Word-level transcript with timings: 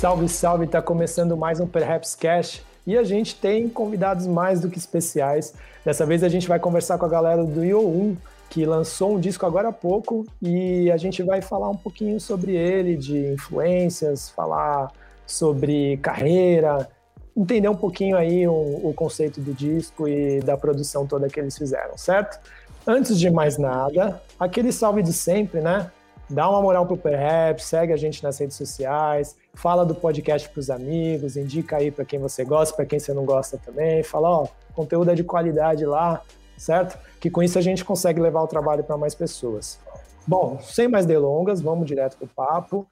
Salve, 0.00 0.30
salve! 0.30 0.64
Está 0.64 0.80
começando 0.80 1.36
mais 1.36 1.60
um 1.60 1.66
Perhaps 1.66 2.14
Cash 2.14 2.62
e 2.86 2.96
a 2.96 3.04
gente 3.04 3.36
tem 3.36 3.68
convidados 3.68 4.26
mais 4.26 4.58
do 4.58 4.70
que 4.70 4.78
especiais. 4.78 5.52
Dessa 5.84 6.06
vez 6.06 6.24
a 6.24 6.28
gente 6.30 6.48
vai 6.48 6.58
conversar 6.58 6.96
com 6.96 7.04
a 7.04 7.08
galera 7.08 7.44
do 7.44 7.60
Yo1, 7.60 8.16
que 8.48 8.64
lançou 8.64 9.16
um 9.16 9.20
disco 9.20 9.44
agora 9.44 9.68
há 9.68 9.72
pouco 9.72 10.24
e 10.40 10.90
a 10.90 10.96
gente 10.96 11.22
vai 11.22 11.42
falar 11.42 11.68
um 11.68 11.76
pouquinho 11.76 12.18
sobre 12.18 12.56
ele, 12.56 12.96
de 12.96 13.34
influências, 13.34 14.30
falar 14.30 14.90
sobre 15.26 15.98
carreira, 15.98 16.88
entender 17.36 17.68
um 17.68 17.76
pouquinho 17.76 18.16
aí 18.16 18.48
o, 18.48 18.52
o 18.52 18.94
conceito 18.96 19.38
do 19.38 19.52
disco 19.52 20.08
e 20.08 20.40
da 20.40 20.56
produção 20.56 21.06
toda 21.06 21.28
que 21.28 21.38
eles 21.38 21.58
fizeram, 21.58 21.98
certo? 21.98 22.40
Antes 22.86 23.20
de 23.20 23.28
mais 23.28 23.58
nada, 23.58 24.18
aquele 24.38 24.72
salve 24.72 25.02
de 25.02 25.12
sempre, 25.12 25.60
né? 25.60 25.90
Dá 26.30 26.48
uma 26.48 26.62
moral 26.62 26.86
pro 26.86 26.96
Perhaps, 26.96 27.64
segue 27.64 27.92
a 27.92 27.98
gente 27.98 28.22
nas 28.22 28.38
redes 28.38 28.56
sociais, 28.56 29.36
fala 29.54 29.84
do 29.84 29.94
podcast 29.94 30.48
para 30.48 30.60
os 30.60 30.70
amigos, 30.70 31.36
indica 31.36 31.76
aí 31.76 31.90
para 31.90 32.04
quem 32.04 32.18
você 32.18 32.44
gosta, 32.44 32.74
para 32.74 32.86
quem 32.86 32.98
você 32.98 33.12
não 33.12 33.24
gosta 33.24 33.58
também, 33.58 34.02
fala, 34.02 34.30
ó, 34.30 34.46
conteúdo 34.74 35.10
é 35.10 35.14
de 35.14 35.24
qualidade 35.24 35.84
lá, 35.84 36.22
certo? 36.56 36.98
Que 37.20 37.30
com 37.30 37.42
isso 37.42 37.58
a 37.58 37.62
gente 37.62 37.84
consegue 37.84 38.20
levar 38.20 38.42
o 38.42 38.46
trabalho 38.46 38.84
para 38.84 38.96
mais 38.96 39.14
pessoas. 39.14 39.78
Bom, 40.26 40.58
sem 40.60 40.88
mais 40.88 41.06
delongas, 41.06 41.60
vamos 41.60 41.86
direto 41.86 42.16
pro 42.16 42.28
papo, 42.28 42.86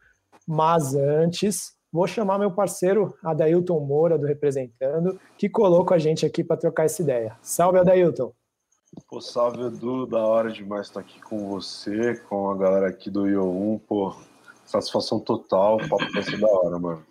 mas 0.47 0.95
antes, 0.95 1.73
vou 1.93 2.07
chamar 2.07 2.39
meu 2.39 2.51
parceiro 2.51 3.15
Adailton 3.23 3.81
Moura 3.81 4.19
do 4.19 4.27
Representando, 4.27 5.19
que 5.37 5.49
colocou 5.49 5.87
com 5.87 5.95
a 5.95 5.99
gente 5.99 6.27
aqui 6.27 6.43
para 6.43 6.57
trocar 6.57 6.85
essa 6.85 7.03
ideia. 7.03 7.37
Salve, 7.43 7.79
Adailton! 7.79 8.33
Pô, 9.07 9.21
salve 9.21 9.63
Edu, 9.67 10.07
da 10.07 10.27
hora 10.27 10.51
demais 10.51 10.87
estar 10.87 11.01
aqui 11.01 11.21
com 11.21 11.47
você, 11.51 12.17
com 12.29 12.51
a 12.51 12.57
galera 12.57 12.89
aqui 12.89 13.11
do 13.11 13.25
IO1, 13.25 13.81
pô, 13.87 14.17
satisfação 14.69 15.19
total, 15.19 15.77
o 15.77 15.89
papo 15.89 16.13
vai 16.13 16.23
ser 16.23 16.39
da 16.39 16.47
hora, 16.47 16.79
mano. 16.79 17.03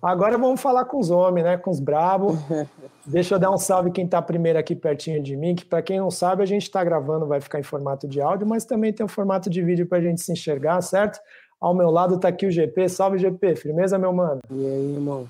Agora 0.00 0.38
vamos 0.38 0.60
falar 0.60 0.86
com 0.86 0.98
os 0.98 1.10
homens, 1.10 1.44
né? 1.44 1.56
Com 1.58 1.70
os 1.70 1.80
brabos. 1.80 2.38
Deixa 3.04 3.34
eu 3.34 3.38
dar 3.38 3.50
um 3.50 3.58
salve 3.58 3.90
quem 3.90 4.04
está 4.04 4.22
primeiro 4.22 4.58
aqui 4.58 4.74
pertinho 4.74 5.22
de 5.22 5.36
mim, 5.36 5.54
que 5.54 5.64
para 5.64 5.82
quem 5.82 5.98
não 5.98 6.10
sabe, 6.10 6.42
a 6.42 6.46
gente 6.46 6.62
está 6.62 6.82
gravando, 6.82 7.26
vai 7.26 7.40
ficar 7.40 7.58
em 7.58 7.62
formato 7.62 8.08
de 8.08 8.20
áudio, 8.20 8.46
mas 8.46 8.64
também 8.64 8.92
tem 8.92 9.04
um 9.04 9.08
formato 9.08 9.50
de 9.50 9.60
vídeo 9.62 9.86
para 9.86 9.98
a 9.98 10.00
gente 10.00 10.22
se 10.22 10.32
enxergar, 10.32 10.80
certo? 10.80 11.20
Ao 11.60 11.74
meu 11.74 11.90
lado 11.90 12.14
está 12.14 12.28
aqui 12.28 12.46
o 12.46 12.50
GP. 12.50 12.88
Salve, 12.88 13.18
GP. 13.18 13.56
Firmeza, 13.56 13.98
meu 13.98 14.12
mano? 14.12 14.40
E 14.50 14.66
aí, 14.66 14.94
irmão? 14.94 15.28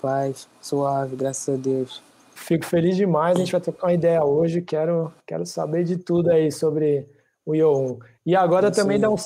Paz, 0.00 0.46
suave, 0.60 1.16
graças 1.16 1.52
a 1.52 1.58
Deus. 1.58 2.00
Fico 2.34 2.64
feliz 2.64 2.96
demais. 2.96 3.36
A 3.36 3.38
gente 3.40 3.50
vai 3.50 3.60
trocar 3.60 3.88
uma 3.88 3.92
ideia 3.92 4.22
hoje. 4.24 4.62
Quero, 4.62 5.12
quero 5.26 5.44
saber 5.44 5.82
de 5.82 5.96
tudo 5.96 6.30
aí 6.30 6.52
sobre 6.52 7.08
o 7.44 7.52
Yo1. 7.52 7.98
E 8.24 8.36
agora 8.36 8.68
é 8.68 8.70
também 8.70 9.00
dá 9.00 9.10
um. 9.10 9.16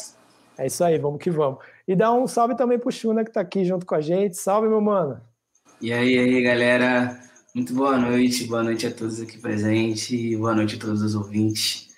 É 0.59 0.67
isso 0.67 0.83
aí, 0.83 0.99
vamos 0.99 1.21
que 1.21 1.31
vamos. 1.31 1.59
E 1.87 1.95
dá 1.95 2.13
um 2.13 2.27
salve 2.27 2.57
também 2.57 2.79
pro 2.79 2.91
Chuna 2.91 3.25
que 3.25 3.31
tá 3.31 3.41
aqui 3.41 3.65
junto 3.65 3.85
com 3.85 3.95
a 3.95 4.01
gente. 4.01 4.37
Salve, 4.37 4.69
meu 4.69 4.81
mano. 4.81 5.21
E 5.81 5.93
aí, 5.93 6.19
aí, 6.19 6.43
galera. 6.43 7.21
Muito 7.55 7.75
boa 7.75 7.99
noite. 7.99 8.45
Boa 8.47 8.63
noite 8.63 8.87
a 8.87 8.91
todos 8.91 9.21
aqui 9.21 9.39
presentes. 9.39 10.11
E 10.11 10.37
boa 10.37 10.55
noite 10.55 10.77
a 10.77 10.79
todos 10.79 11.03
os 11.03 11.15
ouvintes 11.15 11.89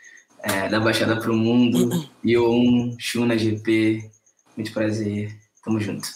é, 0.43 0.69
da 0.69 0.81
Baixada 0.81 1.21
pro 1.21 1.35
Mundo. 1.35 2.09
Yo1, 2.25 2.97
Chuna 2.99 3.39
GP. 3.39 4.11
Muito 4.57 4.73
prazer. 4.73 5.37
Tamo 5.65 5.81
junto. 5.81 6.09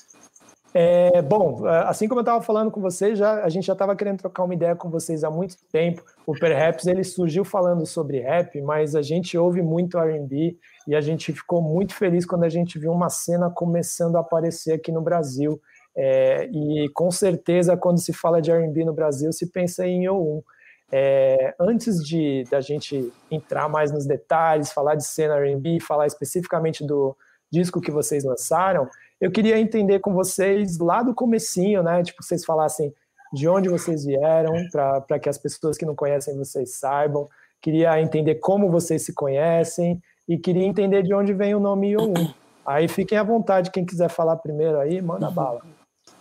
É, 0.75 1.21
bom, 1.21 1.67
assim 1.67 2.09
como 2.09 2.21
eu 2.21 2.23
estava 2.23 2.43
falando 2.43 2.71
com 2.71 2.81
vocês, 2.81 3.19
já, 3.19 3.45
a 3.45 3.49
gente 3.51 3.67
já 3.67 3.75
estava 3.75 3.95
querendo 3.95 4.19
trocar 4.19 4.45
uma 4.45 4.55
ideia 4.55 4.75
com 4.75 4.89
vocês 4.89 5.23
há 5.23 5.31
muito 5.31 5.57
tempo. 5.71 6.03
O 6.27 6.33
Perhaps 6.33 6.87
ele 6.87 7.05
surgiu 7.05 7.45
falando 7.45 7.85
sobre 7.85 8.21
rap, 8.21 8.59
mas 8.63 8.95
a 8.95 9.03
gente 9.03 9.37
ouve 9.37 9.61
muito 9.61 9.99
R&B 9.99 10.57
e 10.89 10.95
a 10.95 11.01
gente 11.01 11.33
ficou 11.33 11.61
muito 11.61 11.95
feliz 11.95 12.25
quando 12.25 12.45
a 12.45 12.49
gente 12.49 12.79
viu 12.79 12.91
uma 12.91 13.11
cena 13.11 13.51
começando 13.51 14.17
a 14.17 14.21
aparecer 14.21 14.73
aqui 14.73 14.91
no 14.91 15.03
Brasil. 15.03 15.61
É, 15.95 16.47
e 16.47 16.89
com 16.95 17.11
certeza, 17.11 17.77
quando 17.77 18.01
se 18.01 18.15
fala 18.15 18.41
de 18.41 18.51
R&B 18.51 18.85
no 18.87 18.95
Brasil, 18.95 19.31
se 19.31 19.51
pensa 19.51 19.87
em 19.87 20.05
O1. 20.05 20.43
É, 20.91 21.55
antes 21.59 22.03
de 22.03 22.45
da 22.51 22.61
gente 22.61 23.13
entrar 23.31 23.69
mais 23.69 23.93
nos 23.93 24.07
detalhes, 24.07 24.73
falar 24.73 24.95
de 24.95 25.07
cena 25.07 25.37
R&B, 25.37 25.81
falar 25.81 26.07
especificamente 26.07 26.85
do 26.87 27.15
disco 27.51 27.81
que 27.81 27.91
vocês 27.91 28.25
lançaram, 28.25 28.89
eu 29.23 29.31
queria 29.31 29.57
entender 29.57 30.01
com 30.01 30.13
vocês 30.13 30.79
lá 30.79 31.01
do 31.01 31.15
comecinho, 31.15 31.81
né? 31.81 32.03
Tipo, 32.03 32.25
vocês 32.25 32.45
falassem 32.45 32.93
de 33.33 33.49
onde 33.49 33.69
vocês 33.69 34.05
vieram, 34.05 34.53
para 34.73 35.19
que 35.21 35.29
as 35.29 35.39
pessoas 35.39 35.79
que 35.79 35.87
não 35.87 35.95
conhecem 35.95 36.37
vocês 36.37 36.75
saibam. 36.75 37.29
Queria 37.61 38.03
entender 38.03 38.35
como 38.41 38.69
vocês 38.69 39.05
se 39.05 39.15
conhecem 39.15 40.03
e 40.29 40.37
queria 40.37 40.65
entender 40.65 41.05
de 41.05 41.15
onde 41.15 41.33
vem 41.33 41.55
o 41.55 41.61
nome 41.61 41.93
Yo1. 41.93 42.35
Aí 42.67 42.89
fiquem 42.89 43.17
à 43.17 43.23
vontade, 43.23 43.71
quem 43.71 43.85
quiser 43.85 44.09
falar 44.09 44.37
primeiro 44.39 44.81
aí, 44.81 45.01
manda 45.01 45.31
bala. 45.31 45.63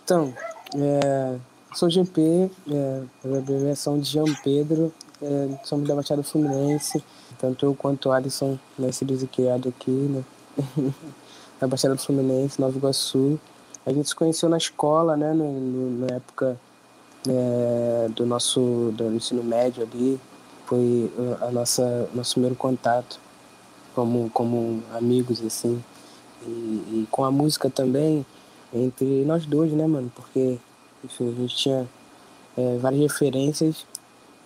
Então, 0.04 0.32
é, 0.76 1.36
sou 1.74 1.90
GP, 1.90 2.52
é, 2.70 3.02
abreviação 3.36 3.98
de 3.98 4.08
Jean 4.08 4.32
Pedro, 4.44 4.92
é, 5.20 5.58
somos 5.64 5.88
da 5.88 5.96
Baixada 5.96 6.22
Fluminense, 6.22 7.02
tanto 7.36 7.66
eu 7.66 7.74
quanto 7.74 8.10
o 8.10 8.12
Alisson, 8.12 8.56
nascidos 8.78 9.24
e 9.24 9.26
criados 9.26 9.72
aqui, 9.72 9.90
né? 9.90 10.24
na 11.62 11.68
Baixada 11.68 11.94
do 11.94 12.00
Fluminense, 12.00 12.60
Nova 12.60 12.76
Iguaçu. 12.76 13.38
A 13.86 13.92
gente 13.92 14.08
se 14.08 14.16
conheceu 14.16 14.48
na 14.48 14.56
escola, 14.56 15.16
né, 15.16 15.32
no, 15.32 15.52
no, 15.52 16.06
na 16.06 16.16
época 16.16 16.58
é, 17.28 18.08
do 18.16 18.26
nosso 18.26 18.92
do 18.96 19.14
ensino 19.14 19.44
médio 19.44 19.84
ali. 19.84 20.20
Foi 20.66 21.10
a 21.40 21.52
nossa 21.52 22.08
nosso 22.12 22.32
primeiro 22.32 22.56
contato 22.56 23.20
como 23.94 24.28
como 24.30 24.82
amigos 24.92 25.40
assim. 25.40 25.82
E, 26.44 26.50
e 26.50 27.08
com 27.12 27.24
a 27.24 27.30
música 27.30 27.70
também 27.70 28.26
entre 28.74 29.24
nós 29.24 29.46
dois, 29.46 29.72
né, 29.72 29.86
mano? 29.86 30.10
Porque 30.16 30.58
enfim, 31.04 31.28
a 31.28 31.40
gente 31.42 31.56
tinha 31.56 31.88
é, 32.56 32.76
várias 32.78 33.02
referências 33.02 33.86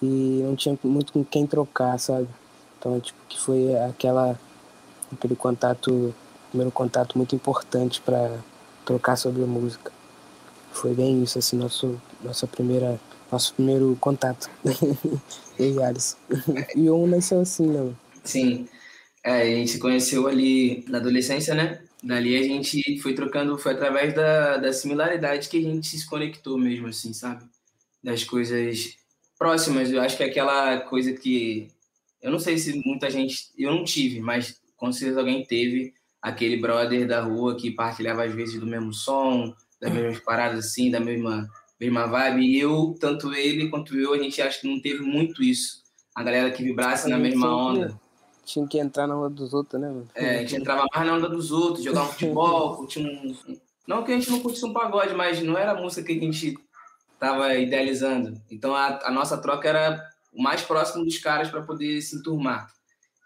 e 0.02 0.42
não 0.44 0.54
tinha 0.54 0.78
muito 0.84 1.14
com 1.14 1.24
quem 1.24 1.46
trocar, 1.46 1.98
sabe? 1.98 2.28
Então, 2.78 3.00
tipo, 3.00 3.18
que 3.26 3.40
foi 3.40 3.74
aquela 3.74 4.38
aquele 5.10 5.34
contato 5.34 6.14
primeiro 6.48 6.70
contato 6.70 7.16
muito 7.16 7.34
importante 7.34 8.00
para 8.00 8.38
trocar 8.84 9.16
sobre 9.16 9.42
música. 9.42 9.92
Foi 10.72 10.94
bem 10.94 11.22
isso, 11.22 11.38
assim, 11.38 11.56
nosso, 11.56 12.00
nossa 12.22 12.46
primeira, 12.46 13.00
nosso 13.30 13.54
primeiro 13.54 13.96
contato. 14.00 14.50
e 15.58 15.82
Alisson. 15.82 16.16
E 16.74 16.90
um 16.90 17.06
nasceu 17.06 17.40
assim, 17.40 17.66
né? 17.66 17.92
Sim. 18.22 18.68
É, 19.24 19.42
a 19.42 19.44
gente 19.44 19.72
se 19.72 19.78
conheceu 19.78 20.28
ali 20.28 20.84
na 20.88 20.98
adolescência, 20.98 21.54
né? 21.54 21.82
Dali 22.02 22.36
a 22.36 22.42
gente 22.42 23.00
foi 23.00 23.14
trocando, 23.14 23.58
foi 23.58 23.72
através 23.72 24.14
da, 24.14 24.58
da 24.58 24.72
similaridade 24.72 25.48
que 25.48 25.58
a 25.58 25.62
gente 25.62 25.98
se 25.98 26.06
conectou 26.06 26.56
mesmo, 26.58 26.86
assim, 26.86 27.12
sabe? 27.12 27.44
Das 28.02 28.22
coisas 28.22 28.96
próximas. 29.38 29.90
Eu 29.90 30.00
acho 30.00 30.16
que 30.16 30.22
é 30.22 30.26
aquela 30.26 30.80
coisa 30.80 31.12
que. 31.12 31.68
Eu 32.22 32.30
não 32.30 32.38
sei 32.38 32.58
se 32.58 32.80
muita 32.84 33.10
gente. 33.10 33.50
Eu 33.58 33.74
não 33.74 33.82
tive, 33.82 34.20
mas 34.20 34.60
com 34.76 34.92
certeza 34.92 35.20
alguém 35.20 35.44
teve 35.44 35.94
aquele 36.26 36.56
brother 36.56 37.06
da 37.06 37.20
rua 37.20 37.54
que 37.54 37.70
partilhava 37.70 38.24
às 38.24 38.34
vezes 38.34 38.58
do 38.58 38.66
mesmo 38.66 38.92
som, 38.92 39.54
das 39.80 39.92
mesmas 39.92 40.18
paradas 40.18 40.66
assim, 40.66 40.90
da 40.90 40.98
mesma, 40.98 41.48
mesma 41.80 42.06
vibe. 42.08 42.44
E 42.44 42.58
eu, 42.58 42.96
tanto 42.98 43.32
ele 43.32 43.70
quanto 43.70 43.96
eu, 43.96 44.12
a 44.12 44.18
gente 44.18 44.42
acha 44.42 44.60
que 44.60 44.66
não 44.66 44.80
teve 44.80 45.02
muito 45.02 45.40
isso. 45.40 45.84
A 46.16 46.24
galera 46.24 46.50
que 46.50 46.64
vibrasse 46.64 47.08
na 47.08 47.16
mesma 47.16 47.56
onda. 47.56 48.00
Tinha 48.44 48.66
que 48.66 48.76
entrar 48.76 49.06
na 49.06 49.16
onda 49.16 49.30
dos 49.30 49.54
outros, 49.54 49.80
né, 49.80 49.86
mano? 49.86 50.08
É, 50.16 50.38
a 50.38 50.40
gente 50.40 50.56
entrava 50.56 50.84
mais 50.92 51.06
na 51.06 51.14
onda 51.14 51.28
dos 51.28 51.52
outros, 51.52 51.84
jogava 51.84 52.08
um 52.08 52.12
futebol, 52.12 52.74
curtia 52.76 53.06
um. 53.06 53.36
Não 53.86 54.02
que 54.02 54.10
a 54.10 54.16
gente 54.16 54.28
não 54.28 54.40
curtisse 54.40 54.66
um 54.66 54.72
pagode, 54.72 55.14
mas 55.14 55.40
não 55.40 55.56
era 55.56 55.72
a 55.72 55.80
música 55.80 56.02
que 56.02 56.18
a 56.18 56.20
gente 56.20 56.58
tava 57.20 57.54
idealizando. 57.54 58.34
Então 58.50 58.74
a, 58.74 58.98
a 59.04 59.12
nossa 59.12 59.38
troca 59.38 59.68
era 59.68 60.04
o 60.32 60.42
mais 60.42 60.60
próximo 60.60 61.04
dos 61.04 61.18
caras 61.18 61.48
para 61.48 61.62
poder 61.62 62.00
se 62.02 62.16
enturmar. 62.16 62.66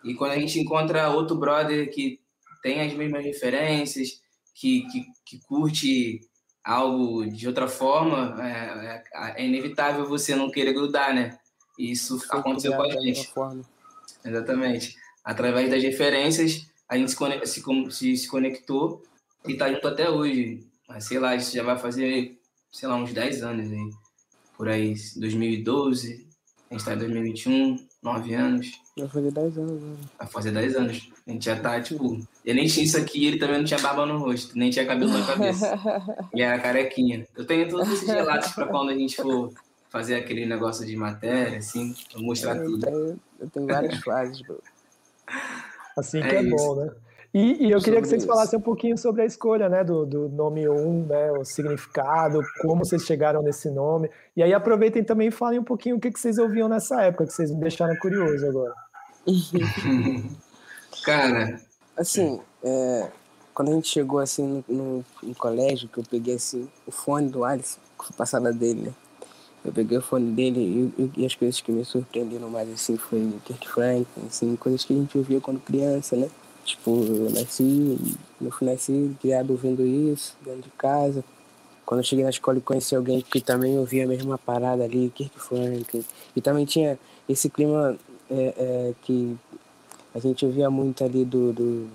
E 0.04 0.14
quando 0.14 0.32
a 0.32 0.38
gente 0.38 0.60
encontra 0.60 1.08
outro 1.08 1.36
brother 1.36 1.90
que 1.90 2.19
tem 2.62 2.80
as 2.80 2.92
mesmas 2.94 3.24
referências, 3.24 4.20
que, 4.54 4.86
que, 4.90 5.06
que 5.24 5.40
curte 5.46 6.20
algo 6.62 7.26
de 7.26 7.46
outra 7.48 7.66
forma, 7.66 8.36
é, 8.44 9.02
é, 9.14 9.42
é, 9.42 9.46
inevitável 9.46 10.06
você 10.06 10.34
não 10.34 10.50
querer 10.50 10.72
grudar, 10.72 11.14
né? 11.14 11.38
Isso 11.78 12.18
Sim, 12.18 12.26
aconteceu 12.30 12.72
com 12.76 12.82
a 12.82 12.90
gente. 12.90 13.32
Exatamente. 14.24 14.96
Através 15.24 15.70
das 15.70 15.82
referências, 15.82 16.66
a 16.88 16.96
gente 16.96 17.12
se, 17.12 17.62
se, 17.90 18.16
se 18.16 18.28
conectou 18.28 19.02
e 19.46 19.56
tá 19.56 19.72
junto 19.72 19.88
até 19.88 20.10
hoje. 20.10 20.66
Mas, 20.88 21.04
sei 21.04 21.18
lá, 21.18 21.34
isso 21.34 21.54
já 21.54 21.62
vai 21.62 21.78
fazer, 21.78 22.38
sei 22.70 22.88
lá, 22.88 22.96
uns 22.96 23.12
10 23.12 23.42
anos 23.42 23.70
aí. 23.70 23.90
Por 24.56 24.68
aí, 24.68 24.94
2012, 25.16 26.28
a 26.70 26.74
gente 26.74 26.84
tá 26.84 26.94
em 26.94 26.98
2021, 26.98 27.76
9 28.02 28.34
anos. 28.34 28.72
Vai 28.96 29.08
fazer 29.08 29.30
10 29.30 29.58
anos, 29.58 29.82
né? 29.82 29.96
Vai 30.18 30.28
fazer 30.28 30.50
10 30.52 30.76
anos. 30.76 31.10
A 31.26 31.30
gente 31.30 31.44
já 31.44 31.60
tá, 31.60 31.80
tipo. 31.80 32.18
Eu 32.44 32.54
nem 32.54 32.66
tinha 32.66 32.84
isso 32.84 32.98
aqui, 32.98 33.26
ele 33.26 33.38
também 33.38 33.58
não 33.58 33.64
tinha 33.64 33.80
barba 33.80 34.06
no 34.06 34.18
rosto, 34.18 34.56
nem 34.56 34.70
tinha 34.70 34.86
cabelo 34.86 35.12
na 35.12 35.26
cabeça. 35.26 35.78
e 36.34 36.42
era 36.42 36.58
carequinha. 36.58 37.26
Eu 37.36 37.44
tenho 37.44 37.68
todos 37.68 37.92
esses 37.92 38.08
relatos 38.08 38.52
pra 38.52 38.66
quando 38.66 38.90
a 38.90 38.94
gente 38.94 39.16
for 39.16 39.52
fazer 39.90 40.14
aquele 40.14 40.46
negócio 40.46 40.86
de 40.86 40.96
matéria, 40.96 41.58
assim, 41.58 41.94
mostrar 42.16 42.56
eu 42.56 42.64
tudo. 42.64 42.86
Tenho, 42.86 43.20
eu 43.40 43.50
tenho 43.50 43.66
várias 43.66 43.98
fases, 43.98 44.40
bro. 44.42 44.62
Assim 45.96 46.22
que 46.22 46.28
é, 46.28 46.36
é 46.36 46.42
bom, 46.42 46.76
né? 46.76 46.92
E, 47.32 47.66
e 47.66 47.70
eu 47.70 47.78
queria 47.80 48.00
que 48.02 48.08
vocês 48.08 48.22
isso. 48.22 48.32
falassem 48.32 48.58
um 48.58 48.62
pouquinho 48.62 48.98
sobre 48.98 49.22
a 49.22 49.24
escolha 49.24 49.68
né, 49.68 49.84
do, 49.84 50.04
do 50.04 50.28
nome 50.28 50.68
1, 50.68 51.06
né, 51.06 51.32
o 51.32 51.44
significado, 51.44 52.40
como 52.60 52.84
vocês 52.84 53.02
chegaram 53.02 53.40
nesse 53.40 53.70
nome. 53.70 54.10
E 54.36 54.42
aí 54.42 54.52
aproveitem 54.52 55.04
também 55.04 55.28
e 55.28 55.30
falem 55.30 55.60
um 55.60 55.64
pouquinho 55.64 55.96
o 55.96 56.00
que, 56.00 56.10
que 56.10 56.18
vocês 56.18 56.38
ouviam 56.38 56.68
nessa 56.68 57.02
época, 57.02 57.26
que 57.26 57.32
vocês 57.32 57.52
me 57.52 57.60
deixaram 57.60 57.96
curioso 57.96 58.46
agora. 58.46 58.74
Cara. 61.04 61.60
Assim, 61.96 62.40
é, 62.64 63.08
quando 63.54 63.70
a 63.70 63.74
gente 63.74 63.88
chegou 63.88 64.18
assim 64.18 64.64
no, 64.68 64.74
no, 64.74 65.04
no, 65.22 65.34
colégio, 65.34 65.88
que 65.88 65.98
eu 65.98 66.04
peguei 66.04 66.34
assim, 66.34 66.68
o 66.86 66.90
fone 66.90 67.28
do 67.28 67.44
Alisson, 67.44 67.78
passada 68.16 68.52
dele, 68.52 68.82
né? 68.82 68.94
Eu 69.62 69.72
peguei 69.72 69.98
o 69.98 70.02
fone 70.02 70.32
dele 70.32 70.92
e, 70.96 71.20
e, 71.20 71.26
as 71.26 71.34
coisas 71.34 71.60
que 71.60 71.70
me 71.70 71.84
surpreenderam 71.84 72.48
mais 72.48 72.70
assim 72.72 72.96
foi 72.96 73.18
o 73.18 73.40
Kirk 73.44 73.68
Franklin, 73.68 74.26
assim, 74.26 74.56
coisas 74.56 74.84
que 74.84 74.94
a 74.94 74.96
gente 74.96 75.18
ouvia 75.18 75.40
quando 75.40 75.60
criança, 75.60 76.16
né? 76.16 76.30
Tipo, 76.70 77.04
eu 77.04 77.30
nasci, 77.30 77.98
eu 78.40 78.52
nasci 78.62 79.16
criado 79.20 79.50
ouvindo 79.50 79.84
isso, 79.84 80.36
dentro 80.44 80.62
de 80.62 80.70
casa. 80.70 81.24
Quando 81.84 82.00
eu 82.00 82.04
cheguei 82.04 82.22
na 82.22 82.30
escola 82.30 82.58
e 82.58 82.60
conheci 82.60 82.94
alguém 82.94 83.20
que 83.20 83.40
também 83.40 83.76
ouvia 83.78 84.04
a 84.04 84.06
mesma 84.06 84.38
parada 84.38 84.84
ali, 84.84 85.10
Kirk 85.14 85.38
Franklin. 85.40 86.04
E 86.36 86.40
também 86.40 86.64
tinha 86.64 86.98
esse 87.28 87.50
clima 87.50 87.96
é, 88.30 88.54
é, 88.56 88.94
que 89.02 89.36
a 90.14 90.20
gente 90.20 90.46
ouvia 90.46 90.70
muito 90.70 91.02
ali 91.04 91.24
do, 91.24 91.52
do 91.52 91.90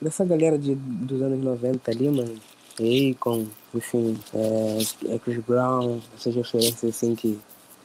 dessa 0.00 0.24
galera 0.24 0.58
de, 0.58 0.74
dos 0.74 1.22
anos 1.22 1.42
90 1.42 1.90
ali, 1.90 2.08
mano. 2.10 2.34
Akon, 2.78 3.46
enfim, 3.74 4.16
é, 4.34 5.14
é, 5.14 5.18
Chris 5.18 5.42
Brown, 5.44 5.98
essas 6.16 6.34
referências 6.34 6.94
assim 6.94 7.14
que 7.14 7.38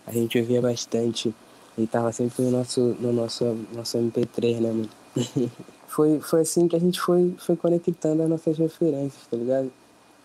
a 0.05 0.11
gente 0.11 0.37
ouvia 0.37 0.61
bastante 0.61 1.33
e 1.77 1.87
tava 1.87 2.11
sempre 2.11 2.43
no 2.43 2.51
nosso, 2.51 2.95
no 2.99 3.11
nosso, 3.11 3.57
nosso 3.73 3.97
MP3, 3.97 4.59
né, 4.59 4.71
mano? 4.71 4.89
foi, 5.93 6.19
foi 6.19 6.41
assim 6.41 6.67
que 6.67 6.75
a 6.75 6.79
gente 6.79 6.99
foi, 6.99 7.35
foi 7.37 7.55
conectando 7.55 8.23
as 8.23 8.29
nossas 8.29 8.57
referências, 8.57 9.27
tá 9.29 9.37
ligado? 9.37 9.71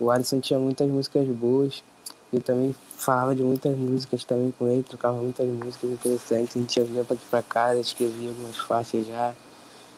O 0.00 0.10
Alisson 0.10 0.40
tinha 0.40 0.58
muitas 0.58 0.88
músicas 0.88 1.28
boas, 1.28 1.84
eu 2.32 2.40
também 2.40 2.74
falava 2.96 3.34
de 3.34 3.42
muitas 3.42 3.76
músicas 3.76 4.24
também 4.24 4.52
com 4.58 4.66
ele, 4.66 4.82
trocava 4.82 5.20
muitas 5.20 5.46
músicas 5.46 5.90
interessantes, 5.90 6.56
a 6.56 6.60
gente 6.60 6.80
ia 6.80 7.04
pra 7.04 7.14
aqui 7.14 7.26
pra 7.28 7.42
casa, 7.42 7.80
escrevia 7.80 8.30
algumas 8.30 8.56
faixas 8.56 9.06
já, 9.06 9.34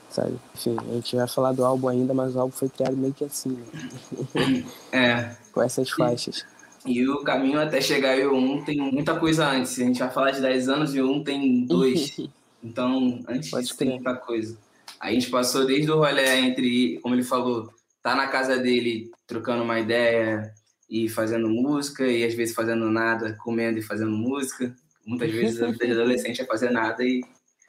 sabe? 0.09 0.37
Enfim, 0.57 0.77
a 0.77 0.95
gente 0.95 1.15
vai 1.15 1.29
falar 1.29 1.53
do 1.53 1.65
álbum 1.65 1.87
ainda, 1.87 2.13
mas 2.13 2.35
o 2.35 2.41
álbum 2.41 2.53
foi 2.53 2.69
criado 2.69 2.97
meio 2.97 3.15
que 3.15 3.25
assim, 3.25 3.51
né? 3.51 4.65
É. 4.91 5.37
com 5.53 5.63
essas 5.63 5.89
faixas. 5.89 6.45
E 6.85 7.09
o 7.09 7.23
caminho 7.23 7.61
até 7.61 7.81
chegar 7.81 8.19
em 8.19 8.27
um 8.27 8.65
tem 8.65 8.79
muita 8.79 9.15
coisa 9.21 9.47
antes. 9.47 9.79
A 9.79 9.85
gente 9.85 10.01
vai 10.01 10.11
falar 10.11 10.31
de 10.31 10.41
10 10.41 10.69
anos 10.69 10.95
e 10.95 11.03
um 11.03 11.23
tem 11.23 11.65
dois. 11.65 12.19
Então, 12.63 13.19
antes 13.27 13.49
Pode 13.49 13.65
disso 13.65 13.79
tem 13.79 13.89
muita 13.89 14.15
coisa. 14.17 14.55
A 15.01 15.11
gente 15.11 15.31
passou 15.31 15.67
desde 15.67 15.91
o 15.91 15.97
rolê 15.97 16.41
entre, 16.41 17.01
como 17.01 17.15
ele 17.15 17.23
falou, 17.23 17.73
tá 18.03 18.15
na 18.15 18.29
casa 18.29 18.59
dele 18.59 19.11
trocando 19.27 19.63
uma 19.63 19.81
ideia 19.81 20.53
e 20.91 21.09
fazendo 21.09 21.49
música, 21.49 22.07
e 22.07 22.25
às 22.25 22.35
vezes 22.35 22.55
fazendo 22.55 22.91
nada, 22.91 23.37
comendo 23.43 23.79
e 23.79 23.83
fazendo 23.83 24.11
música. 24.11 24.75
Muitas 25.07 25.31
vezes 25.31 25.63
adolescente 25.63 26.43
é 26.43 26.45
fazer 26.45 26.71
nada, 26.71 27.03
e... 27.03 27.23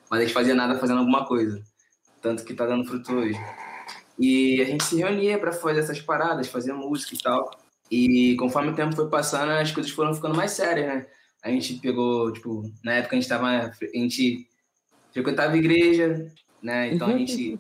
mas 0.10 0.20
a 0.20 0.24
gente 0.24 0.34
fazia 0.34 0.54
nada 0.54 0.78
fazendo 0.78 1.00
alguma 1.00 1.26
coisa. 1.26 1.64
Tanto 2.22 2.44
que 2.44 2.54
tá 2.54 2.66
dando 2.66 2.86
fruto 2.86 3.14
hoje. 3.14 3.40
E 4.20 4.62
a 4.62 4.66
gente 4.66 4.84
se 4.84 4.98
reunia 4.98 5.40
para 5.40 5.52
fazer 5.52 5.80
essas 5.80 6.02
paradas, 6.02 6.48
fazer 6.48 6.74
música 6.74 7.16
e 7.16 7.18
tal. 7.18 7.50
E 7.90 8.36
conforme 8.36 8.72
o 8.72 8.76
tempo 8.76 8.96
foi 8.96 9.10
passando, 9.10 9.52
as 9.52 9.72
coisas 9.72 9.92
foram 9.92 10.14
ficando 10.14 10.36
mais 10.36 10.52
sérias, 10.52 10.88
né? 10.88 11.08
A 11.44 11.50
gente 11.50 11.76
pegou, 11.76 12.32
tipo, 12.32 12.64
na 12.84 12.96
época 12.96 13.16
a 13.16 13.20
gente 13.20 13.30
tava. 13.30 13.48
A 13.48 13.98
gente 13.98 14.48
frequentava 15.12 15.58
igreja, 15.58 16.32
né? 16.62 16.92
Então 16.94 17.10
a 17.10 17.18
gente. 17.18 17.60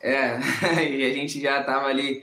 É, 0.00 0.38
e 0.90 1.04
a 1.04 1.14
gente 1.14 1.40
já 1.40 1.60
estava 1.60 1.86
ali 1.86 2.22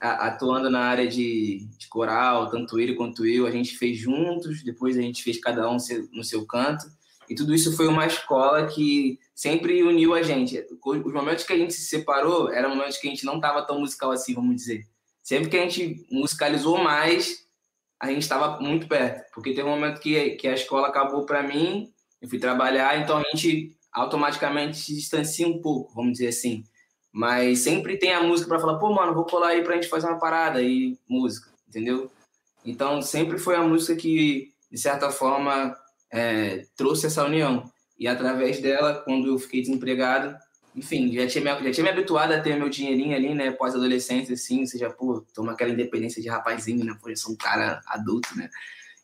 atuando 0.00 0.68
na 0.68 0.80
área 0.80 1.08
de, 1.08 1.66
de, 1.78 1.88
coral, 1.88 2.50
tanto 2.50 2.78
ele 2.78 2.94
quanto 2.94 3.24
eu. 3.26 3.46
A 3.46 3.50
gente 3.50 3.76
fez 3.76 3.98
juntos, 3.98 4.62
depois 4.62 4.98
a 4.98 5.00
gente 5.00 5.22
fez 5.22 5.40
cada 5.40 5.68
um 5.70 5.78
no 6.12 6.22
seu 6.22 6.44
canto. 6.46 6.84
E 7.28 7.34
tudo 7.34 7.54
isso 7.54 7.74
foi 7.74 7.86
uma 7.86 8.06
escola 8.06 8.66
que 8.66 9.18
sempre 9.34 9.82
uniu 9.82 10.14
a 10.14 10.22
gente. 10.22 10.62
Os 10.84 11.12
momentos 11.12 11.44
que 11.44 11.52
a 11.52 11.56
gente 11.56 11.72
se 11.72 11.82
separou 11.82 12.52
eram 12.52 12.70
momentos 12.70 12.98
que 12.98 13.06
a 13.06 13.10
gente 13.10 13.24
não 13.24 13.36
estava 13.36 13.62
tão 13.62 13.80
musical 13.80 14.10
assim, 14.10 14.34
vamos 14.34 14.56
dizer. 14.56 14.86
Sempre 15.22 15.48
que 15.48 15.56
a 15.56 15.62
gente 15.62 16.06
musicalizou 16.10 16.76
mais, 16.76 17.46
a 17.98 18.08
gente 18.08 18.22
estava 18.22 18.60
muito 18.60 18.86
perto. 18.86 19.24
Porque 19.32 19.54
teve 19.54 19.66
um 19.66 19.70
momento 19.70 20.00
que, 20.00 20.32
que 20.32 20.46
a 20.46 20.52
escola 20.52 20.88
acabou 20.88 21.24
para 21.24 21.42
mim, 21.42 21.90
eu 22.20 22.28
fui 22.28 22.38
trabalhar, 22.38 23.00
então 23.00 23.18
a 23.18 23.22
gente 23.32 23.74
automaticamente 23.94 24.76
se 24.76 24.94
distancia 24.94 25.46
um 25.46 25.60
pouco, 25.60 25.94
vamos 25.94 26.12
dizer 26.12 26.28
assim. 26.28 26.64
Mas 27.12 27.60
sempre 27.60 27.96
tem 27.96 28.12
a 28.12 28.22
música 28.22 28.48
para 28.48 28.58
falar, 28.58 28.78
pô, 28.78 28.92
mano, 28.92 29.14
vou 29.14 29.24
colar 29.24 29.48
aí 29.48 29.62
pra 29.62 29.76
gente 29.76 29.88
fazer 29.88 30.08
uma 30.08 30.18
parada 30.18 30.60
e 30.60 30.98
música, 31.08 31.48
entendeu? 31.68 32.10
Então 32.64 33.00
sempre 33.00 33.38
foi 33.38 33.54
a 33.54 33.62
música 33.62 33.94
que, 33.94 34.52
de 34.70 34.78
certa 34.78 35.10
forma, 35.10 35.76
é, 36.10 36.66
trouxe 36.76 37.06
essa 37.06 37.24
união. 37.24 37.70
E 37.96 38.08
através 38.08 38.60
dela, 38.60 38.94
quando 39.04 39.28
eu 39.28 39.38
fiquei 39.38 39.60
desempregado, 39.60 40.36
enfim, 40.74 41.12
já 41.12 41.26
tinha, 41.28 41.44
me, 41.44 41.64
já 41.64 41.70
tinha 41.70 41.84
me 41.84 41.90
habituado 41.90 42.32
a 42.32 42.40
ter 42.40 42.58
meu 42.58 42.68
dinheirinho 42.68 43.14
ali, 43.14 43.32
né? 43.32 43.52
Pós-adolescência, 43.52 44.34
assim, 44.34 44.66
já, 44.66 44.90
pô, 44.90 45.24
toma 45.32 45.52
aquela 45.52 45.70
independência 45.70 46.20
de 46.20 46.28
rapazinho, 46.28 46.84
né? 46.84 46.96
Pô, 47.00 47.08
eu 47.08 47.16
sou 47.16 47.32
um 47.32 47.36
cara 47.36 47.80
adulto, 47.86 48.36
né? 48.36 48.50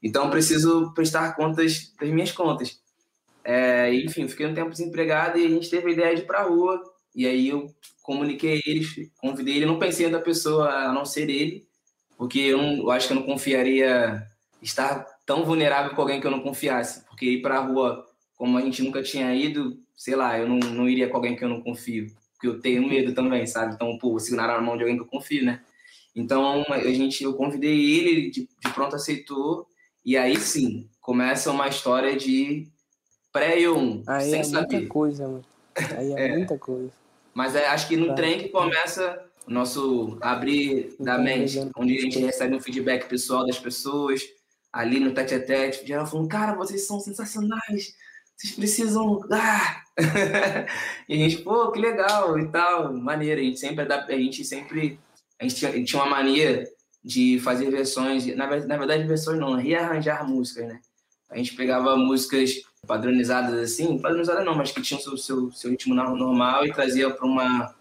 Então, 0.03 0.31
preciso 0.31 0.93
prestar 0.95 1.37
contas 1.37 1.93
das 2.01 2.11
minhas 2.11 2.33
contas. 2.33 2.81
É, 3.45 3.93
enfim, 3.95 4.29
fiquei 4.29 4.47
um 4.47 4.55
tempo 4.55 4.71
desempregado 4.71 5.39
e 5.39 5.47
a 5.47 5.49
gente 5.49 5.71
teve 5.71 5.89
a 5.89 5.93
ideia 5.93 6.15
de 6.15 6.23
ir 6.23 6.27
pra 6.27 6.43
rua. 6.43 6.83
E 7.15 7.27
aí 7.27 7.49
eu 7.49 7.67
comuniquei 8.03 8.61
ele, 8.67 8.87
convidei 9.19 9.57
ele, 9.57 9.67
não 9.67 9.79
pensei 9.79 10.07
em 10.07 10.09
outra 10.09 10.25
pessoa 10.25 10.69
a 10.69 10.93
não 10.93 11.05
ser 11.05 11.29
ele, 11.29 11.67
porque 12.17 12.39
eu, 12.39 12.59
não, 12.59 12.77
eu 12.79 12.91
acho 12.91 13.07
que 13.07 13.13
eu 13.13 13.17
não 13.17 13.27
confiaria 13.27 14.27
estar 14.63 15.07
tão 15.25 15.45
vulnerável 15.45 15.95
com 15.95 16.01
alguém 16.03 16.21
que 16.21 16.27
eu 16.27 16.31
não 16.31 16.41
confiasse. 16.41 17.05
Porque 17.07 17.27
ir 17.27 17.43
pra 17.43 17.61
rua, 17.61 18.07
como 18.37 18.59
a 18.59 18.61
gente 18.61 18.83
nunca 18.83 19.03
tinha 19.03 19.35
ido, 19.35 19.79
sei 19.97 20.17
lá, 20.17 20.39
eu 20.39 20.49
não, 20.49 20.59
não 20.59 20.89
iria 20.89 21.09
com 21.09 21.17
alguém 21.17 21.37
que 21.37 21.45
eu 21.45 21.49
não 21.49 21.61
confio. 21.63 22.07
Porque 22.35 22.47
eu 22.49 22.61
tenho 22.61 22.87
medo 22.89 23.15
também, 23.15 23.47
sabe? 23.47 23.75
Então, 23.75 23.97
pô, 23.99 24.11
vou 24.11 24.21
segurar 24.21 24.47
na 24.49 24.61
mão 24.61 24.77
de 24.77 24.83
alguém 24.83 24.97
que 24.97 25.03
eu 25.03 25.09
confio, 25.09 25.45
né? 25.45 25.63
Então, 26.15 26.65
a 26.69 26.93
gente, 26.93 27.23
eu 27.23 27.35
convidei 27.35 27.73
ele, 27.99 28.11
ele 28.11 28.31
de, 28.31 28.41
de 28.43 28.73
pronto 28.75 28.97
aceitou. 28.97 29.67
E 30.05 30.17
aí 30.17 30.37
sim, 30.37 30.89
começa 31.01 31.51
uma 31.51 31.69
história 31.69 32.17
de 32.17 32.69
pré-1, 33.33 34.03
Aí 34.07 34.31
sem 34.31 34.41
é 34.41 34.45
saber. 34.45 34.77
muita 34.77 34.89
coisa, 34.89 35.29
mano. 35.29 35.45
Aí 35.97 36.13
é, 36.13 36.27
é. 36.29 36.37
muita 36.37 36.59
coisa. 36.59 36.91
Mas 37.35 37.55
é, 37.55 37.67
acho 37.69 37.89
que 37.89 37.97
no 37.97 38.09
tá. 38.09 38.15
trem 38.15 38.39
que 38.39 38.49
começa 38.49 39.23
o 39.47 39.53
nosso 39.53 40.19
abrir 40.21 40.95
da 40.99 41.19
mente, 41.19 41.59
onde 41.77 41.97
a 41.97 42.01
gente 42.01 42.19
recebe 42.19 42.55
um 42.55 42.61
feedback 42.61 43.09
pessoal 43.09 43.47
das 43.47 43.59
pessoas, 43.59 44.23
ali 44.73 45.01
no 45.01 45.13
tete 45.13 45.35
a 45.35 45.45
tete, 45.45 45.87
geral 45.87 46.07
falando, 46.07 46.29
cara, 46.29 46.55
vocês 46.55 46.87
são 46.87 47.01
sensacionais, 47.01 47.95
vocês 48.37 48.55
precisam. 48.55 49.21
Ah! 49.31 49.83
e 51.09 51.15
a 51.15 51.17
gente, 51.17 51.43
pô, 51.43 51.71
que 51.71 51.81
legal 51.81 52.39
e 52.39 52.49
tal, 52.49 52.93
maneiro. 52.93 53.41
A 53.41 53.45
gente 53.45 53.59
sempre 53.59 53.87
a 53.93 54.13
gente 54.13 54.45
sempre. 54.45 54.99
A 55.39 55.45
gente 55.45 55.57
tinha, 55.57 55.85
tinha 55.85 56.03
uma 56.03 56.11
mania 56.11 56.65
de 57.03 57.39
fazer 57.41 57.71
versões, 57.71 58.27
na, 58.37 58.47
na 58.47 58.77
verdade, 58.77 59.07
versões 59.07 59.39
não, 59.39 59.55
rearranjar 59.55 60.29
músicas, 60.29 60.69
né? 60.69 60.81
A 61.31 61.37
gente 61.37 61.55
pegava 61.55 61.97
músicas 61.97 62.63
padronizadas 62.91 63.55
assim, 63.61 64.01
padronizadas 64.01 64.45
não, 64.45 64.57
mas 64.57 64.73
que 64.73 64.83
tinham 64.83 65.01
seu, 65.01 65.17
seu, 65.17 65.53
seu 65.53 65.71
ritmo 65.71 65.95
normal 65.95 66.67
e 66.67 66.73
trazia 66.73 67.09
para 67.09 67.25
uma, 67.25 67.73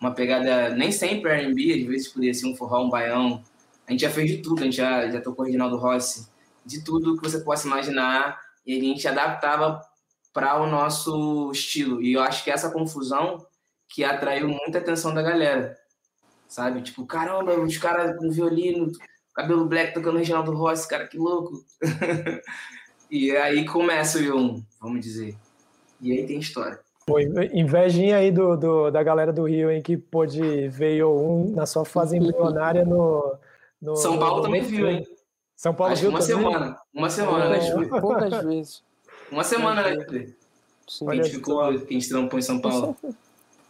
uma 0.00 0.14
pegada, 0.14 0.70
nem 0.70 0.90
sempre 0.90 1.30
R&B, 1.30 1.82
às 1.82 1.86
vezes 1.86 2.08
podia 2.08 2.32
ser 2.32 2.46
um 2.46 2.56
forró, 2.56 2.82
um 2.82 2.88
baião. 2.88 3.44
A 3.86 3.92
gente 3.92 4.00
já 4.00 4.10
fez 4.10 4.30
de 4.30 4.38
tudo, 4.38 4.62
a 4.62 4.64
gente 4.64 4.78
já, 4.78 5.06
já 5.10 5.20
tocou 5.20 5.44
Reginaldo 5.44 5.76
Rossi, 5.76 6.26
de 6.64 6.82
tudo 6.82 7.14
que 7.14 7.22
você 7.22 7.40
possa 7.40 7.66
imaginar, 7.66 8.40
e 8.64 8.74
a 8.74 8.80
gente 8.80 9.06
adaptava 9.06 9.82
para 10.32 10.58
o 10.58 10.66
nosso 10.66 11.50
estilo. 11.52 12.00
E 12.02 12.14
eu 12.14 12.22
acho 12.22 12.42
que 12.42 12.50
essa 12.50 12.70
confusão 12.70 13.46
que 13.86 14.02
atraiu 14.02 14.48
muita 14.48 14.78
atenção 14.78 15.12
da 15.12 15.20
galera, 15.20 15.76
sabe? 16.48 16.80
Tipo, 16.80 17.04
caramba, 17.04 17.60
os 17.60 17.76
caras 17.76 18.16
com 18.16 18.30
violino, 18.30 18.90
cabelo 19.34 19.66
black 19.66 19.92
tocando 19.92 20.16
Reginaldo 20.16 20.54
Rossi, 20.54 20.88
cara, 20.88 21.06
que 21.06 21.18
louco. 21.18 21.62
E 23.10 23.30
aí 23.36 23.64
começa 23.64 24.18
o 24.18 24.22
Yum, 24.22 24.62
vamos 24.80 25.00
dizer. 25.00 25.36
E 26.00 26.12
aí 26.12 26.26
tem 26.26 26.38
história. 26.38 26.80
Pô, 27.06 27.18
invejinha 27.20 28.16
aí 28.16 28.30
do, 28.30 28.56
do, 28.56 28.90
da 28.90 29.02
galera 29.02 29.32
do 29.32 29.44
Rio, 29.44 29.70
em 29.70 29.82
que 29.82 29.96
pôde 29.96 30.68
ver 30.68 31.00
Yo1 31.00 31.54
na 31.54 31.66
sua 31.66 31.84
fase 31.84 32.16
embrionária 32.16 32.84
no, 32.84 33.36
no. 33.80 33.94
São 33.96 34.18
Paulo 34.18 34.38
no... 34.38 34.42
também 34.44 34.62
viu, 34.62 34.88
hein? 34.88 35.06
São 35.54 35.74
Paulo 35.74 35.92
Acho 35.92 36.02
viu 36.02 36.10
uma 36.10 36.20
também? 36.20 36.36
semana. 36.36 36.76
Uma 36.94 37.10
semana, 37.10 37.48
né? 37.50 37.60
Poucas 38.00 38.44
vezes. 38.44 38.82
Uma 39.30 39.44
semana, 39.44 39.82
né? 39.82 40.04
Que 40.04 40.34
a 41.06 41.14
gente 41.14 41.30
ficou, 41.30 41.78
que 41.80 41.94
a 41.94 41.98
gente 41.98 42.08
trampou 42.08 42.38
em 42.38 42.42
São 42.42 42.58
Paulo. 42.58 42.96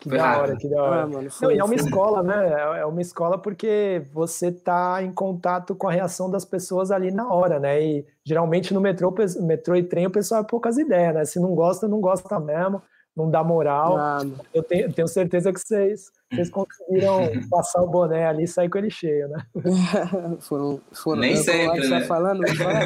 Que 0.04 0.10
Foi 0.10 0.18
da 0.18 0.24
rápido. 0.26 0.42
hora, 0.42 0.56
que 0.56 0.68
da 0.68 0.82
hora. 0.82 1.02
Ah, 1.02 1.06
mano, 1.06 1.28
Não, 1.40 1.50
e 1.50 1.58
é 1.58 1.64
uma 1.64 1.74
escola, 1.74 2.22
né? 2.22 2.78
É, 2.78 2.84
uma 2.84 3.00
escola 3.00 3.38
porque 3.38 4.02
você 4.12 4.52
tá 4.52 5.02
em 5.02 5.10
contato 5.10 5.74
com 5.74 5.88
a 5.88 5.92
reação 5.92 6.30
das 6.30 6.44
pessoas 6.44 6.90
ali 6.90 7.10
na 7.10 7.26
hora, 7.32 7.58
né? 7.58 7.82
E 7.82 8.06
geralmente 8.22 8.74
no 8.74 8.82
metrô, 8.82 9.14
metrô 9.40 9.74
e 9.74 9.82
trem 9.82 10.06
o 10.06 10.10
pessoal 10.10 10.42
é 10.42 10.44
poucas 10.44 10.76
ideias, 10.76 11.14
né? 11.14 11.24
Se 11.24 11.40
não 11.40 11.54
gosta, 11.54 11.88
não 11.88 12.02
gosta 12.02 12.38
mesmo. 12.38 12.82
não 13.16 13.30
dá 13.30 13.42
moral. 13.42 13.96
Ah, 13.96 14.18
eu 14.52 14.62
tenho, 14.62 14.92
tenho 14.92 15.08
certeza 15.08 15.50
que 15.52 15.58
vocês, 15.60 16.10
vocês 16.30 16.50
conseguiram 16.50 17.20
passar 17.48 17.80
o 17.80 17.86
boné 17.86 18.26
ali 18.26 18.44
e 18.44 18.48
sair 18.48 18.68
com 18.68 18.76
ele 18.76 18.90
cheio, 18.90 19.26
né? 19.28 19.42
foram, 20.40 20.80
foram, 20.92 21.20
Nem 21.20 21.36
sempre, 21.36 21.88
né? 21.88 22.02
falando, 22.02 22.42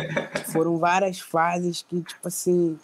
foram 0.52 0.78
várias 0.78 1.18
fases 1.18 1.82
que, 1.82 2.00
tipo 2.00 2.28
assim, 2.28 2.78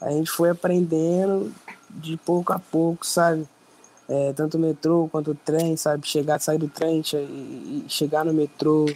a 0.00 0.10
gente 0.10 0.28
foi 0.30 0.50
aprendendo 0.50 1.52
de 1.90 2.16
pouco 2.16 2.52
a 2.52 2.58
pouco, 2.58 3.04
sabe? 3.06 3.46
É, 4.10 4.32
tanto 4.32 4.56
o 4.56 4.60
metrô 4.60 5.08
quanto 5.08 5.30
o 5.30 5.34
trem, 5.36 5.76
sabe? 5.76 6.04
Chegar, 6.04 6.40
sair 6.40 6.58
do 6.58 6.68
trem 6.68 7.00
e 7.00 7.84
chegar 7.88 8.24
no 8.24 8.34
metrô, 8.34 8.86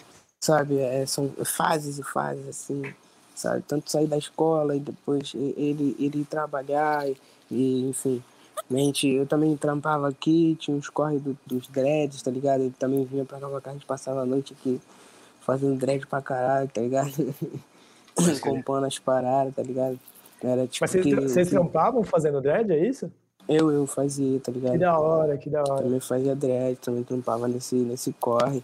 sabe? 0.40 0.80
É, 0.80 1.06
são 1.06 1.30
fases 1.44 2.00
e 2.00 2.02
fases, 2.02 2.48
assim, 2.48 2.82
sabe? 3.32 3.62
Tanto 3.62 3.88
sair 3.88 4.08
da 4.08 4.18
escola 4.18 4.74
e 4.74 4.80
depois 4.80 5.32
ele, 5.36 5.94
ele 6.00 6.22
ir 6.22 6.24
trabalhar 6.24 7.08
e, 7.08 7.16
e 7.48 7.88
enfim. 7.88 8.20
Mente, 8.68 9.08
eu 9.08 9.24
também 9.24 9.56
trampava 9.56 10.08
aqui, 10.08 10.56
tinha 10.58 10.76
uns 10.76 10.88
corre 10.88 11.20
do, 11.20 11.38
dos 11.46 11.68
dreads, 11.68 12.20
tá 12.20 12.30
ligado? 12.32 12.62
Ele 12.62 12.74
também 12.76 13.04
vinha 13.04 13.24
pra 13.24 13.38
Nova 13.38 13.62
gente 13.72 13.86
passava 13.86 14.22
a 14.22 14.26
noite 14.26 14.52
aqui 14.58 14.80
fazendo 15.42 15.78
dread 15.78 16.04
pra 16.08 16.22
caralho, 16.22 16.68
tá 16.68 16.80
ligado? 16.80 17.12
Compondo 18.42 18.86
as 18.86 18.98
paradas, 18.98 19.54
tá 19.54 19.62
ligado? 19.62 19.96
Era 20.42 20.66
tipo. 20.66 20.82
Mas 20.82 20.90
vocês, 20.90 21.04
que, 21.04 21.14
vocês 21.14 21.50
trampavam 21.50 22.02
fazendo 22.02 22.40
dread, 22.40 22.72
é 22.72 22.84
isso? 22.84 23.12
Eu, 23.48 23.70
eu 23.70 23.86
fazia, 23.86 24.40
tá 24.40 24.50
ligado? 24.50 24.72
Que 24.72 24.78
da 24.78 24.98
hora, 24.98 25.36
que 25.36 25.50
da 25.50 25.60
hora. 25.60 25.82
Também 25.82 26.00
fazia 26.00 26.34
dread, 26.34 26.76
também 26.76 27.02
trampava 27.02 27.46
nesse, 27.46 27.74
nesse 27.74 28.12
corre. 28.12 28.62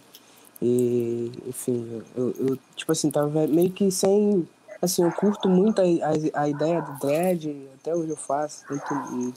E, 0.62 1.32
enfim, 1.46 2.02
eu, 2.16 2.34
eu, 2.38 2.58
tipo 2.74 2.92
assim, 2.92 3.10
tava 3.10 3.46
meio 3.46 3.70
que 3.70 3.90
sem. 3.90 4.46
Assim, 4.80 5.02
eu 5.02 5.12
curto 5.12 5.48
muito 5.48 5.80
a, 5.80 5.84
a, 5.84 6.42
a 6.42 6.48
ideia 6.48 6.80
do 6.80 6.98
dread, 6.98 7.68
até 7.74 7.94
hoje 7.94 8.10
eu 8.10 8.16
faço. 8.16 8.64
Muito, 8.70 9.34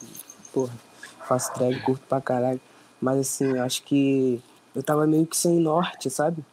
porra, 0.53 0.73
faço 1.27 1.53
dread, 1.55 1.79
curto 1.81 2.05
pra 2.07 2.21
caralho. 2.21 2.61
Mas 3.01 3.19
assim, 3.19 3.57
acho 3.59 3.83
que 3.83 4.41
eu 4.73 4.81
tava 4.81 5.05
meio 5.05 5.25
que 5.25 5.35
sem 5.35 5.59
norte, 5.59 6.09
sabe? 6.09 6.43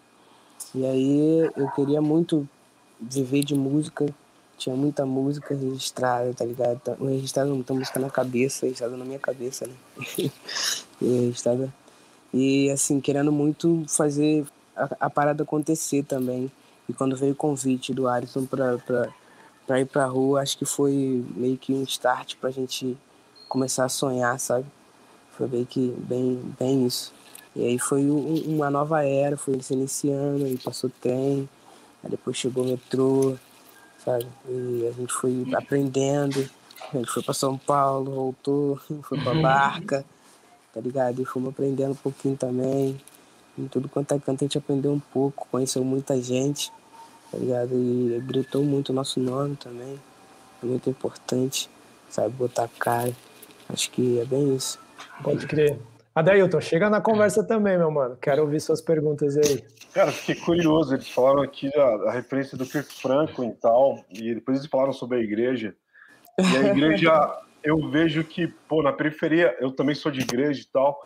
E 0.75 0.85
aí 0.85 1.51
eu 1.57 1.71
queria 1.71 2.03
muito 2.03 2.49
viver 3.01 3.45
de 3.45 3.55
música, 3.55 4.07
tinha 4.61 4.77
muita 4.77 5.07
música 5.07 5.55
registrada, 5.55 6.35
tá 6.35 6.45
ligado? 6.45 6.79
Tá, 6.81 6.95
registrada 7.01 7.49
muita 7.49 7.73
música 7.73 7.99
na 7.99 8.11
cabeça, 8.11 8.67
registrada 8.67 8.95
na 8.95 9.07
minha 9.07 9.19
cabeça, 9.19 9.67
né? 9.67 9.75
e 11.01 11.21
registrada. 11.25 11.73
E 12.33 12.71
assim, 12.71 13.01
querendo 13.01 13.33
muito 13.33 13.83
fazer 13.89 14.45
a, 14.77 15.07
a, 15.07 15.11
parada 15.11 15.43
acontecer 15.43 16.05
também. 16.05 16.53
E 16.87 16.93
quando 16.93 17.17
veio 17.17 17.33
o 17.33 17.37
convite 17.37 17.95
do 17.95 18.07
Alisson 18.07 18.45
pra, 18.45 18.77
pra, 18.79 19.09
pra 19.67 19.81
ir 19.81 19.87
pra 19.87 20.05
rua, 20.05 20.43
acho 20.43 20.59
que 20.59 20.67
foi 20.67 21.25
meio 21.35 21.57
que 21.57 21.73
um 21.73 21.83
start 21.85 22.37
pra 22.37 22.51
gente 22.51 22.99
começar 23.49 23.87
a 23.87 23.89
sonhar, 23.89 24.39
sabe? 24.39 24.67
Foi 25.39 25.49
meio 25.49 25.65
que 25.65 25.89
bem, 26.07 26.39
bem 26.59 26.87
isso. 26.87 27.15
E 27.57 27.65
aí 27.65 27.79
foi 27.79 28.03
um, 28.03 28.35
uma 28.57 28.69
nova 28.71 29.03
era, 29.05 29.39
foi 29.39 29.59
se 29.63 29.73
iniciando, 29.73 30.45
aí 30.45 30.59
passou 30.59 30.91
trem, 31.01 31.49
aí 32.05 32.11
depois 32.11 32.37
chegou 32.37 32.63
o 32.63 32.69
metrô, 32.69 33.37
sabe? 34.05 34.27
E 34.49 34.87
a 34.89 34.93
gente 34.93 35.13
foi 35.13 35.47
aprendendo, 35.55 36.49
a 36.93 36.97
gente 36.97 37.11
foi 37.11 37.23
para 37.23 37.35
São 37.35 37.57
Paulo, 37.57 38.11
voltou, 38.11 38.77
foi 39.03 39.19
para 39.19 39.35
Barca, 39.35 40.05
tá 40.73 40.81
ligado? 40.81 41.21
E 41.21 41.25
fomos 41.25 41.51
aprendendo 41.51 41.93
um 41.93 41.97
pouquinho 41.97 42.37
também. 42.37 43.01
Em 43.59 43.67
tudo 43.67 43.89
quanto 43.89 44.15
é 44.15 44.19
canto 44.19 44.43
a 44.43 44.45
gente 44.45 44.59
aprendeu 44.59 44.93
um 44.93 45.01
pouco, 45.01 45.47
conheceu 45.51 45.85
muita 45.85 46.21
gente, 46.21 46.73
tá 47.31 47.39
ligado? 47.39 47.75
E 47.75 48.23
gritou 48.27 48.63
muito 48.65 48.91
o 48.91 48.93
nosso 48.93 49.21
nome 49.21 49.57
também. 49.57 50.01
É 50.63 50.67
muito 50.67 50.89
importante, 50.89 51.69
sabe? 52.09 52.31
Botar 52.31 52.69
cara. 52.79 53.13
Acho 53.69 53.91
que 53.91 54.19
é 54.19 54.25
bem 54.25 54.55
isso. 54.55 54.79
Pode 55.23 55.47
crer. 55.47 55.79
Adailton, 56.15 56.61
chega 56.61 56.91
na 56.91 57.01
conversa 57.01 57.43
também, 57.45 57.79
meu 57.79 57.91
mano. 57.91 58.17
Quero 58.21 58.43
ouvir 58.43 58.61
suas 58.61 58.81
perguntas 58.81 59.37
aí. 59.37 59.65
Cara, 59.93 60.13
fiquei 60.13 60.37
curioso. 60.37 60.95
Eles 60.95 61.09
falaram 61.09 61.43
aqui 61.43 61.71
da, 61.71 62.13
referência 62.13 62.57
do 62.57 62.67
Kirk 62.67 62.93
Franco 62.95 63.45
e 63.45 63.53
tal, 63.55 64.05
e 64.11 64.35
depois 64.35 64.59
eles 64.59 64.71
falaram 64.71 64.93
sobre 64.93 65.19
a 65.19 65.21
igreja. 65.21 65.75
E 66.39 66.57
a 66.57 66.71
igreja, 66.71 67.41
eu 67.63 67.91
vejo 67.91 68.25
que, 68.25 68.47
pô, 68.47 68.83
na 68.83 68.93
periferia, 68.93 69.57
eu 69.61 69.73
também 69.73 69.95
sou 69.95 70.11
de 70.11 70.21
igreja 70.21 70.63
e 70.63 70.67
tal. 70.73 71.01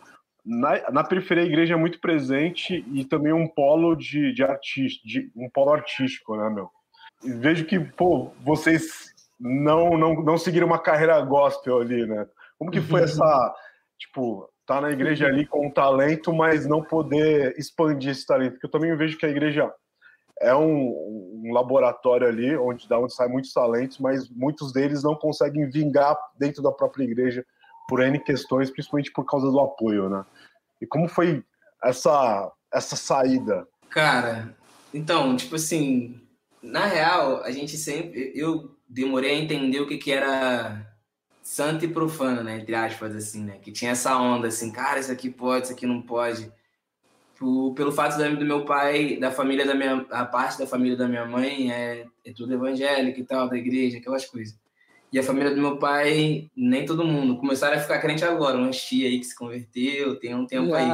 Na, 0.45 0.91
na 0.91 1.03
periferia, 1.03 1.43
a 1.43 1.47
igreja 1.47 1.73
é 1.73 1.77
muito 1.77 1.99
presente 1.99 2.85
e 2.93 3.03
também 3.03 3.33
um 3.33 3.47
polo 3.47 3.95
de, 3.95 4.31
de 4.31 4.43
artista, 4.43 5.01
de, 5.07 5.31
um 5.35 5.49
polo 5.49 5.71
artístico, 5.71 6.35
né, 6.35 6.49
meu? 6.49 6.69
E 7.23 7.31
vejo 7.31 7.65
que, 7.65 7.79
pô, 7.79 8.31
vocês 8.41 9.11
não, 9.39 9.97
não, 9.97 10.21
não 10.21 10.37
seguiram 10.37 10.67
uma 10.67 10.77
carreira 10.77 11.19
gospel 11.21 11.81
ali, 11.81 12.05
né? 12.05 12.27
Como 12.59 12.69
que 12.69 12.79
foi 12.79 13.01
essa, 13.03 13.55
tipo, 13.97 14.47
tá 14.65 14.81
na 14.81 14.91
igreja 14.91 15.27
ali 15.27 15.45
com 15.45 15.67
um 15.67 15.71
talento, 15.71 16.33
mas 16.33 16.65
não 16.65 16.81
poder 16.81 17.55
expandir 17.57 18.11
esse 18.11 18.25
talento. 18.25 18.53
Porque 18.53 18.65
eu 18.65 18.71
também 18.71 18.95
vejo 18.95 19.17
que 19.17 19.25
a 19.25 19.29
igreja 19.29 19.71
é 20.41 20.53
um, 20.55 21.41
um 21.43 21.53
laboratório 21.53 22.27
ali, 22.27 22.55
onde 22.57 22.87
da 22.87 22.99
onde 22.99 23.13
saem 23.13 23.31
muitos 23.31 23.53
talentos, 23.53 23.99
mas 23.99 24.29
muitos 24.29 24.73
deles 24.73 25.03
não 25.03 25.15
conseguem 25.15 25.69
vingar 25.69 26.17
dentro 26.37 26.61
da 26.61 26.71
própria 26.71 27.03
igreja 27.03 27.45
por 27.87 28.01
N 28.01 28.19
questões, 28.19 28.69
principalmente 28.69 29.11
por 29.11 29.25
causa 29.25 29.49
do 29.49 29.59
apoio, 29.59 30.09
né? 30.09 30.25
E 30.81 30.87
como 30.87 31.07
foi 31.07 31.43
essa, 31.83 32.51
essa 32.73 32.95
saída? 32.95 33.67
Cara, 33.89 34.55
então, 34.93 35.35
tipo 35.37 35.55
assim, 35.55 36.19
na 36.61 36.85
real, 36.85 37.43
a 37.43 37.51
gente 37.51 37.77
sempre. 37.77 38.31
Eu 38.35 38.75
demorei 38.89 39.31
a 39.31 39.39
entender 39.39 39.79
o 39.79 39.87
que, 39.87 39.97
que 39.97 40.11
era 40.11 40.85
santo 41.45 41.85
e 41.85 41.87
profano, 41.87 42.43
né? 42.43 42.57
Entre 42.57 42.73
aspas, 42.73 43.15
assim, 43.15 43.43
né? 43.43 43.59
Que 43.61 43.71
tinha 43.71 43.91
essa 43.91 44.17
onda, 44.17 44.47
assim, 44.47 44.71
cara, 44.71 44.99
isso 44.99 45.11
aqui 45.11 45.29
pode, 45.29 45.65
isso 45.65 45.73
aqui 45.73 45.85
não 45.85 46.01
pode. 46.01 46.51
Por, 47.37 47.75
pelo 47.75 47.91
fato 47.91 48.17
do 48.17 48.45
meu 48.45 48.65
pai, 48.65 49.17
da 49.17 49.29
família 49.29 49.63
da 49.63 49.75
minha... 49.75 50.07
A 50.09 50.25
parte 50.25 50.57
da 50.57 50.65
família 50.65 50.97
da 50.97 51.07
minha 51.07 51.23
mãe 51.23 51.71
é, 51.71 52.07
é 52.25 52.33
tudo 52.33 52.51
evangélico 52.51 53.19
e 53.19 53.23
tal, 53.23 53.47
da 53.47 53.55
igreja, 53.55 53.99
aquelas 53.99 54.25
coisas. 54.25 54.57
E 55.13 55.19
a 55.19 55.23
família 55.23 55.53
do 55.53 55.61
meu 55.61 55.77
pai, 55.77 56.49
nem 56.57 56.83
todo 56.83 57.05
mundo. 57.05 57.37
Começaram 57.37 57.77
a 57.77 57.79
ficar 57.79 57.99
crente 57.99 58.25
agora, 58.25 58.57
uma 58.57 58.71
tia 58.71 59.07
aí 59.07 59.19
que 59.19 59.25
se 59.25 59.35
converteu, 59.35 60.19
tem 60.19 60.33
um 60.33 60.47
tempo 60.47 60.73
aí. 60.73 60.89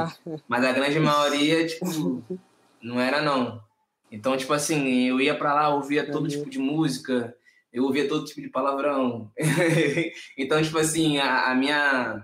Mas 0.50 0.66
a 0.66 0.74
grande 0.74 1.00
maioria, 1.00 1.66
tipo, 1.66 1.86
não 2.84 3.00
era 3.00 3.22
não. 3.22 3.64
Então, 4.12 4.36
tipo 4.36 4.52
assim, 4.52 5.08
eu 5.08 5.22
ia 5.22 5.34
para 5.34 5.54
lá, 5.54 5.70
ouvia 5.70 6.12
todo 6.12 6.28
tipo 6.28 6.50
de 6.50 6.60
música, 6.60 7.34
eu 7.72 7.84
ouvia 7.84 8.08
todo 8.08 8.26
tipo 8.26 8.42
de 8.42 8.50
palavrão. 8.50 9.32
então, 10.38 10.62
tipo 10.62 10.78
assim, 10.78 11.18
a, 11.18 11.52
a, 11.52 11.56
minha 11.56 12.24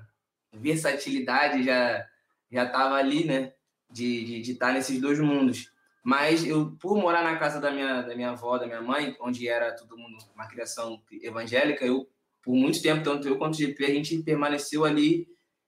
versatilidade 0.53 1.63
já 1.63 2.05
já 2.51 2.63
estava 2.63 2.95
ali, 2.95 3.25
né? 3.25 3.53
De 3.89 4.41
estar 4.41 4.67
tá 4.67 4.73
nesses 4.73 4.99
dois 4.99 5.19
mundos. 5.19 5.71
Mas 6.03 6.45
eu, 6.45 6.71
por 6.79 6.97
morar 6.97 7.23
na 7.23 7.37
casa 7.37 7.59
da 7.59 7.69
minha, 7.69 8.01
da 8.01 8.15
minha 8.15 8.29
avó, 8.29 8.57
da 8.57 8.65
minha 8.65 8.81
mãe, 8.81 9.15
onde 9.19 9.47
era 9.47 9.73
todo 9.73 9.97
mundo 9.97 10.17
uma 10.33 10.47
criação 10.47 11.01
evangélica, 11.21 11.85
eu, 11.85 12.07
por 12.41 12.55
muito 12.55 12.81
tempo, 12.81 13.03
tanto 13.03 13.27
eu 13.27 13.37
quanto 13.37 13.55
o 13.55 13.57
GP, 13.57 13.83
a 13.83 13.93
gente 13.93 14.23
permaneceu 14.23 14.85
ali 14.85 15.27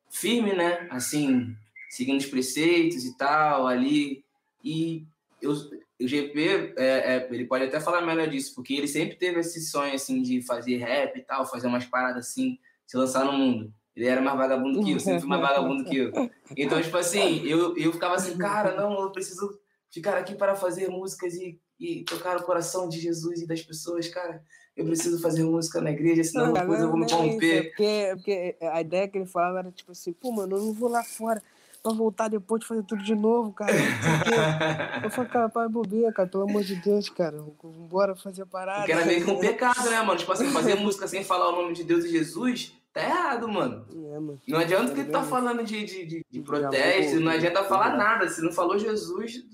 firme, 0.10 0.54
né? 0.54 0.88
Assim, 0.90 1.54
seguindo 1.90 2.20
os 2.20 2.26
preceitos 2.26 3.04
e 3.04 3.18
tal, 3.18 3.68
ali. 3.68 4.24
E 4.64 5.06
eu, 5.42 5.52
o 5.52 6.08
GP, 6.08 6.74
é, 6.78 7.16
é, 7.16 7.28
ele 7.32 7.46
pode 7.46 7.66
até 7.66 7.80
falar 7.80 8.02
melhor 8.02 8.28
disso, 8.28 8.56
porque 8.56 8.74
ele 8.74 8.88
sempre 8.88 9.18
teve 9.18 9.40
esse 9.40 9.62
sonho, 9.62 9.94
assim, 9.94 10.22
de 10.22 10.42
fazer 10.42 10.78
rap 10.78 11.18
e 11.18 11.22
tal, 11.22 11.46
fazer 11.46 11.68
umas 11.68 11.86
paradas 11.86 12.28
assim, 12.28 12.58
se 12.88 12.98
lançar 12.98 13.26
no 13.26 13.34
mundo. 13.34 13.74
Ele 13.96 14.08
era 14.08 14.22
mais 14.22 14.38
vagabundo 14.38 14.84
que 14.84 14.92
eu, 14.92 15.00
sempre 15.00 15.28
mais 15.28 15.42
vagabundo 15.42 15.84
que 15.84 15.98
eu. 15.98 16.12
Então, 16.56 16.82
tipo 16.82 16.96
assim, 16.96 17.46
eu, 17.46 17.76
eu 17.78 17.92
ficava 17.92 18.16
assim, 18.16 18.38
cara, 18.38 18.76
não, 18.76 19.02
eu 19.02 19.12
preciso 19.12 19.60
ficar 19.92 20.18
aqui 20.18 20.36
para 20.36 20.56
fazer 20.56 20.88
músicas 20.88 21.34
e, 21.34 21.60
e 21.80 22.04
tocar 22.04 22.38
o 22.38 22.44
coração 22.44 22.88
de 22.88 23.00
Jesus 23.00 23.42
e 23.42 23.48
das 23.48 23.62
pessoas, 23.62 24.08
cara. 24.08 24.42
Eu 24.78 24.86
preciso 24.86 25.22
fazer 25.22 25.44
música 25.44 25.82
na 25.82 25.92
igreja, 25.92 26.24
senão 26.24 26.48
não, 26.48 26.54
depois 26.54 26.80
eu 26.80 26.88
vou 26.88 26.98
me 26.98 27.12
romper. 27.12 27.58
É 27.58 27.64
porque, 27.64 27.84
é 27.84 28.16
porque 28.16 28.56
a 28.62 28.80
ideia 28.80 29.08
que 29.10 29.18
ele 29.18 29.26
falava 29.26 29.60
era 29.60 29.72
tipo 29.72 29.92
assim, 29.92 30.14
pô, 30.14 30.32
mano, 30.32 30.56
eu 30.56 30.62
não 30.62 30.74
vou 30.74 30.90
lá 30.90 31.04
fora 31.04 31.44
pra 31.82 31.94
voltar 31.94 32.28
depois 32.28 32.62
de 32.62 32.68
fazer 32.68 32.84
tudo 32.84 33.04
de 33.04 33.16
novo, 33.16 33.52
cara. 33.54 33.72
eu 35.04 35.10
falei, 35.10 35.30
cara, 35.30 35.50
pai, 35.50 35.68
bobeira, 35.68 36.12
cara, 36.12 36.28
pelo 36.28 36.44
amor 36.44 36.64
de 36.64 36.76
Deus, 36.76 37.10
cara. 37.10 37.38
Vambora 37.64 38.16
fazer 38.16 38.44
a 38.44 38.46
parada. 38.46 38.80
Porque 38.80 38.92
era 38.92 39.06
meio 39.06 39.24
que 39.24 39.32
um 39.32 39.40
pecado, 39.40 39.90
né, 39.90 40.02
mano? 40.02 40.18
Tipo 40.18 40.32
assim, 40.32 40.50
fazer 40.52 40.76
música 40.76 41.08
sem 41.08 41.24
falar 41.24 41.50
o 41.50 41.62
nome 41.62 41.74
de 41.74 41.84
Deus 41.84 42.06
e 42.06 42.10
Jesus. 42.10 42.74
Tá 42.94 43.04
errado, 43.04 43.48
mano. 43.48 43.86
É, 43.92 44.20
mano. 44.20 44.42
Não 44.48 44.60
adianta 44.60 44.94
que 44.94 45.04
tu 45.04 45.12
tá 45.12 45.24
falando 45.24 45.64
de, 45.64 45.84
de, 45.84 46.06
de, 46.06 46.26
de 46.30 46.42
protesto, 46.42 47.20
não 47.20 47.32
adianta 47.32 47.64
falar 47.64 47.96
nada. 47.96 48.28
Se 48.28 48.42
não 48.42 48.52
falou 48.52 48.80
Jesus, 48.80 49.46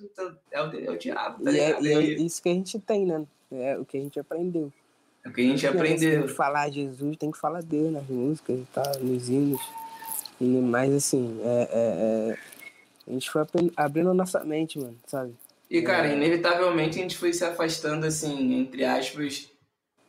é 0.52 0.62
o, 0.62 0.74
é 0.74 0.92
o 0.92 0.98
diabo, 0.98 1.44
tá 1.44 1.52
e 1.52 1.60
é, 1.60 1.82
e 1.82 1.88
é 1.88 2.02
isso 2.22 2.42
que 2.42 2.50
a 2.50 2.54
gente 2.54 2.80
tem, 2.80 3.06
né? 3.06 3.26
É 3.52 3.78
o 3.78 3.86
que 3.86 3.98
a 3.98 4.00
gente 4.00 4.20
aprendeu. 4.20 4.72
É 5.24 5.30
o 5.30 5.34
que 5.34 5.42
a 5.42 5.44
gente 5.44 5.68
aprendeu. 5.68 6.20
Tem 6.20 6.28
que 6.28 6.34
falar 6.34 6.70
Jesus, 6.70 7.18
tem 7.18 7.32
que 7.32 7.38
falar 7.38 7.62
Deus 7.62 7.92
nas 7.92 8.08
músicas 8.08 8.60
tal, 8.74 9.00
nos 9.02 9.28
hinos. 9.28 9.62
E, 10.40 10.46
mas 10.46 10.94
assim, 10.94 11.40
é, 11.44 11.70
é, 11.72 12.32
é, 12.32 12.38
a 13.08 13.12
gente 13.12 13.30
foi 13.30 13.42
abrindo 13.76 14.10
a 14.10 14.14
nossa 14.14 14.44
mente, 14.44 14.80
mano, 14.80 14.98
sabe? 15.06 15.34
E, 15.70 15.82
cara, 15.82 16.14
inevitavelmente 16.14 17.00
a 17.00 17.02
gente 17.02 17.18
foi 17.18 17.34
se 17.34 17.44
afastando, 17.44 18.06
assim, 18.06 18.54
entre 18.54 18.86
aspas, 18.86 19.50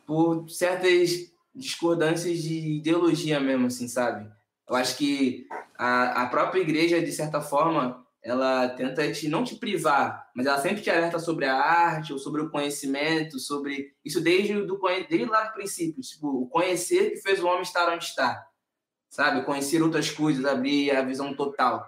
por 0.05 0.49
certas 0.49 1.31
discordâncias 1.53 2.39
de 2.39 2.77
ideologia 2.77 3.39
mesmo, 3.39 3.67
assim, 3.67 3.87
sabe? 3.87 4.29
Eu 4.69 4.75
acho 4.75 4.97
que 4.97 5.47
a, 5.77 6.23
a 6.23 6.25
própria 6.27 6.61
igreja, 6.61 7.01
de 7.01 7.11
certa 7.11 7.41
forma, 7.41 8.05
ela 8.23 8.67
tenta 8.69 9.09
te, 9.11 9.29
não 9.29 9.43
te 9.43 9.55
privar, 9.55 10.29
mas 10.35 10.45
ela 10.45 10.61
sempre 10.61 10.81
te 10.81 10.89
alerta 10.89 11.17
sobre 11.17 11.45
a 11.45 11.55
arte 11.55 12.11
ou 12.11 12.19
sobre 12.19 12.41
o 12.41 12.49
conhecimento, 12.49 13.39
sobre 13.39 13.93
isso 14.03 14.21
desde, 14.21 14.53
do, 14.65 14.79
desde 15.09 15.25
lá 15.25 15.45
do 15.45 15.53
princípio, 15.53 16.01
tipo, 16.01 16.27
o 16.27 16.49
conhecer 16.49 17.11
que 17.11 17.21
fez 17.21 17.41
o 17.41 17.47
homem 17.47 17.61
estar 17.61 17.91
onde 17.91 18.03
está, 18.03 18.45
sabe? 19.09 19.45
Conhecer 19.45 19.81
outras 19.81 20.09
coisas, 20.09 20.45
abrir 20.45 20.91
a 20.91 21.01
visão 21.01 21.33
total. 21.33 21.85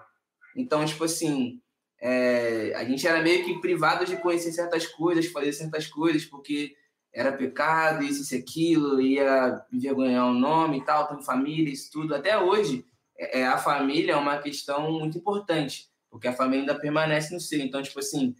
Então, 0.56 0.84
tipo 0.84 1.04
assim, 1.04 1.60
é, 2.00 2.72
a 2.74 2.84
gente 2.84 3.06
era 3.06 3.22
meio 3.22 3.44
que 3.44 3.60
privado 3.60 4.04
de 4.04 4.16
conhecer 4.16 4.52
certas 4.52 4.86
coisas, 4.86 5.26
fazer 5.26 5.52
certas 5.52 5.86
coisas, 5.86 6.24
porque 6.24 6.74
era 7.12 7.32
pecado, 7.32 8.04
isso 8.04 8.34
e 8.34 8.38
aquilo, 8.38 9.00
ia 9.00 9.64
envergonhar 9.72 10.26
o 10.26 10.34
nome 10.34 10.78
e 10.78 10.84
tal, 10.84 11.08
tem 11.08 11.22
família, 11.22 11.72
isso 11.72 11.90
tudo. 11.90 12.14
Até 12.14 12.38
hoje, 12.38 12.84
é, 13.18 13.40
é, 13.40 13.46
a 13.46 13.58
família 13.58 14.12
é 14.12 14.16
uma 14.16 14.38
questão 14.38 14.92
muito 14.92 15.18
importante, 15.18 15.88
porque 16.10 16.28
a 16.28 16.32
família 16.32 16.60
ainda 16.60 16.78
permanece 16.78 17.34
no 17.34 17.40
ser. 17.40 17.60
Então, 17.60 17.82
tipo 17.82 17.98
assim, 17.98 18.34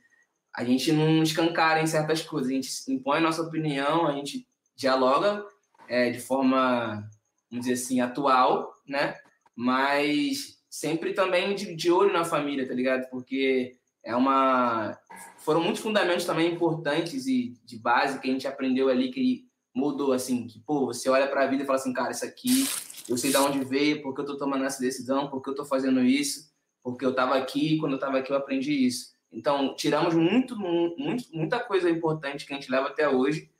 a 0.54 0.64
gente 0.64 0.92
não 0.92 1.22
escancara 1.22 1.82
em 1.82 1.86
certas 1.86 2.22
coisas, 2.22 2.50
a 2.50 2.54
gente 2.54 2.70
impõe 2.88 3.18
a 3.18 3.22
nossa 3.22 3.42
opinião, 3.42 4.06
a 4.06 4.12
gente 4.12 4.46
dialoga 4.76 5.44
é, 5.88 6.10
de 6.10 6.20
forma, 6.20 7.08
vamos 7.50 7.66
dizer 7.66 7.82
assim, 7.82 8.00
atual, 8.00 8.72
né? 8.86 9.16
Mas 9.54 10.60
sempre 10.68 11.12
também 11.12 11.54
de, 11.54 11.74
de 11.74 11.90
olho 11.90 12.12
na 12.12 12.24
família, 12.24 12.66
tá 12.66 12.72
ligado? 12.72 13.08
Porque 13.10 13.76
é 14.02 14.14
uma 14.14 14.96
foram 15.38 15.62
muitos 15.62 15.82
fundamentos 15.82 16.24
também 16.24 16.52
importantes 16.52 17.26
e 17.26 17.54
de 17.64 17.78
base 17.78 18.18
que 18.20 18.28
a 18.28 18.32
gente 18.32 18.46
aprendeu 18.46 18.88
ali 18.88 19.10
que 19.10 19.48
mudou 19.74 20.12
assim, 20.12 20.46
que 20.46 20.60
pô, 20.60 20.86
você 20.86 21.08
olha 21.08 21.26
para 21.28 21.44
a 21.44 21.46
vida 21.46 21.62
e 21.62 21.66
fala 21.66 21.78
assim, 21.78 21.92
cara, 21.92 22.10
isso 22.10 22.24
aqui 22.24 22.64
eu 23.08 23.16
sei 23.16 23.30
de 23.30 23.36
onde 23.36 23.64
veio, 23.64 24.02
porque 24.02 24.20
eu 24.20 24.26
tô 24.26 24.36
tomando 24.36 24.64
essa 24.64 24.80
decisão, 24.80 25.28
porque 25.28 25.50
eu 25.50 25.54
tô 25.54 25.64
fazendo 25.64 26.00
isso, 26.00 26.50
porque 26.82 27.04
eu 27.04 27.14
tava 27.14 27.36
aqui, 27.36 27.78
quando 27.78 27.92
eu 27.92 27.98
tava 27.98 28.18
aqui 28.18 28.32
eu 28.32 28.36
aprendi 28.36 28.72
isso. 28.72 29.10
Então, 29.32 29.74
tiramos 29.74 30.14
muito, 30.14 30.56
muito 30.56 31.24
muita 31.32 31.60
coisa 31.60 31.88
importante 31.88 32.46
que 32.46 32.52
a 32.52 32.56
gente 32.56 32.70
leva 32.70 32.88
até 32.88 33.08
hoje, 33.08 33.50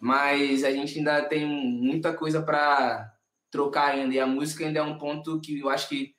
mas 0.00 0.64
a 0.64 0.70
gente 0.70 0.98
ainda 0.98 1.22
tem 1.22 1.46
muita 1.46 2.12
coisa 2.14 2.42
para 2.42 3.12
trocar 3.50 3.90
ainda, 3.90 4.14
e 4.14 4.20
a 4.20 4.26
música 4.26 4.64
ainda 4.64 4.80
é 4.80 4.82
um 4.82 4.98
ponto 4.98 5.40
que 5.40 5.60
eu 5.60 5.68
acho 5.68 5.88
que 5.88 6.14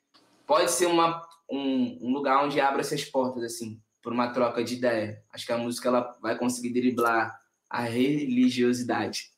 pode 0.46 0.72
ser 0.72 0.88
uma 0.88 1.28
um, 1.50 1.98
um 2.02 2.14
lugar 2.14 2.44
onde 2.44 2.62
abra 2.62 2.82
essas 2.82 3.04
portas, 3.04 3.44
assim, 3.44 3.82
por 4.02 4.14
uma 4.14 4.32
troca 4.32 4.64
de 4.64 4.76
ideia. 4.76 5.22
Acho 5.34 5.46
que 5.46 5.52
a 5.52 5.58
música 5.58 5.90
ela 5.90 6.18
vai 6.22 6.38
conseguir 6.38 6.70
driblar 6.70 7.38
a 7.70 7.82
religiosidade. 7.82 9.32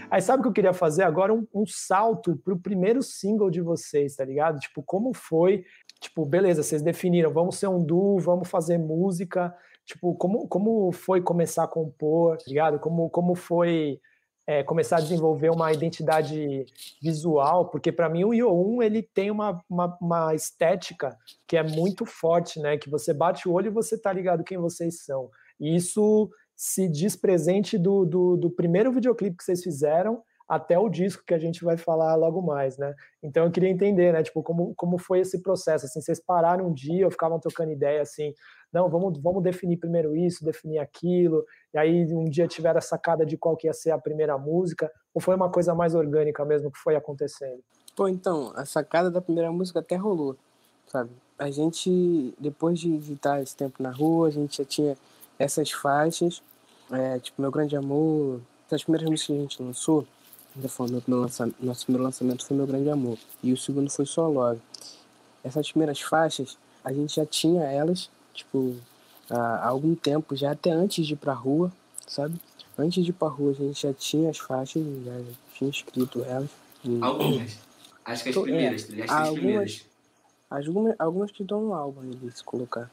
Aí 0.09 0.21
sabe 0.21 0.39
o 0.39 0.43
que 0.43 0.47
eu 0.49 0.53
queria 0.53 0.73
fazer 0.73 1.03
agora? 1.03 1.33
Um, 1.33 1.45
um 1.53 1.65
salto 1.65 2.37
pro 2.37 2.57
primeiro 2.57 3.03
single 3.03 3.49
de 3.49 3.61
vocês, 3.61 4.15
tá 4.15 4.23
ligado? 4.23 4.59
Tipo, 4.59 4.81
como 4.81 5.13
foi? 5.13 5.65
Tipo, 5.99 6.25
beleza, 6.25 6.63
vocês 6.63 6.81
definiram, 6.81 7.31
vamos 7.31 7.57
ser 7.57 7.67
um 7.67 7.83
duo, 7.83 8.19
vamos 8.19 8.49
fazer 8.49 8.77
música. 8.77 9.53
Tipo, 9.85 10.15
como, 10.15 10.47
como 10.47 10.91
foi 10.91 11.21
começar 11.21 11.63
a 11.63 11.67
compor, 11.67 12.37
tá 12.37 12.45
ligado? 12.47 12.79
Como, 12.79 13.09
como 13.09 13.35
foi 13.35 13.99
é, 14.47 14.63
começar 14.63 14.97
a 14.97 15.01
desenvolver 15.01 15.49
uma 15.49 15.73
identidade 15.73 16.65
visual, 17.01 17.69
porque 17.69 17.91
para 17.91 18.07
mim 18.07 18.23
o 18.23 18.29
Io1 18.29 18.83
ele 18.83 19.03
tem 19.03 19.29
uma, 19.29 19.61
uma, 19.69 19.97
uma, 20.01 20.33
estética 20.33 21.17
que 21.45 21.57
é 21.57 21.63
muito 21.63 22.05
forte, 22.05 22.59
né? 22.61 22.77
Que 22.77 22.89
você 22.89 23.13
bate 23.13 23.47
o 23.47 23.51
olho 23.51 23.67
e 23.67 23.73
você 23.73 23.97
tá 23.97 24.13
ligado 24.13 24.45
quem 24.45 24.57
vocês 24.57 25.03
são. 25.03 25.29
E 25.59 25.75
isso 25.75 26.29
se 26.57 26.89
diz 26.89 27.15
presente 27.15 27.77
do, 27.77 28.03
do, 28.03 28.35
do 28.35 28.49
primeiro 28.49 28.91
videoclipe 28.91 29.37
que 29.37 29.43
vocês 29.43 29.61
fizeram 29.61 30.23
até 30.49 30.79
o 30.79 30.89
disco 30.89 31.23
que 31.25 31.33
a 31.33 31.39
gente 31.39 31.63
vai 31.63 31.77
falar 31.77 32.15
logo 32.15 32.41
mais, 32.41 32.77
né? 32.77 32.95
Então 33.21 33.43
eu 33.43 33.51
queria 33.51 33.69
entender, 33.69 34.13
né? 34.13 34.23
Tipo, 34.23 34.41
como, 34.41 34.73
como 34.75 34.97
foi 34.97 35.19
esse 35.19 35.41
processo? 35.41 35.85
Assim, 35.85 36.01
vocês 36.01 36.19
pararam 36.19 36.67
um 36.67 36.73
dia, 36.73 37.05
ou 37.05 37.11
ficavam 37.11 37.37
trocando 37.37 37.71
ideia 37.71 38.01
assim, 38.01 38.33
não, 38.71 38.89
vamos, 38.89 39.19
vamos 39.19 39.43
definir 39.43 39.77
primeiro 39.77 40.15
isso, 40.15 40.43
definir 40.43 40.79
aquilo, 40.79 41.45
e 41.73 41.77
aí 41.77 42.13
um 42.13 42.25
dia 42.25 42.47
tiveram 42.47 42.79
a 42.79 42.81
sacada 42.81 43.25
de 43.25 43.37
qual 43.37 43.57
que 43.57 43.67
ia 43.67 43.73
ser 43.73 43.91
a 43.91 43.97
primeira 43.97 44.37
música, 44.37 44.89
ou 45.13 45.21
foi 45.21 45.35
uma 45.35 45.51
coisa 45.51 45.75
mais 45.75 45.93
orgânica 45.93 46.43
mesmo 46.45 46.71
que 46.71 46.79
foi 46.79 46.95
acontecendo? 46.95 47.61
Pô, 47.95 48.07
então, 48.07 48.53
a 48.55 48.65
sacada 48.65 49.11
da 49.11 49.21
primeira 49.21 49.51
música 49.51 49.79
até 49.79 49.95
rolou, 49.95 50.37
sabe? 50.87 51.11
A 51.37 51.51
gente, 51.51 52.33
depois 52.39 52.79
de 52.79 52.95
estar 53.13 53.41
esse 53.41 53.55
tempo 53.55 53.83
na 53.83 53.91
rua, 53.91 54.27
a 54.27 54.31
gente 54.31 54.57
já 54.57 54.65
tinha 54.65 54.97
essas 55.39 55.71
faixas, 55.71 56.41
é, 56.91 57.19
tipo, 57.19 57.41
Meu 57.41 57.51
Grande 57.51 57.75
Amor, 57.75 58.41
as 58.71 58.83
primeiras 58.83 59.09
músicas 59.09 59.27
que 59.27 59.33
a 59.33 59.41
gente 59.41 59.63
lançou, 59.63 60.07
ainda 60.55 60.69
foi 60.69 60.87
meu, 60.89 61.19
lançamento, 61.19 61.55
nosso 61.59 61.85
primeiro 61.85 62.03
lançamento 62.03 62.45
foi 62.45 62.57
Meu 62.57 62.67
Grande 62.67 62.89
Amor, 62.89 63.17
e 63.43 63.53
o 63.53 63.57
segundo 63.57 63.89
foi 63.89 64.05
Só 64.05 64.27
Love. 64.27 64.61
Essas 65.43 65.71
primeiras 65.71 66.01
faixas, 66.01 66.57
a 66.83 66.91
gente 66.91 67.15
já 67.15 67.25
tinha 67.25 67.63
elas, 67.63 68.09
tipo, 68.33 68.75
há 69.29 69.67
algum 69.67 69.95
tempo, 69.95 70.35
já 70.35 70.51
até 70.51 70.71
antes 70.71 71.05
de 71.05 71.13
ir 71.13 71.17
pra 71.17 71.33
rua, 71.33 71.71
sabe? 72.07 72.39
Antes 72.77 73.03
de 73.03 73.11
ir 73.11 73.13
pra 73.13 73.27
rua, 73.27 73.51
a 73.51 73.53
gente 73.53 73.81
já 73.81 73.93
tinha 73.93 74.29
as 74.29 74.37
faixas, 74.37 74.83
já 75.03 75.21
tinha 75.53 75.69
escrito 75.69 76.23
elas. 76.23 76.49
E... 76.83 76.99
Algumas. 77.01 77.57
Acho 78.05 78.23
que 78.23 78.29
as 78.29 78.37
primeiras, 78.37 78.89
é, 78.89 79.03
as 79.03 79.11
algumas, 79.11 79.33
primeiras. 79.33 79.85
Algumas, 80.49 80.95
algumas 80.97 81.31
que 81.31 81.43
dão 81.43 81.61
no 81.61 81.73
álbum 81.73 82.01
ali, 82.01 82.31
se 82.33 82.43
colocar. 82.43 82.89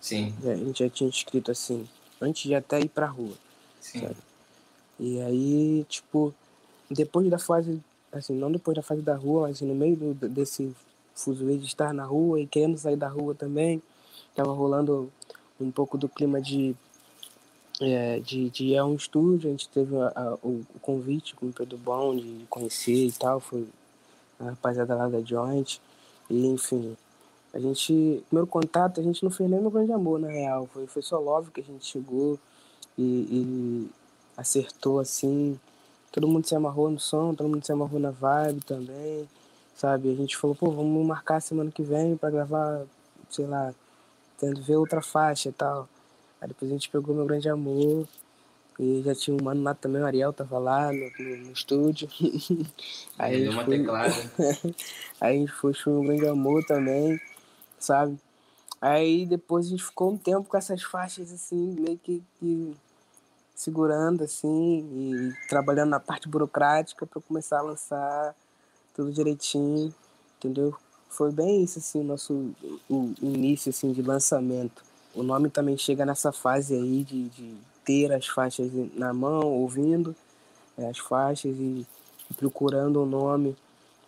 Sim. 0.00 0.34
a 0.44 0.54
gente 0.54 0.84
já 0.84 0.90
tinha 0.90 1.10
escrito 1.10 1.50
assim, 1.50 1.86
antes 2.20 2.42
de 2.42 2.54
até 2.54 2.80
ir 2.80 2.88
pra 2.88 3.06
rua. 3.06 3.34
Sim. 3.80 4.00
Sabe? 4.00 4.16
E 4.98 5.20
aí, 5.20 5.86
tipo, 5.88 6.34
depois 6.90 7.28
da 7.30 7.38
fase, 7.38 7.80
assim, 8.12 8.34
não 8.34 8.50
depois 8.50 8.76
da 8.76 8.82
fase 8.82 9.02
da 9.02 9.14
rua, 9.14 9.42
mas 9.42 9.56
assim, 9.56 9.66
no 9.66 9.74
meio 9.74 9.96
do, 9.96 10.28
desse 10.28 10.74
fuzuê 11.14 11.56
de 11.56 11.66
estar 11.66 11.92
na 11.92 12.04
rua 12.04 12.40
e 12.40 12.46
querendo 12.46 12.78
sair 12.78 12.96
da 12.96 13.08
rua 13.08 13.34
também, 13.34 13.82
estava 14.30 14.52
rolando 14.52 15.12
um 15.60 15.70
pouco 15.70 15.98
do 15.98 16.08
clima 16.08 16.40
de, 16.40 16.74
é, 17.80 18.20
de, 18.20 18.50
de 18.50 18.66
ir 18.66 18.78
a 18.78 18.84
um 18.84 18.94
estúdio, 18.94 19.48
a 19.48 19.50
gente 19.50 19.68
teve 19.68 19.96
a, 19.96 20.12
a, 20.14 20.34
o, 20.42 20.64
o, 20.74 20.80
convite 20.80 21.34
com 21.34 21.46
o 21.46 21.52
Pedro 21.52 21.76
Bom 21.78 22.16
de 22.16 22.46
conhecer 22.48 23.06
e 23.06 23.12
tal, 23.12 23.40
foi 23.40 23.66
a 24.38 24.44
rapaziada 24.44 24.94
lá 24.94 25.08
da 25.08 25.20
Joint, 25.20 25.80
e 26.30 26.46
enfim, 26.46 26.96
a 27.52 27.58
gente, 27.58 28.22
primeiro 28.28 28.46
contato, 28.46 29.00
a 29.00 29.02
gente 29.02 29.22
não 29.22 29.30
fez 29.30 29.48
nem 29.50 29.60
no 29.60 29.70
grande 29.70 29.92
amor, 29.92 30.18
na 30.18 30.28
real, 30.28 30.68
foi, 30.72 30.86
foi 30.86 31.02
só 31.02 31.18
love 31.18 31.50
que 31.50 31.60
a 31.60 31.64
gente 31.64 31.84
chegou 31.86 32.38
e, 32.96 33.02
e 33.02 33.90
acertou 34.36 35.00
assim, 35.00 35.58
todo 36.12 36.28
mundo 36.28 36.46
se 36.46 36.54
amarrou 36.54 36.90
no 36.90 36.98
som, 36.98 37.34
todo 37.34 37.48
mundo 37.48 37.64
se 37.64 37.72
amarrou 37.72 37.98
na 37.98 38.10
vibe 38.10 38.60
também, 38.64 39.28
sabe? 39.74 40.10
A 40.10 40.14
gente 40.14 40.36
falou, 40.36 40.56
pô, 40.56 40.70
vamos 40.70 41.06
marcar 41.06 41.40
semana 41.40 41.70
que 41.70 41.82
vem 41.82 42.16
para 42.16 42.30
gravar, 42.30 42.84
sei 43.30 43.46
lá, 43.46 43.72
tendo 44.38 44.60
ver 44.62 44.76
outra 44.76 45.00
faixa 45.00 45.48
e 45.48 45.52
tal. 45.52 45.88
Aí 46.40 46.48
depois 46.48 46.70
a 46.70 46.74
gente 46.74 46.88
pegou 46.88 47.14
Meu 47.14 47.26
Grande 47.26 47.48
Amor 47.48 48.06
E 48.78 49.02
já 49.04 49.14
tinha 49.14 49.36
um 49.36 49.42
mano 49.42 49.62
lá 49.62 49.74
também, 49.74 50.02
o 50.02 50.06
Ariel 50.06 50.32
tava 50.32 50.58
lá 50.58 50.92
no, 50.92 51.10
no, 51.18 51.36
no 51.38 51.52
estúdio. 51.52 52.08
aí 53.18 53.34
Ele 53.34 53.48
uma 53.48 53.64
foi... 53.64 53.78
teclada. 53.78 54.14
aí 55.20 55.36
a 55.36 55.38
gente 55.40 55.52
foi 55.52 55.72
um 55.88 56.04
grande 56.04 56.26
amor 56.28 56.64
também, 56.64 57.20
sabe? 57.78 58.18
Aí 58.80 59.26
depois 59.26 59.66
a 59.66 59.70
gente 59.70 59.84
ficou 59.84 60.12
um 60.12 60.16
tempo 60.16 60.48
com 60.48 60.56
essas 60.56 60.82
faixas 60.82 61.32
assim, 61.32 61.76
meio 61.78 61.98
que, 61.98 62.22
que 62.38 62.76
segurando 63.54 64.22
assim 64.22 64.88
e 64.92 65.48
trabalhando 65.48 65.90
na 65.90 65.98
parte 65.98 66.28
burocrática 66.28 67.04
para 67.04 67.20
começar 67.20 67.58
a 67.58 67.62
lançar 67.62 68.34
tudo 68.94 69.12
direitinho, 69.12 69.92
entendeu? 70.36 70.76
Foi 71.08 71.32
bem 71.32 71.64
isso 71.64 71.78
assim, 71.78 72.04
nosso 72.04 72.54
o 72.88 73.14
início 73.20 73.70
assim 73.70 73.92
de 73.92 74.02
lançamento. 74.02 74.84
O 75.14 75.22
nome 75.22 75.50
também 75.50 75.76
chega 75.76 76.06
nessa 76.06 76.32
fase 76.32 76.74
aí 76.74 77.02
de, 77.02 77.28
de 77.30 77.56
ter 77.84 78.12
as 78.12 78.28
faixas 78.28 78.70
na 78.94 79.12
mão, 79.12 79.46
ouvindo 79.46 80.14
é, 80.76 80.88
as 80.88 80.98
faixas 80.98 81.56
e, 81.58 81.84
e 82.30 82.34
procurando 82.34 83.00
o 83.00 83.02
um 83.02 83.06
nome 83.06 83.56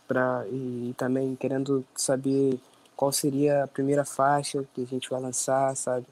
para 0.06 0.46
e, 0.48 0.90
e 0.90 0.94
também 0.96 1.34
querendo 1.34 1.84
saber 1.96 2.60
qual 3.00 3.10
seria 3.10 3.64
a 3.64 3.66
primeira 3.66 4.04
faixa 4.04 4.62
que 4.74 4.82
a 4.82 4.86
gente 4.86 5.08
vai 5.08 5.18
lançar, 5.18 5.74
sabe? 5.74 6.04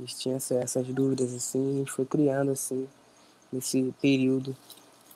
A 0.00 0.02
gente 0.02 0.16
tinha 0.18 0.36
essas 0.36 0.86
dúvidas 0.86 1.34
assim, 1.34 1.74
a 1.74 1.78
gente 1.80 1.92
foi 1.92 2.06
criando 2.06 2.52
assim 2.52 2.88
nesse 3.52 3.94
período 4.00 4.56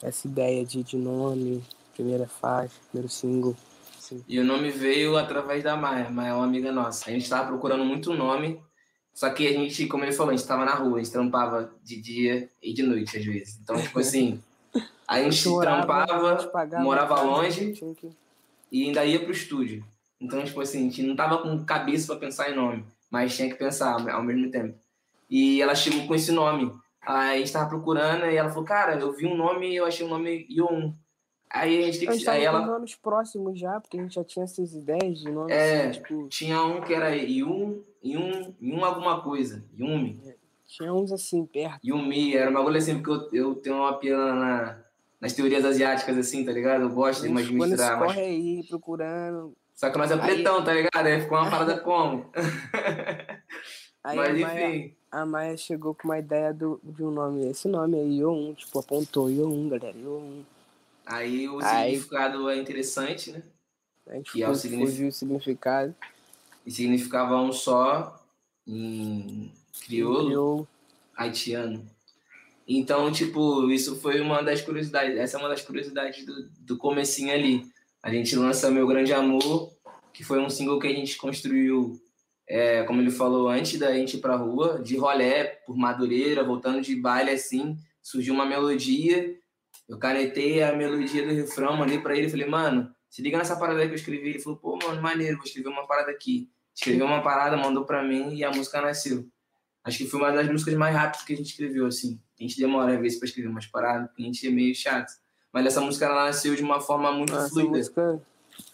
essa 0.03 0.27
ideia 0.27 0.63
de, 0.63 0.83
de 0.83 0.99
nome, 0.99 1.65
primeira 1.95 2.29
faixa, 2.29 2.75
primeiro 2.91 3.09
single. 3.11 3.57
Assim. 3.97 4.23
E 4.29 4.39
o 4.39 4.45
nome 4.45 4.71
veio 4.71 5.17
através 5.17 5.65
da 5.65 5.75
Maia, 5.75 6.11
Maia 6.11 6.33
é 6.33 6.35
uma 6.35 6.45
amiga 6.45 6.71
nossa. 6.71 7.09
A 7.09 7.13
gente 7.15 7.23
estava 7.23 7.49
procurando 7.49 7.83
muito 7.83 8.13
nome 8.13 8.61
só 9.15 9.31
que 9.31 9.49
a 9.49 9.53
gente, 9.53 9.87
como 9.87 10.05
ele 10.05 10.13
falou, 10.13 10.35
a 10.35 10.37
gente 10.37 10.47
tava 10.47 10.67
na 10.67 10.75
rua, 10.75 10.99
a 10.99 11.03
gente 11.03 11.13
trampava 11.13 11.73
de 11.83 11.99
dia 11.99 12.47
e 12.63 12.75
de 12.75 12.83
noite, 12.83 13.17
às 13.17 13.25
vezes. 13.25 13.59
Então, 13.63 13.81
tipo 13.81 13.99
assim, 13.99 14.39
a 15.09 15.17
gente 15.25 15.43
trampava, 15.61 16.53
morava 16.83 17.23
longe 17.23 17.73
que... 17.73 18.11
e 18.71 18.85
ainda 18.85 19.03
ia 19.07 19.19
pro 19.19 19.33
estúdio. 19.33 19.83
Então, 20.21 20.43
tipo 20.45 20.61
assim, 20.61 20.81
a 20.81 20.83
gente 20.83 21.03
não 21.03 21.15
tava 21.15 21.39
com 21.39 21.65
cabeça 21.65 22.07
para 22.07 22.21
pensar 22.21 22.51
em 22.51 22.55
nome, 22.55 22.85
mas 23.11 23.37
tinha 23.37 23.49
que 23.49 23.57
pensar 23.57 24.11
ao 24.11 24.23
mesmo 24.23 24.51
tempo. 24.51 24.79
E 25.29 25.61
ela 25.61 25.75
chegou 25.75 26.07
com 26.07 26.15
esse 26.15 26.33
nome. 26.33 26.73
Aí 27.03 27.37
a 27.37 27.39
gente 27.39 27.53
tava 27.53 27.69
procurando 27.69 28.27
e 28.27 28.37
ela 28.37 28.49
falou, 28.49 28.65
cara, 28.65 28.99
eu 28.99 29.13
vi 29.13 29.27
um 29.27 29.37
nome 29.37 29.71
e 29.71 29.77
eu 29.77 29.85
achei 29.85 30.05
o 30.05 30.09
nome 30.09 30.47
Yon. 30.51 30.93
Aí 31.49 31.79
a 31.79 31.87
gente 31.87 32.01
tem 32.01 32.19
que. 32.19 32.29
Aí 32.29 32.45
ela... 32.45 32.67
nomes 32.67 32.95
próximos 32.97 33.59
já, 33.59 33.81
porque 33.81 33.99
a 33.99 34.03
gente 34.03 34.15
já 34.15 34.25
tinha 34.25 34.45
essas 34.45 34.75
ideias 34.75 35.21
de 35.21 35.31
nomes. 35.31 35.55
É, 35.55 35.87
assim, 35.87 36.01
tipo... 36.01 36.29
tinha 36.29 36.63
um 36.63 36.81
que 36.81 36.93
era 36.93 37.15
Yum, 37.15 37.83
Yum, 38.05 38.55
Yum 38.61 38.85
alguma 38.85 39.23
coisa. 39.23 39.65
Yumi. 39.79 40.21
É, 40.27 40.35
tinha 40.67 40.93
uns 40.93 41.13
assim, 41.13 41.47
perto. 41.47 41.79
Yumi, 41.87 42.37
era 42.37 42.51
um 42.51 42.55
bagulho 42.55 42.77
assim, 42.77 43.01
porque 43.01 43.11
eu, 43.11 43.45
eu 43.45 43.55
tenho 43.55 43.77
uma 43.77 43.95
pena 43.95 44.35
na, 44.35 44.79
nas 45.21 45.33
teorias 45.33 45.65
asiáticas, 45.65 46.19
assim, 46.19 46.45
tá 46.45 46.53
ligado? 46.53 46.83
Eu 46.83 46.91
gosto 46.91 47.23
de 47.23 47.29
mais 47.29 47.49
misturar. 47.49 48.01
Mas... 48.01 48.09
corre 48.09 48.23
aí, 48.23 48.67
procurando. 48.69 49.57
Só 49.77 49.91
que 49.91 49.99
nós 49.99 50.11
é 50.11 50.17
pretão, 50.17 50.59
aí... 50.59 50.65
tá 50.65 50.73
ligado? 50.73 51.07
Aí 51.07 51.21
ficou 51.21 51.39
uma 51.39 51.51
parada 51.51 51.79
como? 51.81 52.31
Aí 54.03 54.17
Mas, 54.17 54.31
a 54.31 54.47
Maia, 54.47 54.77
enfim. 54.77 54.97
A 55.13 55.27
Maia 55.27 55.57
chegou 55.57 55.95
com 55.95 56.09
uma 56.09 56.19
ideia 56.19 56.53
do, 56.55 56.81
de 56.83 57.05
um 57.05 57.11
nome. 57.11 57.47
Esse 57.51 57.69
nome 57.69 57.99
aí, 57.99 58.21
Yo1, 58.21 58.57
tipo, 58.57 58.79
apontou 58.79 59.27
Yo1, 59.27 59.69
galera, 59.69 59.99
Yo1. 59.99 60.45
Aí 61.05 61.49
o 61.49 61.63
Aí, 61.63 61.91
significado 61.91 62.49
é 62.49 62.57
interessante, 62.57 63.31
né? 63.31 63.43
A 64.09 64.15
gente 64.15 64.33
que 64.33 64.43
é 64.43 64.49
o, 64.49 64.55
signific... 64.55 65.09
o 65.09 65.13
significado. 65.13 65.95
E 66.65 66.71
significava 66.71 67.37
um 67.37 67.53
só 67.53 68.25
em 68.67 69.53
crioulo, 69.85 70.27
crioulo, 70.27 70.69
haitiano. 71.15 71.85
Então, 72.67 73.13
tipo, 73.13 73.71
isso 73.71 73.97
foi 74.01 74.21
uma 74.21 74.43
das 74.43 74.63
curiosidades. 74.63 75.17
Essa 75.17 75.37
é 75.37 75.41
uma 75.41 75.49
das 75.49 75.63
curiosidades 75.63 76.25
do, 76.25 76.49
do 76.61 76.77
comecinho 76.77 77.33
ali. 77.33 77.71
A 78.07 78.11
gente 78.11 78.37
lança 78.37 78.71
Meu 78.71 78.87
Grande 78.87 79.13
Amor, 79.13 79.73
que 80.15 80.23
foi 80.23 80.39
um 80.41 80.49
single 80.49 80.79
que 80.79 80.87
a 80.87 80.95
gente 80.95 81.17
construiu, 81.17 82.01
é, 82.49 82.85
como 82.85 83.01
ele 83.01 83.11
falou, 83.11 83.49
antes 83.49 83.79
da 83.79 83.93
gente 83.93 84.17
ir 84.17 84.21
pra 84.21 84.37
rua, 84.37 84.81
de 84.81 84.97
rolé, 84.97 85.45
por 85.67 85.77
Madureira, 85.77 86.45
voltando 86.45 86.81
de 86.81 86.95
baile 86.95 87.31
assim, 87.31 87.77
surgiu 88.01 88.33
uma 88.33 88.47
melodia 88.47 89.37
eu 89.89 89.99
canetei 89.99 90.63
a 90.63 90.75
melodia 90.75 91.25
do 91.25 91.33
refrão, 91.33 91.77
mandei 91.77 92.01
pra 92.01 92.17
ele, 92.17 92.29
falei, 92.29 92.47
mano, 92.47 92.93
se 93.09 93.23
liga 93.23 93.39
nessa 93.39 93.57
parada 93.57 93.87
que 93.87 93.93
eu 93.93 93.97
escrevi. 93.97 94.31
Ele 94.31 94.41
falou, 94.41 94.59
pô, 94.59 94.77
mano, 94.77 95.01
maneiro, 95.01 95.37
vou 95.37 95.47
escrever 95.47 95.69
uma 95.69 95.87
parada 95.87 96.11
aqui. 96.11 96.51
Escreveu 96.75 97.07
uma 97.07 97.23
parada, 97.23 97.57
mandou 97.57 97.85
pra 97.85 98.03
mim 98.03 98.35
e 98.35 98.45
a 98.45 98.51
música 98.51 98.81
nasceu. 98.81 99.27
Acho 99.85 99.99
que 99.99 100.07
foi 100.07 100.21
uma 100.21 100.33
das 100.33 100.49
músicas 100.49 100.75
mais 100.75 100.95
rápidas 100.95 101.25
que 101.25 101.33
a 101.33 101.37
gente 101.37 101.51
escreveu, 101.51 101.87
assim. 101.87 102.21
A 102.39 102.43
gente 102.43 102.59
demora 102.59 102.95
às 102.95 103.01
vezes 103.01 103.19
pra 103.19 103.29
escrever 103.29 103.49
umas 103.49 103.67
paradas, 103.67 104.09
porque 104.09 104.23
a 104.23 104.27
gente 104.27 104.47
é 104.47 104.51
meio 104.51 104.75
chato. 104.75 105.13
Mas 105.53 105.67
essa 105.67 105.81
música 105.81 106.05
ela 106.07 106.27
nasceu 106.27 106.55
de 106.55 106.63
uma 106.63 106.81
forma 106.81 107.11
muito 107.13 107.35
essa 107.35 107.49
fluida. 107.49 107.71
música 107.71 108.21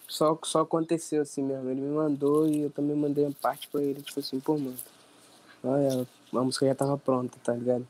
só, 0.09 0.39
só 0.43 0.61
aconteceu 0.61 1.23
assim 1.23 1.43
mesmo. 1.43 1.71
Ele 1.71 1.81
me 1.81 1.95
mandou 1.95 2.47
e 2.47 2.63
eu 2.63 2.71
também 2.71 2.95
mandei 2.95 3.25
uma 3.25 3.35
parte 3.41 3.69
pra 3.69 3.83
ele, 3.83 4.03
tipo 4.03 4.21
assim, 4.21 4.39
pô, 4.41 4.59
mano. 4.59 4.77
Olha, 5.65 6.07
a 6.35 6.43
música 6.43 6.67
já 6.67 6.75
tava 6.75 6.99
pronta, 6.99 7.39
tá 7.43 7.55
ligado? 7.55 7.87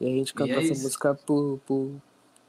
E 0.00 0.06
a 0.06 0.10
gente 0.10 0.34
cantou 0.34 0.56
é 0.56 0.64
essa 0.64 0.82
música 0.82 1.14
por, 1.14 1.60
por, 1.66 1.92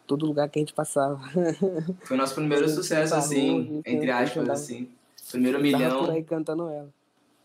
todo 0.06 0.26
lugar 0.26 0.50
que 0.50 0.60
a 0.60 0.62
gente 0.62 0.74
passava. 0.74 1.20
Foi 2.04 2.18
nosso 2.18 2.36
primeiro 2.36 2.68
sucesso, 2.68 3.16
assim, 3.16 3.82
entre 3.86 4.12
aspas, 4.12 4.50
assim. 4.50 4.90
Primeiro 5.30 5.62
milhão. 5.62 6.06
por 6.06 6.12
aí 6.12 6.24
cantando 6.24 6.70
ela. 6.70 6.90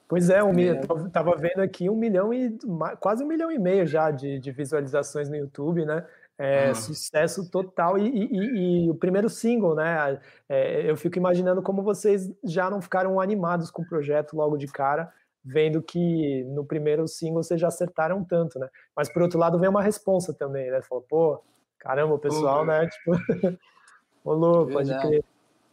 Pois 0.08 0.28
é, 0.28 0.42
um 0.42 0.52
milhão, 0.52 1.08
tava 1.12 1.36
vendo 1.36 1.60
aqui 1.60 1.88
um 1.88 1.94
milhão 1.94 2.34
e 2.34 2.58
quase 2.98 3.22
um 3.22 3.28
milhão 3.28 3.50
e 3.50 3.58
meio 3.58 3.86
já 3.86 4.10
de, 4.10 4.40
de 4.40 4.50
visualizações 4.50 5.28
no 5.28 5.36
YouTube, 5.36 5.84
né? 5.84 6.04
É, 6.42 6.70
ah. 6.70 6.74
Sucesso 6.74 7.50
total 7.50 7.98
e, 7.98 8.08
e, 8.08 8.84
e, 8.86 8.90
o 8.90 8.94
primeiro 8.94 9.28
single, 9.28 9.74
né? 9.74 10.18
É, 10.48 10.90
eu 10.90 10.96
fico 10.96 11.18
imaginando 11.18 11.62
como 11.62 11.82
vocês 11.82 12.32
já 12.42 12.70
não 12.70 12.80
ficaram 12.80 13.20
animados 13.20 13.70
com 13.70 13.82
o 13.82 13.88
projeto 13.88 14.34
logo 14.34 14.56
de 14.56 14.66
cara, 14.66 15.12
vendo 15.44 15.82
que 15.82 16.44
no 16.44 16.64
primeiro 16.64 17.06
single 17.06 17.42
vocês 17.42 17.60
já 17.60 17.68
acertaram 17.68 18.24
tanto, 18.24 18.58
né? 18.58 18.68
Mas 18.96 19.12
por 19.12 19.20
outro 19.20 19.38
lado 19.38 19.58
vem 19.58 19.68
uma 19.68 19.82
responsa 19.82 20.32
também, 20.32 20.70
né? 20.70 20.80
Falou, 20.80 21.04
pô, 21.06 21.42
Caramba, 21.80 22.14
o 22.14 22.18
pessoal, 22.18 22.64
né? 22.64 22.86
Tipo, 22.86 23.12
rolou, 24.24 24.66
pode 24.68 24.96
crer. 25.00 25.24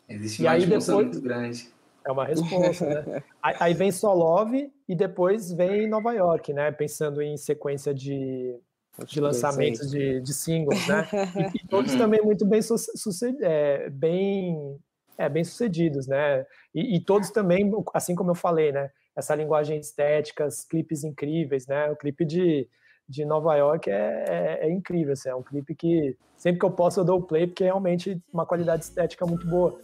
Existe 0.10 0.42
e 0.42 0.48
aí 0.48 0.66
depois 0.66 0.88
muito 0.88 1.22
grande. 1.22 1.70
É 2.06 2.12
uma 2.12 2.26
resposta, 2.26 3.04
né? 3.04 3.24
aí 3.44 3.74
vem 3.74 3.92
só 3.92 4.14
Love 4.14 4.72
e 4.88 4.96
depois 4.96 5.52
vem 5.52 5.88
Nova 5.88 6.14
York, 6.14 6.54
né? 6.54 6.72
Pensando 6.72 7.22
em 7.22 7.36
sequência 7.36 7.94
de, 7.94 8.58
de 9.06 9.20
lançamentos 9.20 9.90
de, 9.90 10.22
de 10.22 10.34
singles, 10.34 10.88
né? 10.88 11.08
E, 11.54 11.58
e 11.58 11.68
todos 11.70 11.94
uhum. 11.94 11.98
também 11.98 12.22
muito 12.22 12.46
bem, 12.46 12.62
suced, 12.62 13.38
é, 13.42 13.90
bem, 13.90 14.78
é, 15.18 15.30
bem 15.30 15.44
sucedidos, 15.44 16.08
né? 16.08 16.46
E, 16.74 16.96
e, 16.96 17.00
todos 17.00 17.30
também, 17.30 17.72
assim 17.94 18.16
como 18.16 18.32
eu 18.32 18.36
falei, 18.36 18.72
né? 18.72 18.90
Essa 19.16 19.36
linguagem 19.36 19.80
estética, 19.80 20.48
clipes 20.70 21.04
incríveis, 21.04 21.68
né? 21.68 21.90
O 21.92 21.96
clipe 21.96 22.26
de 22.26 22.68
de 23.08 23.24
Nova 23.24 23.56
York 23.56 23.90
é, 23.90 24.26
é, 24.28 24.68
é 24.68 24.72
incrível. 24.72 25.14
Assim, 25.14 25.30
é 25.30 25.36
um 25.36 25.44
clipe 25.44 25.74
que 25.74 26.18
sempre 26.36 26.60
que 26.60 26.66
eu 26.66 26.72
posso 26.72 27.00
eu 27.00 27.06
dou 27.06 27.22
play, 27.22 27.48
porque 27.48 27.64
é 27.64 27.68
realmente 27.68 28.22
uma 28.32 28.46
qualidade 28.46 28.84
estética 28.84 29.26
muito 29.26 29.48
boa. 29.48 29.80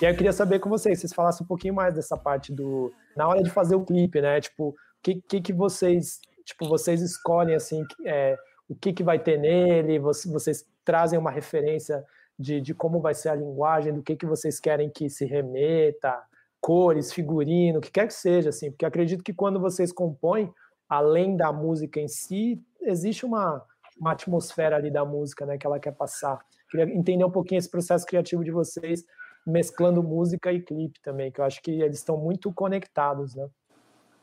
E 0.00 0.06
aí 0.06 0.12
eu 0.12 0.16
queria 0.16 0.32
saber 0.32 0.60
com 0.60 0.68
vocês, 0.68 1.00
vocês 1.00 1.12
falassem 1.12 1.44
um 1.44 1.48
pouquinho 1.48 1.74
mais 1.74 1.94
dessa 1.94 2.16
parte 2.16 2.52
do. 2.52 2.92
Na 3.16 3.26
hora 3.26 3.42
de 3.42 3.50
fazer 3.50 3.74
o 3.74 3.84
clipe, 3.84 4.20
né? 4.20 4.40
Tipo, 4.40 4.68
o 4.68 4.74
que, 5.02 5.20
que, 5.20 5.40
que 5.40 5.52
vocês. 5.52 6.20
Tipo, 6.44 6.68
vocês 6.68 7.02
escolhem 7.02 7.54
assim, 7.54 7.84
é, 8.06 8.36
o 8.68 8.74
que, 8.74 8.92
que 8.92 9.02
vai 9.02 9.18
ter 9.18 9.38
nele, 9.38 9.98
vocês, 9.98 10.32
vocês 10.32 10.66
trazem 10.84 11.18
uma 11.18 11.30
referência 11.30 12.02
de, 12.38 12.60
de 12.60 12.72
como 12.72 13.00
vai 13.00 13.12
ser 13.12 13.30
a 13.30 13.34
linguagem, 13.34 13.92
do 13.92 14.02
que, 14.02 14.16
que 14.16 14.24
vocês 14.24 14.60
querem 14.60 14.88
que 14.88 15.10
se 15.10 15.26
remeta, 15.26 16.18
cores, 16.60 17.12
figurino, 17.12 17.78
o 17.78 17.82
que 17.82 17.90
quer 17.90 18.06
que 18.06 18.14
seja, 18.14 18.50
assim, 18.50 18.70
porque 18.70 18.86
acredito 18.86 19.24
que 19.24 19.34
quando 19.34 19.60
vocês 19.60 19.92
compõem, 19.92 20.52
além 20.88 21.36
da 21.36 21.52
música 21.52 22.00
em 22.00 22.08
si, 22.08 22.62
existe 22.80 23.26
uma, 23.26 23.62
uma 23.98 24.12
atmosfera 24.12 24.76
ali 24.76 24.90
da 24.90 25.04
música, 25.04 25.44
né, 25.44 25.58
que 25.58 25.66
ela 25.66 25.80
quer 25.80 25.92
passar. 25.92 26.38
Queria 26.70 26.86
entender 26.94 27.24
um 27.24 27.30
pouquinho 27.30 27.58
esse 27.58 27.70
processo 27.70 28.06
criativo 28.06 28.44
de 28.44 28.50
vocês, 28.50 29.04
mesclando 29.48 30.02
música 30.02 30.52
e 30.52 30.60
clipe 30.60 31.00
também, 31.02 31.32
que 31.32 31.40
eu 31.40 31.44
acho 31.44 31.60
que 31.62 31.70
eles 31.70 31.98
estão 31.98 32.16
muito 32.16 32.52
conectados, 32.52 33.34
né? 33.34 33.48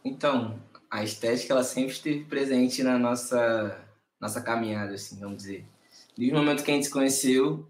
Então, 0.04 0.60
a 0.90 1.04
estética 1.04 1.54
ela 1.54 1.64
sempre 1.64 1.92
esteve 1.92 2.26
presente 2.26 2.84
na 2.84 2.98
nossa 2.98 3.82
nossa 4.22 4.42
caminhada, 4.42 4.94
assim, 4.94 5.20
vamos 5.20 5.38
dizer. 5.38 5.66
Desde 6.18 6.34
o 6.34 6.38
momento 6.38 6.64
que 6.64 6.72
a 6.72 6.74
gente 6.74 6.86
se 6.86 6.92
conheceu, 6.92 7.68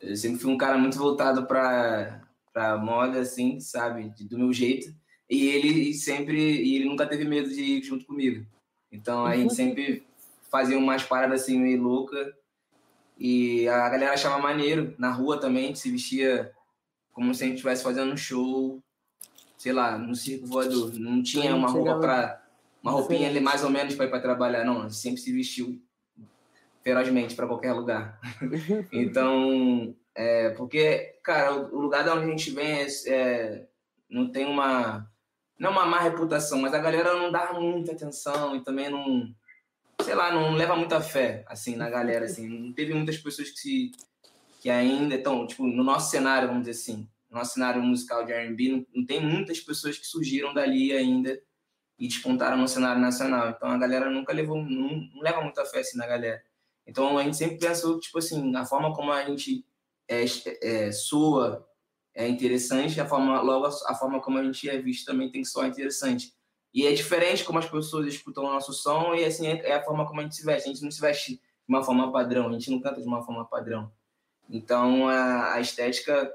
eu 0.00 0.16
sempre 0.16 0.40
fui 0.40 0.52
um 0.52 0.58
cara 0.58 0.78
muito 0.78 0.98
voltado 0.98 1.46
para 1.46 2.22
para 2.52 2.78
moda, 2.78 3.18
assim, 3.18 3.58
sabe? 3.58 4.14
Do 4.20 4.38
meu 4.38 4.52
jeito. 4.52 4.94
E 5.28 5.48
ele 5.48 5.92
sempre, 5.92 6.38
e 6.38 6.76
ele 6.76 6.84
nunca 6.84 7.04
teve 7.04 7.24
medo 7.24 7.48
de 7.48 7.60
ir 7.60 7.82
junto 7.82 8.06
comigo. 8.06 8.46
Então 8.92 9.26
a 9.26 9.34
gente 9.36 9.50
uhum. 9.50 9.56
sempre 9.56 10.06
fazia 10.48 10.78
umas 10.78 11.02
paradas 11.02 11.42
assim 11.42 11.58
meio 11.58 11.82
louca. 11.82 12.32
E 13.18 13.66
a 13.66 13.88
galera 13.88 14.12
achava 14.12 14.38
maneiro. 14.38 14.94
Na 14.98 15.10
rua 15.10 15.40
também, 15.40 15.64
a 15.64 15.66
gente 15.66 15.80
se 15.80 15.90
vestia 15.90 16.53
como 17.14 17.32
se 17.32 17.44
a 17.44 17.46
gente 17.46 17.56
estivesse 17.56 17.82
fazendo 17.82 18.12
um 18.12 18.16
show, 18.16 18.82
sei 19.56 19.72
lá, 19.72 19.96
no 19.96 20.14
circo 20.14 20.46
voador. 20.46 20.92
Não 20.94 21.22
tinha 21.22 21.54
uma 21.54 21.70
roupa 21.70 21.98
para 21.98 22.44
uma 22.82 22.92
roupinha 22.92 23.28
ali 23.28 23.40
mais 23.40 23.64
ou 23.64 23.70
menos 23.70 23.94
para 23.94 24.04
ir 24.04 24.10
para 24.10 24.20
trabalhar, 24.20 24.64
não. 24.64 24.90
Sempre 24.90 25.20
se 25.20 25.32
vestiu 25.32 25.80
ferozmente 26.82 27.34
para 27.34 27.46
qualquer 27.46 27.72
lugar. 27.72 28.20
então, 28.92 29.94
é, 30.14 30.50
porque, 30.50 31.18
cara, 31.22 31.54
o 31.54 31.80
lugar 31.80 32.04
da 32.04 32.14
onde 32.14 32.26
a 32.26 32.30
gente 32.30 32.50
vem 32.50 32.82
é, 32.82 32.86
é, 33.06 33.66
não 34.10 34.30
tem 34.30 34.44
uma 34.44 35.08
não 35.56 35.70
uma 35.70 35.86
má 35.86 36.00
reputação, 36.00 36.60
mas 36.60 36.74
a 36.74 36.78
galera 36.78 37.14
não 37.14 37.30
dá 37.30 37.52
muita 37.52 37.92
atenção 37.92 38.56
e 38.56 38.60
também 38.60 38.90
não 38.90 39.32
sei 40.02 40.14
lá, 40.14 40.32
não 40.32 40.52
leva 40.52 40.74
muita 40.74 41.00
fé 41.00 41.44
assim 41.46 41.76
na 41.76 41.88
galera 41.88 42.24
assim. 42.26 42.48
Não 42.48 42.72
teve 42.72 42.92
muitas 42.92 43.16
pessoas 43.16 43.50
que 43.50 43.58
se 43.58 43.92
que 44.64 44.70
ainda 44.70 45.16
estão, 45.16 45.46
tipo, 45.46 45.66
no 45.66 45.84
nosso 45.84 46.10
cenário, 46.10 46.48
vamos 46.48 46.64
dizer 46.64 46.80
assim, 46.80 47.06
no 47.28 47.36
nosso 47.36 47.52
cenário 47.52 47.82
musical 47.82 48.24
de 48.24 48.32
R&B, 48.32 48.68
não, 48.70 48.86
não 48.94 49.04
tem 49.04 49.20
muitas 49.20 49.60
pessoas 49.60 49.98
que 49.98 50.06
surgiram 50.06 50.54
dali 50.54 50.90
ainda 50.90 51.38
e 51.98 52.08
despontaram 52.08 52.56
no 52.56 52.66
cenário 52.66 52.98
nacional. 52.98 53.50
Então 53.50 53.68
a 53.68 53.76
galera 53.76 54.08
nunca 54.08 54.32
levou, 54.32 54.56
não, 54.56 54.88
não 54.88 55.20
leva 55.20 55.42
muita 55.42 55.66
fé 55.66 55.80
assim 55.80 55.98
na 55.98 56.06
galera. 56.06 56.42
Então 56.86 57.18
a 57.18 57.22
gente 57.24 57.36
sempre 57.36 57.58
pensou, 57.58 58.00
tipo 58.00 58.16
assim, 58.16 58.56
a 58.56 58.64
forma 58.64 58.94
como 58.94 59.12
a 59.12 59.22
gente 59.26 59.66
é, 60.08 60.24
é, 60.62 60.90
é 62.14 62.26
interessante, 62.26 62.98
a 62.98 63.06
forma, 63.06 63.42
logo 63.42 63.66
a 63.66 63.94
forma 63.94 64.18
como 64.22 64.38
a 64.38 64.44
gente 64.44 64.66
é 64.66 64.80
visto 64.80 65.04
também 65.04 65.30
tem 65.30 65.42
que 65.42 65.48
soar 65.48 65.68
interessante. 65.68 66.32
E 66.72 66.86
é 66.86 66.92
diferente 66.94 67.44
como 67.44 67.58
as 67.58 67.68
pessoas 67.68 68.06
escutam 68.06 68.44
o 68.44 68.50
nosso 68.50 68.72
som 68.72 69.14
e 69.14 69.26
assim 69.26 69.46
é, 69.46 69.68
é 69.68 69.74
a 69.74 69.84
forma 69.84 70.06
como 70.06 70.20
a 70.20 70.22
gente 70.22 70.36
se 70.36 70.42
veste. 70.46 70.70
A 70.70 70.72
gente 70.72 70.82
não 70.82 70.90
se 70.90 71.02
veste 71.02 71.34
de 71.34 71.42
uma 71.68 71.84
forma 71.84 72.10
padrão, 72.10 72.48
a 72.48 72.52
gente 72.54 72.70
não 72.70 72.80
canta 72.80 73.02
de 73.02 73.06
uma 73.06 73.22
forma 73.22 73.44
padrão. 73.44 73.92
Então 74.48 75.08
a, 75.08 75.54
a 75.54 75.60
estética 75.60 76.32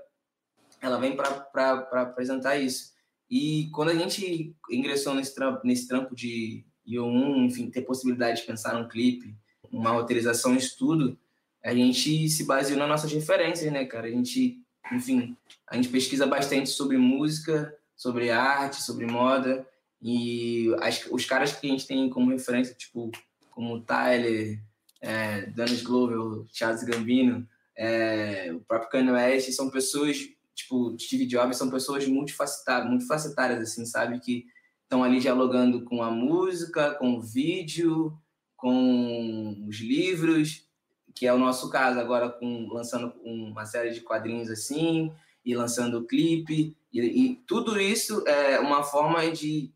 ela 0.82 1.00
vem 1.00 1.16
para 1.16 2.02
apresentar 2.02 2.58
isso. 2.58 2.94
E 3.30 3.70
quando 3.74 3.90
a 3.90 3.96
gente 3.96 4.56
ingressou 4.72 5.14
nesse 5.14 5.36
trampo, 5.36 5.66
nesse 5.66 5.88
trampo 5.88 6.16
de 6.16 6.66
IO1, 6.88 7.46
enfim, 7.46 7.70
ter 7.70 7.82
possibilidade 7.82 8.42
de 8.42 8.48
pensar 8.48 8.74
num 8.74 8.88
clipe, 8.88 9.36
uma 9.72 9.92
autorização, 9.92 10.56
estudo, 10.56 11.18
a 11.64 11.74
gente 11.74 12.28
se 12.30 12.46
baseou 12.46 12.80
nas 12.80 12.90
nossas 12.90 13.12
referências, 13.12 13.72
né, 13.72 13.86
cara? 13.86 14.08
A 14.08 14.12
gente, 14.12 14.60
enfim, 14.92 15.38
a 15.68 15.76
gente 15.76 15.90
pesquisa 15.90 16.26
bastante 16.26 16.70
sobre 16.70 16.98
música, 16.98 17.76
sobre 17.96 18.32
arte, 18.32 18.82
sobre 18.82 19.06
moda, 19.06 19.68
e 20.02 20.74
as, 20.80 21.06
os 21.12 21.26
caras 21.26 21.54
que 21.54 21.68
a 21.68 21.70
gente 21.70 21.86
tem 21.86 22.10
como 22.10 22.32
referência, 22.32 22.74
tipo, 22.74 23.12
como 23.52 23.82
Tyler, 23.82 24.60
é, 25.02 25.42
Dennis 25.48 25.84
Glover, 25.84 26.46
Charles 26.52 26.84
Gambino, 26.84 27.48
é, 27.80 28.52
o 28.54 28.60
próprio 28.60 28.90
Kanye 28.90 29.12
West, 29.12 29.52
são 29.52 29.70
pessoas, 29.70 30.18
tipo, 30.54 30.94
Steve 31.00 31.26
Jobs, 31.26 31.56
são 31.56 31.70
pessoas 31.70 32.06
multifacetárias, 32.06 32.90
multifacetárias, 32.90 33.62
assim, 33.62 33.86
sabe? 33.86 34.20
Que 34.20 34.46
estão 34.84 35.02
ali 35.02 35.22
dialogando 35.22 35.86
com 35.86 36.04
a 36.04 36.12
música, 36.12 36.94
com 36.96 37.16
o 37.16 37.22
vídeo, 37.22 38.14
com 38.58 39.66
os 39.66 39.78
livros, 39.78 40.68
que 41.16 41.26
é 41.26 41.34
o 41.34 41.40
nosso 41.40 41.70
caso 41.70 42.00
agora 42.00 42.30
com 42.30 42.68
lançando 42.68 43.14
uma 43.24 43.66
série 43.66 43.92
de 43.92 44.02
quadrinhos 44.02 44.50
assim 44.50 45.14
e 45.46 45.56
lançando 45.56 46.00
o 46.00 46.06
clipe 46.06 46.78
e, 46.92 47.00
e, 47.00 47.36
tudo 47.48 47.80
isso 47.80 48.28
é 48.28 48.60
uma 48.60 48.84
forma 48.84 49.32
de, 49.32 49.72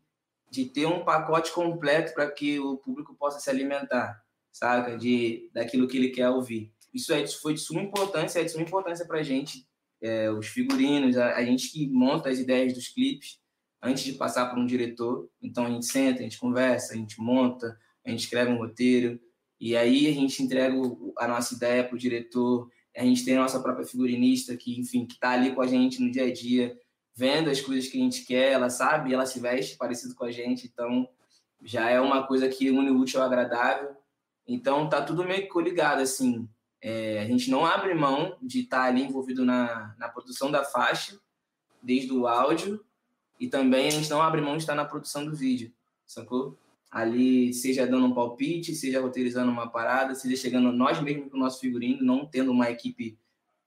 de 0.50 0.64
ter 0.66 0.86
um 0.86 1.04
pacote 1.04 1.52
completo 1.52 2.12
para 2.12 2.30
que 2.30 2.58
o 2.58 2.76
público 2.76 3.14
possa 3.14 3.38
se 3.40 3.48
alimentar, 3.48 4.22
saca? 4.52 4.98
De 4.98 5.48
daquilo 5.54 5.86
que 5.86 5.96
ele 5.96 6.08
quer 6.10 6.28
ouvir. 6.28 6.73
Isso, 6.94 7.12
é, 7.12 7.26
foi 7.26 7.54
de 7.54 7.60
suma 7.60 7.82
importância, 7.82 8.38
é 8.40 8.44
de 8.44 8.50
suma 8.50 8.62
importância 8.62 9.04
para 9.04 9.18
a 9.18 9.22
gente, 9.22 9.66
é, 10.00 10.30
os 10.30 10.46
figurinos, 10.46 11.16
a, 11.16 11.34
a 11.34 11.44
gente 11.44 11.70
que 11.70 11.88
monta 11.88 12.28
as 12.28 12.38
ideias 12.38 12.72
dos 12.72 12.88
clipes 12.88 13.40
antes 13.82 14.04
de 14.04 14.12
passar 14.12 14.48
por 14.48 14.58
um 14.58 14.66
diretor. 14.66 15.28
Então 15.42 15.66
a 15.66 15.70
gente 15.70 15.86
senta, 15.86 16.20
a 16.20 16.22
gente 16.22 16.38
conversa, 16.38 16.94
a 16.94 16.96
gente 16.96 17.20
monta, 17.20 17.76
a 18.04 18.10
gente 18.10 18.20
escreve 18.20 18.52
um 18.52 18.58
roteiro, 18.58 19.20
e 19.60 19.76
aí 19.76 20.06
a 20.06 20.12
gente 20.12 20.42
entrega 20.42 20.74
a 21.18 21.28
nossa 21.28 21.54
ideia 21.54 21.84
para 21.84 21.94
o 21.94 21.98
diretor, 21.98 22.70
a 22.96 23.02
gente 23.02 23.24
tem 23.24 23.36
a 23.36 23.40
nossa 23.40 23.60
própria 23.60 23.86
figurinista 23.86 24.56
que, 24.56 24.78
enfim, 24.78 25.04
que 25.04 25.14
está 25.14 25.30
ali 25.30 25.54
com 25.54 25.60
a 25.60 25.66
gente 25.66 26.00
no 26.00 26.10
dia 26.10 26.24
a 26.24 26.32
dia, 26.32 26.78
vendo 27.16 27.50
as 27.50 27.60
coisas 27.60 27.88
que 27.88 27.98
a 27.98 28.00
gente 28.00 28.24
quer, 28.24 28.52
ela 28.52 28.70
sabe, 28.70 29.12
ela 29.12 29.26
se 29.26 29.40
veste 29.40 29.76
parecido 29.76 30.14
com 30.14 30.24
a 30.24 30.30
gente, 30.30 30.66
então 30.66 31.08
já 31.62 31.88
é 31.88 32.00
uma 32.00 32.26
coisa 32.26 32.48
que 32.48 32.70
une 32.70 32.90
o 32.90 32.98
útil 32.98 33.20
ao 33.20 33.26
agradável. 33.26 33.96
Então 34.46 34.88
tá 34.88 35.00
tudo 35.02 35.24
meio 35.24 35.42
que 35.42 35.48
coligado, 35.48 36.02
assim. 36.02 36.48
É, 36.86 37.20
a 37.20 37.24
gente 37.24 37.50
não 37.50 37.64
abre 37.64 37.94
mão 37.94 38.36
de 38.42 38.60
estar 38.60 38.82
tá 38.82 38.84
ali 38.84 39.02
envolvido 39.02 39.42
na, 39.44 39.94
na 39.96 40.08
produção 40.08 40.50
da 40.50 40.62
faixa, 40.62 41.18
desde 41.82 42.12
o 42.12 42.26
áudio, 42.26 42.84
e 43.40 43.48
também 43.48 43.88
a 43.88 43.90
gente 43.90 44.10
não 44.10 44.20
abre 44.20 44.42
mão 44.42 44.56
de 44.56 44.62
estar 44.62 44.74
na 44.74 44.84
produção 44.84 45.24
do 45.24 45.34
vídeo, 45.34 45.72
sacou? 46.06 46.58
ali, 46.94 47.52
seja 47.52 47.84
dando 47.84 48.06
um 48.06 48.14
palpite, 48.14 48.72
seja 48.72 49.00
roteirizando 49.00 49.50
uma 49.50 49.68
parada, 49.68 50.14
seja 50.14 50.36
chegando 50.36 50.70
nós 50.70 51.00
mesmos 51.02 51.28
com 51.28 51.36
o 51.36 51.40
nosso 51.40 51.58
figurino, 51.58 52.04
não 52.04 52.24
tendo 52.24 52.52
uma 52.52 52.70
equipe 52.70 53.18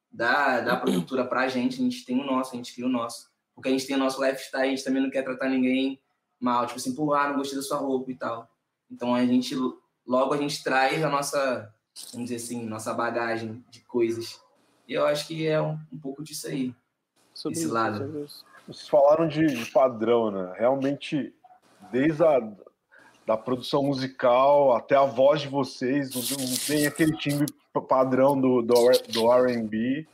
da, 0.09 0.61
da 0.61 0.77
produtora 0.77 1.25
para 1.25 1.41
a 1.41 1.47
gente, 1.49 1.73
a 1.73 1.83
gente 1.83 2.05
tem 2.05 2.17
o 2.17 2.23
nosso, 2.23 2.53
a 2.53 2.55
gente 2.55 2.73
cria 2.73 2.85
o 2.85 2.89
nosso. 2.89 3.29
Porque 3.53 3.67
a 3.67 3.71
gente 3.73 3.85
tem 3.85 3.97
o 3.97 3.99
nosso 3.99 4.23
lifestyle, 4.23 4.67
a 4.67 4.69
gente 4.69 4.83
também 4.83 5.03
não 5.03 5.09
quer 5.09 5.23
tratar 5.23 5.49
ninguém 5.49 5.99
mal, 6.39 6.65
tipo 6.67 6.79
assim, 6.79 6.95
pô, 6.95 7.13
ah, 7.13 7.27
não 7.27 7.35
gostei 7.35 7.57
da 7.57 7.63
sua 7.63 7.79
roupa 7.79 8.09
e 8.09 8.15
tal. 8.15 8.49
Então 8.89 9.13
a 9.13 9.25
gente, 9.25 9.53
logo 10.05 10.33
a 10.33 10.37
gente 10.37 10.63
traz 10.63 11.03
a 11.03 11.09
nossa, 11.09 11.69
vamos 12.11 12.29
dizer 12.29 12.35
assim, 12.35 12.65
nossa 12.65 12.93
bagagem 12.93 13.63
de 13.69 13.81
coisas. 13.81 14.41
E 14.87 14.93
eu 14.93 15.05
acho 15.05 15.27
que 15.27 15.47
é 15.47 15.61
um, 15.61 15.79
um 15.91 15.99
pouco 15.99 16.23
disso 16.23 16.47
aí, 16.47 16.73
sobre 17.33 17.57
esse 17.57 17.65
isso, 17.65 17.73
lado. 17.73 18.27
Vocês 18.67 18.87
falaram 18.87 19.27
de, 19.27 19.45
de 19.45 19.65
padrão, 19.71 20.31
né? 20.31 20.53
Realmente, 20.57 21.33
desde 21.91 22.23
a 22.23 22.39
da 23.25 23.35
produção 23.35 23.83
musical 23.83 24.73
até 24.73 24.95
a 24.95 25.03
voz 25.03 25.41
de 25.41 25.49
vocês, 25.49 26.15
não 26.15 26.55
tem 26.65 26.87
aquele 26.87 27.11
timbre 27.17 27.45
padrão 27.89 28.39
do, 28.39 28.61
do, 28.61 28.73
do 29.09 29.31
R&B 29.31 30.07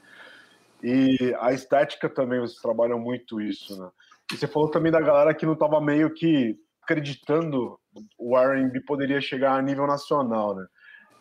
e 0.83 1.33
a 1.39 1.53
estética 1.53 2.09
também, 2.09 2.39
vocês 2.39 2.59
trabalham 2.59 2.99
muito 2.99 3.39
isso, 3.39 3.79
né? 3.79 3.89
E 4.33 4.37
você 4.37 4.47
falou 4.47 4.69
também 4.69 4.91
da 4.91 4.99
galera 4.99 5.33
que 5.33 5.45
não 5.45 5.53
estava 5.53 5.79
meio 5.79 6.13
que 6.13 6.59
acreditando 6.81 7.79
o 8.17 8.37
R&B 8.37 8.81
poderia 8.81 9.21
chegar 9.21 9.53
a 9.53 9.61
nível 9.61 9.85
nacional, 9.85 10.55
né? 10.55 10.65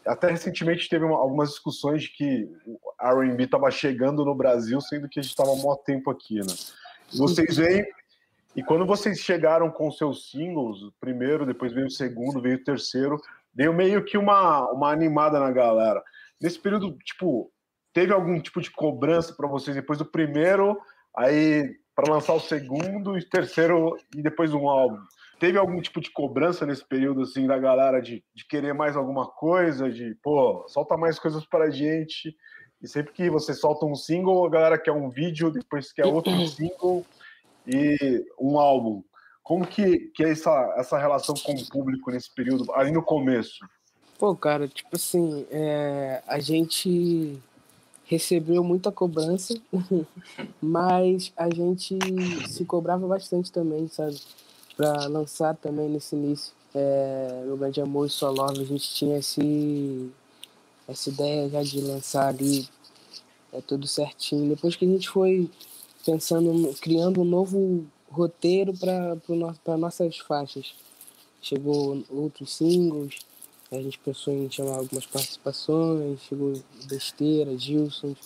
Até 0.06 0.30
recentemente 0.30 0.88
teve 0.88 1.04
uma, 1.04 1.16
algumas 1.16 1.50
discussões 1.50 2.02
de 2.02 2.08
que 2.10 2.48
o 2.66 2.78
R&B 3.00 3.44
estava 3.44 3.70
chegando 3.70 4.24
no 4.24 4.34
Brasil, 4.34 4.80
sendo 4.80 5.08
que 5.08 5.20
a 5.20 5.22
gente 5.22 5.30
estava 5.30 5.52
há 5.52 5.56
muito 5.56 5.82
tempo 5.84 6.10
aqui, 6.10 6.40
né? 6.40 6.54
Vocês 7.12 7.56
veem 7.56 7.84
e 8.54 8.62
quando 8.62 8.84
vocês 8.84 9.18
chegaram 9.18 9.70
com 9.70 9.90
seus 9.90 10.30
singles, 10.30 10.82
o 10.82 10.92
primeiro, 11.00 11.46
depois 11.46 11.72
veio 11.72 11.86
o 11.86 11.90
segundo, 11.90 12.40
veio 12.40 12.56
o 12.56 12.64
terceiro, 12.64 13.18
deu 13.54 13.72
meio 13.72 14.04
que 14.04 14.18
uma, 14.18 14.70
uma 14.70 14.92
animada 14.92 15.40
na 15.40 15.50
galera. 15.50 16.02
Nesse 16.40 16.58
período, 16.58 16.96
tipo, 16.98 17.50
teve 17.94 18.12
algum 18.12 18.38
tipo 18.40 18.60
de 18.60 18.70
cobrança 18.70 19.34
para 19.34 19.48
vocês 19.48 19.74
depois 19.74 19.98
do 19.98 20.04
primeiro, 20.04 20.78
aí 21.16 21.76
para 21.94 22.12
lançar 22.12 22.34
o 22.34 22.40
segundo 22.40 23.16
e 23.16 23.24
terceiro 23.24 23.96
e 24.14 24.22
depois 24.22 24.52
um 24.52 24.68
álbum? 24.68 24.98
Teve 25.42 25.58
algum 25.58 25.80
tipo 25.80 26.00
de 26.00 26.08
cobrança 26.08 26.64
nesse 26.64 26.86
período, 26.86 27.22
assim, 27.22 27.48
da 27.48 27.58
galera 27.58 28.00
de, 28.00 28.22
de 28.32 28.46
querer 28.46 28.72
mais 28.72 28.96
alguma 28.96 29.26
coisa, 29.26 29.90
de, 29.90 30.14
pô, 30.22 30.64
solta 30.68 30.96
mais 30.96 31.18
coisas 31.18 31.44
para 31.44 31.64
a 31.64 31.70
gente? 31.70 32.32
E 32.80 32.86
sempre 32.86 33.12
que 33.12 33.28
você 33.28 33.52
solta 33.52 33.84
um 33.84 33.96
single, 33.96 34.46
a 34.46 34.48
galera 34.48 34.78
quer 34.78 34.92
um 34.92 35.10
vídeo, 35.10 35.50
depois 35.50 35.92
quer 35.92 36.06
outro 36.06 36.30
single 36.46 37.04
e 37.66 38.24
um 38.40 38.56
álbum. 38.56 39.02
Como 39.42 39.66
que, 39.66 40.12
que 40.14 40.22
é 40.22 40.30
essa, 40.30 40.76
essa 40.78 40.96
relação 40.96 41.34
com 41.34 41.54
o 41.54 41.68
público 41.68 42.12
nesse 42.12 42.32
período, 42.32 42.72
aí 42.74 42.92
no 42.92 43.02
começo? 43.02 43.66
Pô, 44.20 44.36
cara, 44.36 44.68
tipo 44.68 44.94
assim, 44.94 45.44
é, 45.50 46.22
a 46.28 46.38
gente 46.38 47.36
recebeu 48.04 48.62
muita 48.62 48.92
cobrança, 48.92 49.60
mas 50.62 51.32
a 51.36 51.52
gente 51.52 51.98
se 52.46 52.64
cobrava 52.64 53.08
bastante 53.08 53.50
também, 53.50 53.88
sabe? 53.88 54.20
Pra 54.82 55.06
lançar 55.06 55.54
também 55.54 55.88
nesse 55.88 56.16
início. 56.16 56.52
É, 56.74 57.44
meu 57.46 57.56
grande 57.56 57.80
amor 57.80 58.04
e 58.04 58.10
sua 58.10 58.30
love, 58.30 58.60
a 58.60 58.64
gente 58.64 58.92
tinha 58.92 59.16
esse, 59.16 60.10
essa 60.88 61.08
ideia 61.08 61.48
já 61.48 61.62
de 61.62 61.80
lançar 61.80 62.26
ali 62.26 62.68
é 63.52 63.60
tudo 63.60 63.86
certinho. 63.86 64.48
Depois 64.48 64.74
que 64.74 64.84
a 64.84 64.88
gente 64.88 65.08
foi 65.08 65.48
pensando, 66.04 66.74
criando 66.80 67.20
um 67.20 67.24
novo 67.24 67.86
roteiro 68.10 68.72
para 68.76 69.76
nossas 69.76 70.18
faixas. 70.18 70.74
Chegou 71.40 72.02
outros 72.10 72.52
singles, 72.56 73.20
a 73.70 73.80
gente 73.80 74.00
pensou 74.00 74.34
em 74.34 74.50
chamar 74.50 74.78
algumas 74.78 75.06
participações, 75.06 76.18
chegou 76.22 76.60
Besteira, 76.88 77.56
Gilson, 77.56 78.16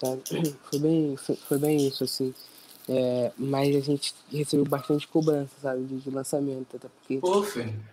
sabe? 0.00 0.22
Foi 0.68 0.78
bem, 0.80 1.16
foi, 1.16 1.36
foi 1.36 1.58
bem 1.58 1.86
isso, 1.86 2.02
assim. 2.02 2.34
É, 2.86 3.32
mas 3.38 3.74
a 3.74 3.80
gente 3.80 4.14
recebeu 4.30 4.66
bastante 4.66 5.08
cobrança, 5.08 5.54
sabe, 5.62 5.84
de, 5.84 5.96
de 6.00 6.10
lançamento, 6.10 6.76
até 6.76 6.88
porque 6.88 7.18
Pô, 7.18 7.42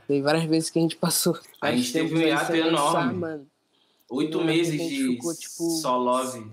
tem 0.06 0.22
várias 0.22 0.44
vezes 0.46 0.70
que 0.70 0.80
a 0.80 0.82
gente 0.82 0.98
passou. 0.98 1.40
A 1.62 1.72
gente 1.72 1.94
teve 1.94 2.14
um 2.14 2.20
hiato 2.20 2.54
enorme. 2.54 3.48
Oito 4.10 4.44
meses 4.44 4.74
de 4.74 5.08
ficou, 5.08 5.34
tipo, 5.34 5.70
só 5.82 5.96
love 5.96 6.52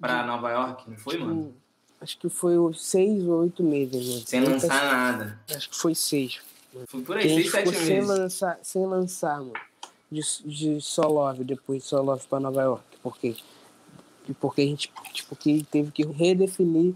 pra 0.00 0.24
Nova 0.26 0.50
York, 0.50 0.90
não 0.90 0.96
foi, 0.96 1.14
tipo, 1.14 1.26
mano? 1.26 1.54
Acho 2.00 2.18
que 2.18 2.28
foi 2.30 2.54
seis 2.74 3.22
ou 3.24 3.40
oito 3.40 3.62
meses, 3.62 4.08
mano. 4.08 4.26
Sem 4.26 4.40
lançar 4.40 4.84
nada. 4.84 5.40
Acho 5.54 5.68
que 5.68 5.76
foi 5.76 5.94
seis. 5.94 6.40
Foi 6.86 7.02
por 7.02 7.18
aí, 7.18 7.28
seis, 7.28 7.50
sete 7.50 7.68
ficou 7.68 7.82
sem 7.82 7.94
meses. 7.96 8.08
lançar, 8.08 8.58
sem 8.62 8.86
lançar, 8.86 9.38
mano. 9.40 9.52
De, 10.10 10.22
de 10.44 10.80
Solove, 10.80 11.44
depois 11.44 11.82
de 11.82 11.88
Solove 11.88 12.26
pra 12.26 12.40
Nova 12.40 12.62
York. 12.62 12.84
Por 13.02 13.18
quê? 13.18 13.36
Porque 14.40 14.62
a 14.62 14.66
gente 14.66 14.90
tipo, 15.12 15.36
que 15.36 15.62
teve 15.64 15.90
que 15.90 16.06
redefinir 16.06 16.94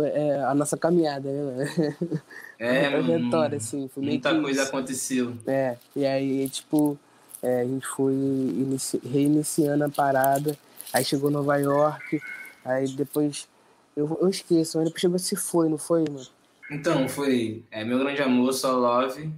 é, 0.00 0.42
a 0.44 0.54
nossa 0.54 0.76
caminhada, 0.76 1.30
né? 1.30 1.42
mano? 1.42 2.22
É, 2.58 2.88
trajetória, 2.90 3.56
hum, 3.56 3.58
assim. 3.58 3.88
Foi 3.88 4.02
Muita 4.02 4.40
coisa 4.40 4.62
isso. 4.62 4.68
aconteceu. 4.70 5.34
É, 5.46 5.76
e 5.94 6.06
aí, 6.06 6.48
tipo, 6.48 6.98
é, 7.42 7.60
a 7.60 7.64
gente 7.64 7.86
foi 7.86 8.12
inici- 8.14 9.00
reiniciando 9.04 9.84
a 9.84 9.88
parada, 9.88 10.56
aí 10.92 11.04
chegou 11.04 11.30
Nova 11.30 11.56
York, 11.58 12.20
aí 12.64 12.88
depois, 12.88 13.48
eu, 13.96 14.18
eu 14.20 14.28
esqueço, 14.28 14.78
mas 14.78 14.86
depois 14.86 15.00
chegou 15.00 15.18
Se 15.18 15.36
Foi, 15.36 15.68
não 15.68 15.78
foi, 15.78 16.04
mano? 16.08 16.26
Então, 16.70 17.06
foi 17.08 17.64
é, 17.70 17.84
Meu 17.84 17.98
Grande 17.98 18.22
Amor, 18.22 18.52
Só 18.54 18.72
Love, 18.72 19.30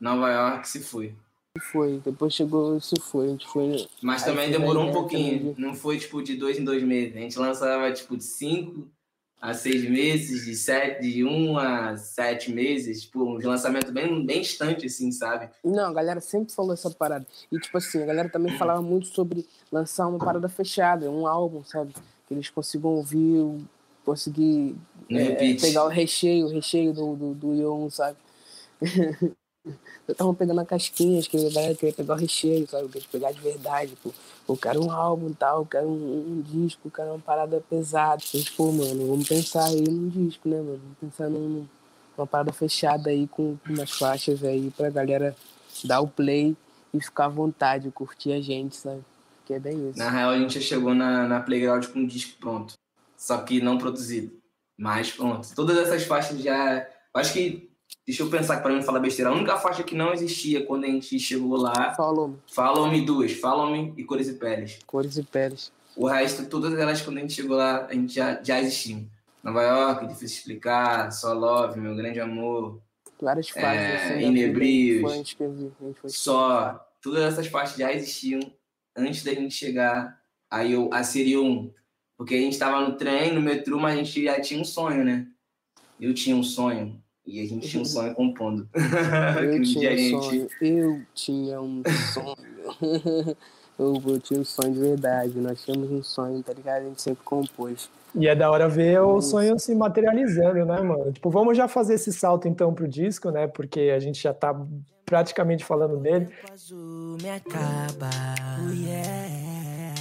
Nova 0.00 0.30
York, 0.30 0.66
se 0.68 0.80
foi. 0.80 1.14
Se 1.58 1.64
Foi, 1.72 2.00
depois 2.02 2.32
chegou 2.32 2.80
Se 2.80 2.94
Foi, 3.00 3.26
a 3.26 3.30
gente 3.30 3.46
foi... 3.48 3.86
Mas 4.00 4.22
também 4.22 4.50
demorou 4.50 4.84
um 4.84 4.92
pouquinho. 4.92 5.38
também. 5.38 5.54
Não 5.58 5.74
foi 5.74 5.98
tipo 5.98 6.22
de 6.22 6.36
dois 6.36 6.58
em 6.58 6.64
dois 6.64 6.82
meses. 6.82 7.16
A 7.16 7.18
gente 7.20 7.38
lançava 7.38 7.92
tipo 7.92 8.16
de 8.16 8.24
cinco 8.24 8.88
a 9.40 9.54
seis 9.54 9.88
meses, 9.88 10.44
de 10.44 10.54
sete, 10.54 11.10
de 11.10 11.24
um 11.24 11.56
a 11.56 11.96
sete 11.96 12.52
meses, 12.52 13.02
tipo, 13.02 13.24
um 13.24 13.38
lançamento 13.38 13.90
bem, 13.90 14.24
bem 14.24 14.42
distante, 14.42 14.84
assim, 14.86 15.10
sabe? 15.10 15.48
Não, 15.64 15.86
a 15.86 15.92
galera 15.94 16.20
sempre 16.20 16.52
falou 16.52 16.74
essa 16.74 16.90
parada. 16.90 17.26
E, 17.50 17.58
tipo 17.58 17.78
assim, 17.78 18.02
a 18.02 18.06
galera 18.06 18.28
também 18.28 18.56
falava 18.58 18.82
muito 18.82 19.06
sobre 19.08 19.46
lançar 19.72 20.06
uma 20.08 20.18
parada 20.18 20.48
fechada, 20.48 21.10
um 21.10 21.26
álbum, 21.26 21.64
sabe? 21.64 21.94
Que 22.28 22.34
eles 22.34 22.50
consigam 22.50 22.90
ouvir, 22.90 23.64
conseguir 24.04 24.76
é, 25.08 25.54
pegar 25.54 25.84
o 25.84 25.88
recheio, 25.88 26.46
o 26.46 26.50
recheio 26.50 26.92
do, 26.92 27.16
do, 27.16 27.34
do 27.34 27.54
Yon, 27.54 27.88
sabe? 27.88 28.18
Eu 30.06 30.14
tava 30.14 30.34
pegando 30.34 30.60
a 30.60 30.64
casquinha, 30.64 31.18
acho 31.18 31.30
que 31.30 31.36
a 31.36 31.50
galera 31.50 31.74
queria 31.74 31.94
pegar 31.94 32.14
o 32.14 32.16
recheio, 32.16 32.66
sabe? 32.68 32.88
Queria 32.88 33.08
pegar 33.10 33.32
de 33.32 33.40
verdade, 33.40 33.96
pô. 34.02 34.12
Eu 34.48 34.56
quero 34.56 34.84
um 34.84 34.90
álbum 34.90 35.32
tal, 35.32 35.60
eu 35.60 35.66
quero 35.66 35.88
um, 35.88 35.92
um 35.92 36.42
disco, 36.42 36.82
eu 36.86 36.90
quero 36.90 37.10
uma 37.10 37.18
parada 37.18 37.62
pesada. 37.68 38.20
Gente, 38.20 38.52
pô, 38.52 38.72
mano, 38.72 39.08
vamos 39.08 39.28
pensar 39.28 39.64
aí 39.64 39.80
num 39.80 40.08
disco, 40.08 40.48
né, 40.48 40.56
mano? 40.56 40.80
Vamos 40.82 40.98
pensar 41.00 41.28
num, 41.28 41.66
numa 42.16 42.26
parada 42.26 42.52
fechada 42.52 43.10
aí 43.10 43.26
com 43.28 43.56
umas 43.68 43.90
faixas 43.90 44.42
aí 44.44 44.70
pra 44.76 44.90
galera 44.90 45.36
dar 45.84 46.00
o 46.00 46.08
play 46.08 46.56
e 46.92 47.00
ficar 47.00 47.26
à 47.26 47.28
vontade, 47.28 47.90
curtir 47.90 48.32
a 48.32 48.40
gente, 48.40 48.76
sabe? 48.76 49.02
Que 49.46 49.54
é 49.54 49.58
bem 49.58 49.88
isso. 49.88 49.98
Na 49.98 50.10
real, 50.10 50.30
a 50.30 50.38
gente 50.38 50.58
já 50.58 50.60
chegou 50.60 50.94
na, 50.94 51.26
na 51.26 51.40
Playground 51.40 51.86
com 51.86 52.00
um 52.00 52.06
disco 52.06 52.38
pronto. 52.38 52.74
Só 53.16 53.38
que 53.38 53.60
não 53.60 53.78
produzido. 53.78 54.32
Mas 54.76 55.12
pronto. 55.12 55.54
Todas 55.54 55.76
essas 55.76 56.04
faixas 56.04 56.40
já. 56.40 56.86
Acho 57.14 57.32
que. 57.34 57.69
Deixa 58.10 58.24
eu 58.24 58.28
pensar 58.28 58.56
que 58.56 58.62
pra 58.62 58.72
mim 58.72 58.78
não 58.78 58.82
falar 58.82 58.98
besteira. 58.98 59.30
A 59.30 59.32
única 59.32 59.56
faixa 59.56 59.84
que 59.84 59.94
não 59.94 60.12
existia 60.12 60.66
quando 60.66 60.82
a 60.82 60.88
gente 60.88 61.16
chegou 61.20 61.56
lá. 61.56 61.94
Follow 61.94 62.26
Me, 62.26 62.38
Follow 62.44 62.90
Me 62.90 63.06
duas. 63.06 63.30
Follow 63.34 63.70
Me 63.70 63.94
e 63.96 64.02
Cores 64.02 64.26
e 64.26 64.32
Peles. 64.34 64.80
Cores 64.84 65.16
e 65.16 65.22
Peles. 65.22 65.70
O 65.94 66.08
resto, 66.08 66.44
todas 66.46 66.76
elas, 66.76 67.00
quando 67.02 67.18
a 67.18 67.20
gente 67.20 67.34
chegou 67.34 67.56
lá, 67.56 67.86
a 67.86 67.94
gente 67.94 68.12
já, 68.12 68.42
já 68.42 68.60
existiam. 68.60 69.06
Nova 69.44 69.62
York, 69.62 70.08
Difícil 70.08 70.38
Explicar, 70.38 71.12
Só 71.12 71.32
Love, 71.32 71.78
Meu 71.78 71.94
Grande 71.94 72.18
Amor, 72.18 72.80
Várias 73.22 73.48
fases, 73.48 73.80
É, 73.80 74.14
assim. 74.14 74.24
Inebrios. 74.24 75.12
a 75.12 75.14
a 75.14 75.94
foi 75.94 76.10
Só. 76.10 76.84
Todas 77.00 77.22
essas 77.22 77.46
faixas 77.46 77.76
já 77.76 77.92
existiam 77.92 78.40
antes 78.96 79.22
da 79.22 79.32
gente 79.32 79.54
chegar 79.54 80.20
aí 80.50 80.72
eu, 80.72 80.90
a 80.92 81.04
Sirium. 81.04 81.72
Porque 82.18 82.34
a 82.34 82.38
gente 82.38 82.58
tava 82.58 82.80
no 82.80 82.96
trem, 82.96 83.32
no 83.32 83.40
metrô, 83.40 83.78
mas 83.78 83.94
a 83.94 84.02
gente 84.02 84.24
já 84.24 84.40
tinha 84.40 84.60
um 84.60 84.64
sonho, 84.64 85.04
né? 85.04 85.28
Eu 86.00 86.12
tinha 86.12 86.34
um 86.34 86.42
sonho. 86.42 87.00
E 87.30 87.40
a 87.40 87.46
gente 87.46 87.68
tinha 87.68 87.80
um 87.80 87.84
sonho 87.86 88.12
compondo. 88.12 88.68
Eu 89.40 89.62
tinha 89.62 89.92
um 89.92 89.96
gente- 89.96 90.10
sonho, 90.10 90.48
eu 90.60 91.00
tinha 91.14 91.60
um 91.60 91.82
sonho. 92.12 92.36
eu, 93.78 94.02
eu 94.04 94.18
tinha 94.20 94.40
um 94.40 94.44
sonho 94.44 94.72
de 94.74 94.80
verdade, 94.80 95.38
nós 95.38 95.62
tínhamos 95.64 95.90
um 95.92 96.02
sonho, 96.02 96.42
tá 96.42 96.52
ligado? 96.52 96.82
A 96.82 96.84
gente 96.86 97.00
sempre 97.00 97.22
compôs. 97.24 97.88
E 98.16 98.26
é 98.26 98.34
da 98.34 98.50
hora 98.50 98.68
ver 98.68 99.00
o 99.00 99.18
Isso. 99.20 99.30
sonho 99.30 99.56
se 99.60 99.72
materializando, 99.76 100.64
né, 100.66 100.80
mano? 100.80 101.12
Tipo, 101.12 101.30
vamos 101.30 101.56
já 101.56 101.68
fazer 101.68 101.94
esse 101.94 102.12
salto 102.12 102.48
então 102.48 102.74
pro 102.74 102.88
disco, 102.88 103.30
né? 103.30 103.46
Porque 103.46 103.92
a 103.94 104.00
gente 104.00 104.20
já 104.20 104.34
tá 104.34 104.52
praticamente 105.06 105.64
falando 105.64 105.96
dele. 105.98 106.28
O 106.48 106.52
azul 106.52 107.16
me 107.22 107.30
acaba. 107.30 108.10
Yeah. 108.74 109.94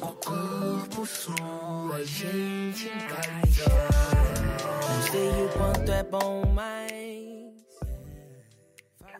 O 0.00 0.06
corpo 0.24 1.04
sua, 1.04 1.94
a 1.96 2.02
gente 2.02 2.86
encaixa. 2.88 4.23
Sei 5.14 5.44
o 5.44 5.48
quanto 5.56 5.92
é 5.92 6.02
bom, 6.02 6.42
mas. 6.52 7.54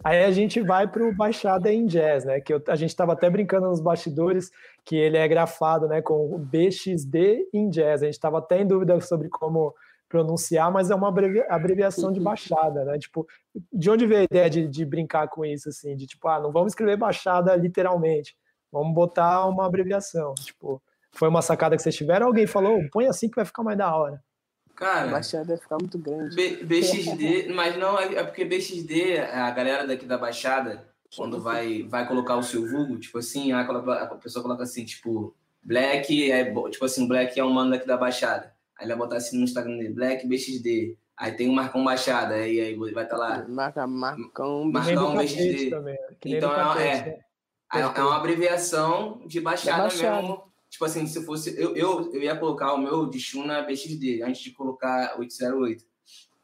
Aí 0.02 0.24
a 0.24 0.30
gente 0.32 0.60
vai 0.60 0.88
pro 0.90 1.14
Baixada 1.14 1.72
em 1.72 1.86
Jazz, 1.86 2.24
né? 2.24 2.40
Que 2.40 2.52
eu- 2.52 2.62
a 2.66 2.74
gente 2.74 2.94
tava 2.96 3.12
até 3.12 3.30
brincando 3.30 3.68
nos 3.68 3.80
bastidores 3.80 4.50
que 4.84 4.96
ele 4.96 5.16
é 5.16 5.28
grafado, 5.28 5.86
né? 5.86 6.02
Com 6.02 6.36
BXD 6.38 7.48
em 7.54 7.70
Jazz. 7.70 8.02
A 8.02 8.06
gente 8.06 8.18
tava 8.18 8.38
até 8.38 8.60
em 8.60 8.66
dúvida 8.66 9.00
sobre 9.00 9.28
como 9.28 9.72
pronunciar, 10.08 10.70
mas 10.72 10.90
é 10.90 10.96
uma 10.96 11.08
abrevi- 11.08 11.46
abreviação 11.48 12.10
de 12.12 12.18
Baixada, 12.20 12.84
né? 12.84 12.98
Tipo, 12.98 13.24
de 13.72 13.88
onde 13.88 14.04
veio 14.04 14.22
a 14.22 14.24
ideia 14.24 14.50
de, 14.50 14.66
de 14.68 14.84
brincar 14.84 15.28
com 15.28 15.44
isso, 15.44 15.68
assim? 15.68 15.94
De 15.96 16.06
tipo, 16.08 16.26
ah, 16.28 16.40
não 16.40 16.50
vamos 16.50 16.72
escrever 16.72 16.96
Baixada 16.96 17.54
literalmente, 17.54 18.36
vamos 18.72 18.92
botar 18.94 19.46
uma 19.46 19.64
abreviação. 19.64 20.34
Tipo, 20.34 20.82
foi 21.12 21.28
uma 21.28 21.40
sacada 21.40 21.76
que 21.76 21.82
vocês 21.82 21.94
tiveram? 21.94 22.26
Alguém 22.26 22.46
falou, 22.48 22.80
põe 22.92 23.06
assim 23.06 23.28
que 23.30 23.36
vai 23.36 23.44
ficar 23.44 23.62
mais 23.62 23.78
da 23.78 23.94
hora. 23.96 24.20
A 24.74 24.78
Cara, 24.78 25.06
baixada 25.10 25.52
ia 25.52 25.58
ficar 25.58 25.76
muito 25.78 25.98
grande. 25.98 26.34
B- 26.34 26.64
BXD, 26.64 27.52
mas 27.54 27.76
não, 27.76 27.98
é 27.98 28.14
é 28.14 28.24
porque 28.24 28.44
BXD, 28.44 29.18
a 29.20 29.50
galera 29.50 29.86
daqui 29.86 30.04
da 30.04 30.18
Baixada, 30.18 30.88
quando 31.16 31.40
vai, 31.40 31.84
vai 31.84 32.06
colocar 32.08 32.36
o 32.36 32.42
seu 32.42 32.66
vulgo, 32.68 32.98
tipo 32.98 33.18
assim, 33.18 33.52
a, 33.52 33.60
a 33.60 34.06
pessoa 34.16 34.42
coloca 34.42 34.64
assim, 34.64 34.84
tipo, 34.84 35.34
Black 35.62 36.30
é, 36.30 36.52
tipo 36.70 36.84
assim, 36.84 37.06
Black 37.06 37.38
é 37.38 37.44
um 37.44 37.50
mano 37.50 37.70
daqui 37.70 37.86
da 37.86 37.96
Baixada. 37.96 38.52
Aí 38.76 38.84
ele 38.86 38.88
vai 38.94 38.98
botar 38.98 39.16
assim 39.16 39.38
no 39.38 39.44
Instagram 39.44 39.76
dele, 39.78 39.94
Black 39.94 40.26
BXD. 40.26 40.98
Aí 41.16 41.30
tem 41.32 41.48
o 41.48 41.52
Marcão 41.52 41.84
Baixada, 41.84 42.34
aí, 42.34 42.60
aí 42.60 42.74
vai 42.92 43.04
estar 43.04 43.16
lá. 43.16 43.46
Marca, 43.48 43.86
marcão, 43.86 44.64
Marcão 44.64 45.14
BXD. 45.16 45.70
Também. 45.70 45.96
Então 46.24 46.52
é, 46.52 46.56
Capete, 46.56 47.08
é, 47.08 47.12
né? 47.12 47.24
é, 47.74 47.80
é 47.80 48.02
uma 48.02 48.16
abreviação 48.16 49.22
de 49.24 49.40
Baixada, 49.40 49.76
Da 49.76 49.82
Baixada. 49.84 50.16
mesmo. 50.22 50.53
Tipo 50.74 50.86
assim, 50.86 51.06
se 51.06 51.24
fosse. 51.24 51.54
Eu, 51.56 51.76
eu, 51.76 52.12
eu 52.12 52.20
ia 52.20 52.34
colocar 52.34 52.72
o 52.72 52.78
meu 52.78 53.06
de 53.06 53.20
Shuna 53.20 53.62
BXD, 53.62 54.24
antes 54.24 54.42
de 54.42 54.50
colocar 54.50 55.14
808. 55.20 55.84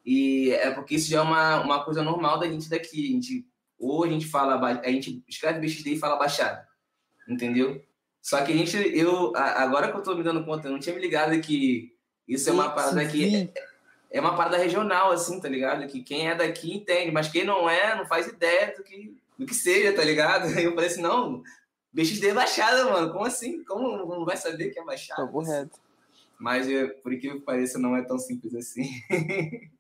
E 0.07 0.53
é 0.53 0.71
porque 0.71 0.95
isso 0.95 1.11
já 1.11 1.19
é 1.19 1.21
uma, 1.21 1.61
uma 1.61 1.85
coisa 1.85 2.01
normal 2.01 2.39
da 2.39 2.47
gente 2.47 2.71
daqui. 2.71 3.09
A 3.09 3.13
gente, 3.13 3.45
ou 3.77 4.05
a 4.05 4.09
gente 4.09 4.27
fala. 4.27 4.55
A 4.85 4.89
gente 4.89 5.21
escreve 5.29 5.59
BXD 5.59 5.95
e 5.95 5.99
fala 5.99 6.15
Baixada. 6.15 6.65
Entendeu? 7.29 7.85
Só 8.23 8.41
que 8.45 8.53
a 8.53 8.57
gente. 8.57 8.77
Eu, 8.97 9.35
agora 9.35 9.91
que 9.91 9.99
eu 9.99 10.03
tô 10.05 10.15
me 10.15 10.23
dando 10.23 10.45
conta, 10.45 10.69
eu 10.69 10.73
não 10.73 10.79
tinha 10.79 10.95
me 10.95 11.01
ligado 11.01 11.41
que 11.41 11.93
isso 12.29 12.51
é 12.51 12.53
uma 12.53 12.71
parada 12.71 13.05
que. 13.07 13.51
É 14.13 14.21
uma 14.21 14.37
parada 14.37 14.59
regional, 14.59 15.11
assim, 15.11 15.41
tá 15.41 15.49
ligado? 15.49 15.89
Que 15.89 16.05
quem 16.05 16.29
é 16.29 16.37
daqui 16.37 16.73
entende, 16.73 17.11
mas 17.11 17.27
quem 17.27 17.43
não 17.43 17.69
é, 17.69 17.97
não 17.97 18.07
faz 18.07 18.29
ideia 18.29 18.73
do 18.77 18.85
que, 18.85 19.21
do 19.37 19.45
que 19.45 19.55
seja, 19.57 19.93
tá 19.93 20.05
ligado? 20.05 20.47
Aí 20.57 20.63
eu 20.63 20.75
falei 20.75 20.89
assim, 20.89 21.03
não, 21.03 21.43
BXD 21.93 22.29
é 22.29 22.35
baixada, 22.35 22.85
mano. 22.85 23.13
Como 23.13 23.25
assim? 23.25 23.65
Como 23.65 24.07
não 24.07 24.25
vai 24.25 24.37
saber 24.37 24.71
que 24.71 24.79
é 24.79 24.85
baixada? 24.85 25.23
Tá 25.23 25.29
correto. 25.29 25.79
Mas, 26.39 26.69
é, 26.69 26.87
por 26.87 27.13
incrível 27.13 27.39
que 27.39 27.45
pareça, 27.45 27.79
não 27.79 27.97
é 27.97 28.03
tão 28.03 28.19
simples 28.19 28.55
assim. 28.55 28.89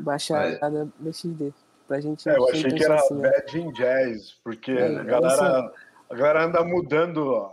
Baixada 0.00 0.90
BXD. 0.98 1.52
Pra 1.86 2.00
gente 2.00 2.28
É, 2.28 2.36
eu 2.36 2.48
achei 2.48 2.70
que 2.70 2.84
era 2.84 2.96
assim? 2.96 3.20
Bad 3.20 3.58
in 3.58 3.72
Jazz, 3.72 4.34
porque 4.44 4.72
É, 4.72 4.98
a, 4.98 5.02
galera, 5.02 5.72
a 6.10 6.14
galera 6.14 6.44
anda 6.44 6.62
mudando, 6.62 7.50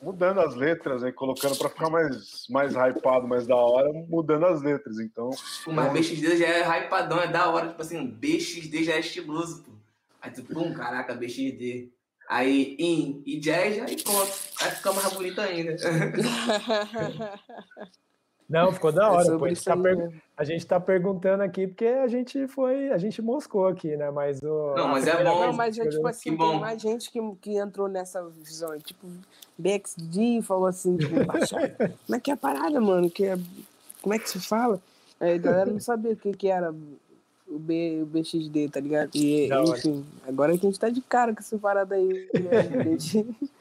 mudando 0.00 0.40
as 0.40 0.54
letras, 0.54 1.02
né, 1.02 1.12
colocando 1.12 1.56
para 1.56 1.68
ficar 1.68 1.90
mais, 1.90 2.46
mais 2.48 2.74
hypado, 2.74 3.28
mais 3.28 3.46
da 3.46 3.56
hora, 3.56 3.92
mudando 4.08 4.46
as 4.46 4.62
letras. 4.62 4.98
Então, 4.98 5.30
Pô, 5.64 5.72
mas 5.72 5.92
BXD 5.92 6.36
já 6.36 6.46
é 6.46 6.84
hypadão, 6.84 7.20
é 7.20 7.28
da 7.28 7.50
hora. 7.50 7.68
Tipo 7.68 7.82
assim, 7.82 8.06
BXD 8.06 8.84
já 8.84 8.94
é 8.94 9.00
estiloso, 9.00 9.62
pô. 9.62 9.72
Aí 10.20 10.30
tu, 10.30 10.42
pum, 10.42 10.72
caraca, 10.72 11.14
BXD. 11.14 11.90
Aí, 12.28 12.76
in 12.78 13.22
e 13.24 13.40
jazz, 13.40 13.80
aí 13.80 14.02
pronto. 14.02 14.30
Aí 14.60 14.70
fica 14.72 14.92
mais 14.92 15.12
bonito 15.14 15.40
ainda. 15.40 15.76
Não, 18.48 18.72
ficou 18.72 18.90
da 18.90 19.04
É 19.06 19.10
hora. 19.10 19.38
pô. 19.38 19.44
A, 19.44 19.48
gente 19.48 19.62
tá 19.64 19.76
per- 19.76 20.22
a 20.36 20.44
gente 20.44 20.66
tá 20.66 20.80
perguntando 20.80 21.42
aqui 21.42 21.66
porque 21.66 21.84
a 21.86 22.08
gente 22.08 22.46
foi, 22.48 22.90
a 22.90 22.96
gente 22.96 23.20
moscou 23.20 23.66
aqui, 23.66 23.94
né? 23.94 24.10
Mas 24.10 24.42
o. 24.42 24.74
Não, 24.74 24.88
mas 24.88 25.06
é 25.06 25.22
bom. 25.22 25.46
Não, 25.46 25.52
mas 25.52 25.74
que 25.76 25.82
é 25.82 25.88
tipo 25.88 26.06
assim, 26.06 26.30
que 26.30 26.36
bom. 26.36 26.50
tem 26.52 26.60
mais 26.60 26.80
gente 26.80 27.10
que, 27.10 27.18
que 27.42 27.56
entrou 27.58 27.88
nessa 27.88 28.26
visão. 28.26 28.78
Tipo, 28.78 29.06
BXD 29.58 30.40
falou 30.42 30.66
assim, 30.66 30.96
tipo. 30.96 31.14
Como 32.06 32.16
é 32.16 32.20
que 32.20 32.30
é 32.30 32.34
a 32.34 32.38
parada, 32.38 32.80
mano? 32.80 33.10
Que 33.10 33.26
é, 33.26 33.38
como 34.00 34.14
é 34.14 34.18
que 34.18 34.30
se 34.30 34.40
fala? 34.40 34.80
Aí 35.20 35.34
a 35.34 35.38
galera 35.38 35.70
não 35.70 35.80
sabia 35.80 36.12
o 36.12 36.16
que, 36.16 36.32
que 36.32 36.48
era 36.48 36.74
o, 37.50 37.58
B, 37.58 38.00
o 38.02 38.06
BXD, 38.06 38.68
tá 38.68 38.80
ligado? 38.80 39.10
E, 39.14 39.48
Da 39.48 39.60
hora. 39.60 39.78
enfim, 39.78 40.04
agora 40.26 40.52
que 40.56 40.66
a 40.66 40.70
gente 40.70 40.78
tá 40.80 40.88
de 40.88 41.00
cara 41.00 41.32
com 41.32 41.40
essa 41.40 41.58
parada 41.58 41.94
aí, 41.94 42.28
né? 42.34 42.96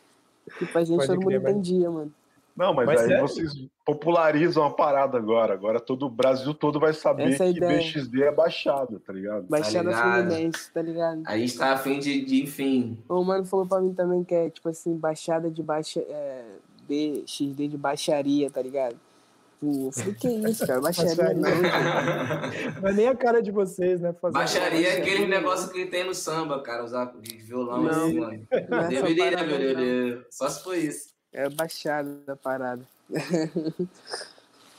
Que 0.57 0.65
pra 0.67 0.81
gente 0.83 0.95
Pode 0.95 1.07
todo 1.07 1.17
mundo 1.17 1.27
crer, 1.27 1.41
entendia, 1.41 1.91
mano. 1.91 2.11
Não, 2.55 2.73
mas, 2.73 2.85
Mas 2.87 3.01
aí 3.01 3.13
é- 3.13 3.21
vocês 3.21 3.51
popularizam 3.85 4.63
a 4.63 4.71
parada 4.71 5.17
agora. 5.17 5.53
Agora 5.53 5.79
todo 5.79 6.07
o 6.07 6.09
Brasil 6.09 6.53
todo 6.53 6.79
vai 6.79 6.93
saber 6.93 7.33
Essa 7.33 7.45
é 7.45 7.49
a 7.49 7.53
que. 7.53 7.59
BXD 7.59 8.23
é 8.23 8.31
baixado, 8.31 8.99
tá 8.99 9.13
ligado? 9.13 9.45
Baixada 9.47 9.89
ligado? 9.89 10.25
Fluminense, 10.29 10.71
tá 10.73 10.81
ligado? 10.81 11.21
A 11.25 11.37
gente 11.37 11.57
tá 11.57 11.73
afim 11.73 11.99
de, 11.99 12.25
de, 12.25 12.41
enfim. 12.43 12.97
O 13.07 13.23
mano 13.23 13.45
falou 13.45 13.67
pra 13.67 13.79
mim 13.79 13.93
também 13.93 14.23
que 14.23 14.33
é, 14.33 14.49
tipo 14.49 14.69
assim, 14.69 14.95
baixada 14.95 15.51
de 15.51 15.61
baixa. 15.61 15.99
É, 15.99 16.45
BXD 16.87 17.67
de 17.67 17.77
baixaria, 17.77 18.49
tá 18.49 18.61
ligado? 18.61 18.95
Pô, 19.59 19.87
eu 19.87 19.91
falei, 19.91 20.13
que 20.13 20.27
isso, 20.27 20.67
cara? 20.67 20.79
Baixaria 20.81 21.15
Baixaria. 21.15 21.33
não. 21.41 21.51
Não 22.81 22.89
é 22.89 22.93
nem 22.93 23.07
a 23.07 23.15
cara 23.15 23.41
de 23.41 23.51
vocês, 23.51 23.99
né? 23.99 24.13
fazer- 24.13 24.33
Baixaria 24.33 24.87
é 24.89 24.97
aquele 24.99 25.25
negócio 25.27 25.71
que 25.71 25.85
tem 25.87 26.03
no 26.05 26.13
samba, 26.13 26.61
cara, 26.61 26.83
usar 26.83 27.11
de 27.19 27.37
violão 27.37 27.81
Não. 27.83 27.89
assim, 27.89 28.19
mano. 28.19 28.47
Não 28.69 28.79
é 28.79 28.87
Deveria, 28.87 29.31
parada, 29.31 29.45
meu 29.57 29.73
não. 29.73 29.81
Deus. 29.81 30.25
Só 30.31 30.47
se 30.49 30.63
foi 30.63 30.77
isso. 30.79 31.09
É 31.33 31.49
baixada 31.49 32.09
da 32.25 32.35
parada. 32.35 32.81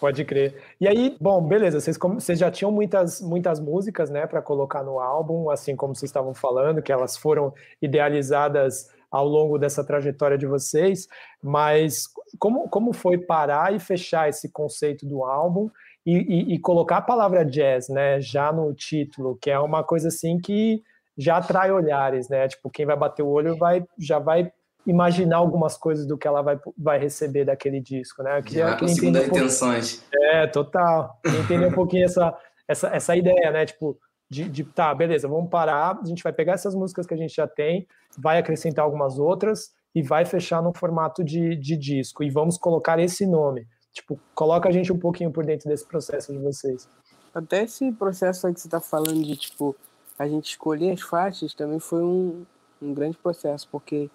Pode 0.00 0.24
crer. 0.24 0.62
E 0.80 0.86
aí, 0.86 1.16
bom, 1.20 1.42
beleza, 1.42 1.80
vocês, 1.80 1.98
vocês 1.98 2.38
já 2.38 2.50
tinham 2.52 2.70
muitas, 2.70 3.20
muitas 3.20 3.58
músicas, 3.58 4.08
né, 4.10 4.28
para 4.28 4.40
colocar 4.40 4.84
no 4.84 5.00
álbum, 5.00 5.50
assim 5.50 5.74
como 5.74 5.92
vocês 5.94 6.08
estavam 6.08 6.32
falando, 6.32 6.80
que 6.80 6.92
elas 6.92 7.16
foram 7.16 7.52
idealizadas 7.82 8.90
ao 9.10 9.26
longo 9.26 9.58
dessa 9.58 9.82
trajetória 9.82 10.38
de 10.38 10.46
vocês, 10.46 11.08
mas 11.42 12.04
como, 12.38 12.68
como 12.68 12.92
foi 12.92 13.16
parar 13.18 13.74
e 13.74 13.78
fechar 13.80 14.28
esse 14.28 14.50
conceito 14.50 15.06
do 15.06 15.24
álbum 15.24 15.70
e, 16.04 16.16
e- 16.16 16.54
e 16.54 16.58
colocar 16.58 16.98
a 16.98 17.02
palavra 17.02 17.44
jazz, 17.44 17.88
né, 17.88 18.20
já 18.20 18.52
no 18.52 18.72
título, 18.74 19.36
que 19.40 19.50
é 19.50 19.58
uma 19.58 19.82
coisa 19.84 20.08
assim 20.08 20.38
que 20.38 20.82
já 21.16 21.36
atrai 21.38 21.70
olhares, 21.72 22.28
né, 22.28 22.46
tipo, 22.48 22.70
quem 22.70 22.86
vai 22.86 22.96
bater 22.96 23.22
o 23.22 23.28
olho 23.28 23.56
vai, 23.56 23.84
já 23.98 24.18
vai 24.18 24.50
imaginar 24.86 25.36
algumas 25.36 25.76
coisas 25.76 26.06
do 26.06 26.16
que 26.16 26.26
ela 26.26 26.40
vai, 26.40 26.58
vai 26.76 26.98
receber 26.98 27.44
daquele 27.44 27.78
disco, 27.80 28.22
né? 28.22 28.40
Queria- 28.40 28.68
Já 28.68 28.76
queria 28.76 28.94
segunda 28.94 29.20
um 29.20 29.24
intenções. 29.26 30.02
é, 30.14 30.46
total. 30.46 31.18
Entender 31.26 31.66
um 31.66 31.72
pouquinho 31.72 32.06
essa, 32.06 32.34
essa, 32.66 32.88
essa 32.88 33.14
ideia, 33.16 33.50
né? 33.50 33.66
Tipo, 33.66 33.98
de, 34.30 34.48
de, 34.48 34.64
tá, 34.64 34.94
beleza, 34.94 35.28
vamos 35.28 35.50
parar, 35.50 35.98
a 36.02 36.06
gente 36.06 36.22
vai 36.22 36.32
pegar 36.32 36.52
essas 36.54 36.74
músicas 36.74 37.06
que 37.06 37.12
a 37.12 37.16
gente 37.18 37.34
já 37.34 37.46
tem, 37.46 37.86
vai 38.16 38.38
acrescentar 38.38 38.82
algumas 38.84 39.18
outras 39.18 39.72
e 39.95 40.03
vai 40.03 40.24
fechar 40.24 40.62
no 40.62 40.72
formato 40.72 41.24
de, 41.24 41.57
de 41.57 41.76
disco. 41.76 42.22
E 42.22 42.30
vamos 42.30 42.57
colocar 42.59 42.99
esse 42.99 43.26
nome. 43.26 43.66
Tipo, 43.93 44.18
coloca 44.34 44.68
a 44.68 44.72
gente 44.72 44.93
um 44.93 44.99
pouquinho 44.99 45.30
por 45.32 45.45
dentro 45.45 45.68
desse 45.68 45.86
processo 45.86 46.32
de 46.32 46.39
vocês. 46.39 46.89
Até 47.34 47.64
esse 47.64 47.91
processo 47.93 48.47
aí 48.47 48.55
que 48.55 48.61
você 48.61 48.68
tá 48.68 48.80
falando 48.80 49.22
de, 49.24 49.36
tipo, 49.36 49.74
a 50.18 50.28
gente 50.28 50.51
escolher 50.51 50.93
as 50.93 51.01
faixas 51.01 51.55
também 51.55 51.78
foi 51.80 52.03
um, 52.03 52.45
um 52.80 52.93
grande 52.95 53.16
processo, 53.16 53.68
porque 53.70 54.11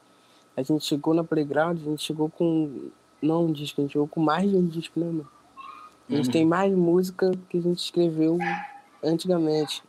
a 0.55 0.61
gente 0.61 0.85
chegou 0.85 1.13
na 1.13 1.23
Playground, 1.23 1.79
a 1.81 1.83
gente 1.83 2.03
chegou 2.03 2.29
com, 2.29 2.89
não 3.21 3.45
um 3.45 3.51
disco, 3.51 3.81
a 3.81 3.83
gente 3.83 3.93
chegou 3.93 4.07
com 4.07 4.21
mais 4.21 4.49
de 4.49 4.55
um 4.55 4.65
disco, 4.67 4.99
né, 4.99 5.05
mano? 5.07 5.27
A 6.09 6.15
gente 6.15 6.25
Uhum. 6.27 6.31
tem 6.31 6.45
mais 6.45 6.73
música 6.73 7.31
que 7.49 7.57
a 7.57 7.61
gente 7.61 7.79
escreveu 7.79 8.37
antigamente. 9.03 9.81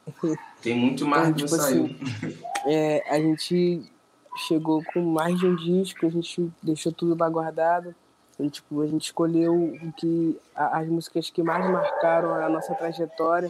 Tem 0.62 0.76
muito 0.78 1.06
mais 1.06 1.28
Então, 1.28 1.34
que 1.34 1.44
tipo 1.44 1.56
saiu. 1.56 1.84
assim, 1.84 2.38
é, 2.66 3.10
a 3.10 3.20
gente 3.20 3.90
chegou 4.36 4.82
com 4.92 5.00
mais 5.00 5.38
de 5.38 5.46
um 5.46 5.54
disco, 5.56 6.06
a 6.06 6.10
gente 6.10 6.52
deixou 6.62 6.92
tudo 6.92 7.16
lá 7.18 7.28
guardado. 7.28 7.94
E, 8.38 8.50
tipo, 8.50 8.80
a 8.82 8.86
gente 8.86 9.04
escolheu 9.04 9.54
o 9.54 9.92
que 9.92 10.40
a- 10.56 10.78
as 10.80 10.88
músicas 10.88 11.30
que 11.30 11.42
mais 11.42 11.64
marcaram 11.70 12.34
a 12.34 12.48
nossa 12.48 12.74
trajetória 12.74 13.48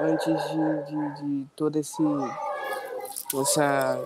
antes 0.00 0.34
de, 0.50 0.84
de, 0.86 1.22
de 1.22 1.46
todo 1.54 1.76
esse 1.76 2.02
essa, 3.40 4.00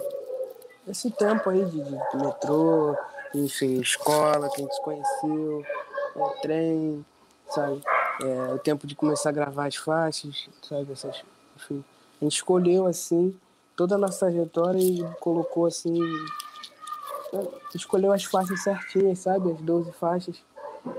esse 0.89 1.11
tempo 1.11 1.49
aí 1.51 1.65
de, 1.65 1.83
de 1.83 2.17
metrô, 2.17 2.97
enfim, 3.35 3.81
escola 3.81 4.49
que 4.51 4.57
a 4.61 4.65
gente 4.65 4.75
se 4.75 4.83
conheceu, 4.83 5.65
é, 6.17 6.41
trem, 6.43 7.05
sabe? 7.49 7.81
É, 8.23 8.53
o 8.55 8.59
tempo 8.59 8.87
de 8.87 8.95
começar 8.95 9.31
a 9.31 9.33
gravar 9.33 9.67
as 9.67 9.77
faixas, 9.77 10.49
sabe? 10.63 10.93
Essas, 10.93 11.25
enfim, 11.57 11.83
a 12.21 12.25
gente 12.25 12.35
escolheu 12.35 12.87
assim 12.87 13.35
toda 13.77 13.95
a 13.95 13.99
nossa 13.99 14.27
trajetória 14.27 14.79
e 14.79 15.03
colocou 15.21 15.67
assim. 15.67 15.95
Escolheu 17.75 18.13
as 18.13 18.25
faixas 18.25 18.63
certinhas, 18.63 19.21
sabe? 19.21 19.51
As 19.53 19.61
12 19.61 19.93
faixas 19.93 20.43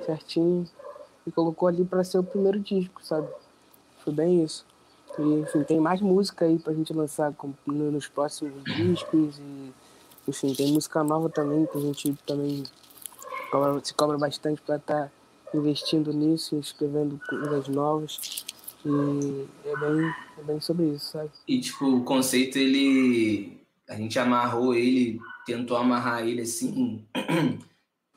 certinhas. 0.05 0.69
E 1.25 1.31
colocou 1.31 1.67
ali 1.67 1.85
para 1.85 2.03
ser 2.03 2.17
o 2.17 2.23
primeiro 2.23 2.59
disco, 2.59 3.03
sabe? 3.03 3.27
Foi 4.03 4.11
bem 4.13 4.43
isso. 4.43 4.65
E, 5.17 5.21
enfim, 5.41 5.63
tem 5.63 5.79
mais 5.79 6.01
música 6.01 6.45
aí 6.45 6.57
pra 6.57 6.73
gente 6.73 6.91
lançar 6.91 7.33
nos 7.67 8.07
próximos 8.07 8.63
discos. 8.65 9.37
E, 9.39 9.73
enfim, 10.27 10.53
tem 10.53 10.73
música 10.73 11.03
nova 11.03 11.29
também 11.29 11.65
que 11.67 11.77
a 11.77 11.81
gente 11.81 12.13
também 12.25 12.63
cobra- 13.51 13.79
se 13.83 13.93
cobra 13.93 14.17
bastante 14.17 14.61
para 14.61 14.77
estar 14.77 15.11
investindo 15.53 16.11
nisso, 16.11 16.57
escrevendo 16.57 17.19
coisas 17.29 17.67
novas. 17.67 18.43
E 18.85 19.47
é 19.65 19.75
bem, 19.77 20.13
é 20.37 20.43
bem 20.43 20.59
sobre 20.59 20.85
isso, 20.89 21.11
sabe? 21.11 21.31
E, 21.47 21.59
tipo, 21.59 21.85
o 21.85 22.03
conceito, 22.03 22.57
ele. 22.57 23.61
A 23.89 23.95
gente 23.95 24.17
amarrou 24.17 24.73
ele, 24.73 25.19
tentou 25.45 25.77
amarrar 25.77 26.25
ele 26.25 26.41
assim. 26.41 27.05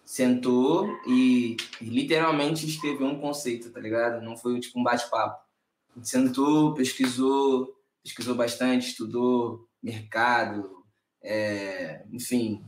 sentou 0.07 0.89
e, 1.05 1.57
literalmente 1.83 2.65
escreveu 2.65 3.09
um 3.09 3.21
conceito, 3.21 3.71
tá 3.71 3.81
ligado? 3.81 4.25
Não 4.25 4.37
foi 4.37 4.59
tipo 4.61 4.79
um 4.79 4.85
bate-papo. 4.85 5.45
Sentou, 6.01 6.75
pesquisou, 6.75 7.77
pesquisou 8.03 8.37
bastante, 8.37 8.89
estudou 8.89 9.69
mercado, 9.83 10.85
é, 11.23 12.05
enfim, 12.13 12.65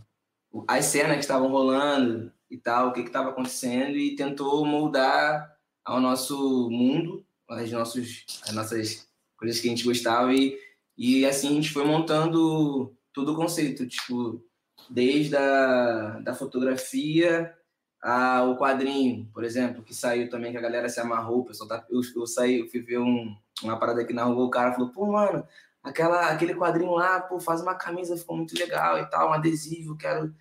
as 0.67 0.87
cenas 0.87 1.15
que 1.15 1.21
estavam 1.21 1.49
rolando 1.49 2.33
e 2.51 2.59
tal, 2.59 2.89
o 2.89 2.93
que 2.93 3.01
estava 3.01 3.31
acontecendo 3.31 3.97
e 3.97 4.17
tentou 4.17 4.65
moldar 4.65 5.57
ao 5.85 6.01
nosso 6.01 6.69
mundo, 6.71 7.25
as, 7.49 7.71
nossos, 7.71 8.25
as 8.47 8.55
nossas 8.55 9.09
coisas 9.37 9.61
que 9.61 9.69
a 9.69 9.71
gente 9.71 9.85
gostava 9.85 10.33
e, 10.35 10.59
e 10.97 11.25
assim 11.25 11.49
a 11.49 11.53
gente 11.53 11.73
foi 11.73 11.85
montando 11.85 12.95
todo 13.13 13.33
o 13.33 13.37
conceito, 13.37 13.87
tipo, 13.87 14.45
desde 14.91 15.37
a 15.37 16.21
da 16.21 16.35
fotografia 16.35 17.55
ao 18.01 18.57
quadrinho, 18.57 19.29
por 19.33 19.45
exemplo, 19.45 19.83
que 19.83 19.95
saiu 19.95 20.31
também, 20.31 20.53
que 20.53 20.59
a 20.59 20.63
galera 20.63 20.89
se 20.89 21.01
amarrou, 21.01 21.41
o 21.41 21.45
pessoal 21.45 21.69
tá, 21.69 21.85
eu, 21.91 22.01
eu 22.15 22.27
saí, 22.27 22.61
eu 22.61 22.69
fui 22.69 22.81
ver 22.81 22.99
um, 22.99 23.37
uma 23.63 23.79
parada 23.79 24.03
aqui 24.03 24.13
na 24.13 24.25
rua, 24.25 24.45
o 24.45 24.51
cara 24.51 24.73
falou, 24.73 24.91
pô, 24.91 25.07
mano, 25.07 25.45
aquela, 25.83 26.31
aquele 26.31 26.55
quadrinho 26.55 26.93
lá, 26.93 27.21
pô, 27.21 27.41
faz 27.41 27.61
uma 27.61 27.75
camisa, 27.75 28.17
ficou 28.17 28.37
muito 28.37 28.57
legal 28.57 28.99
e 28.99 29.07
tal, 29.07 29.31
um 29.31 29.33
adesivo, 29.33 29.97
quero... 29.97 30.33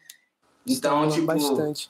Então, 0.68 1.10
tipo, 1.10 1.26
bastante. 1.26 1.90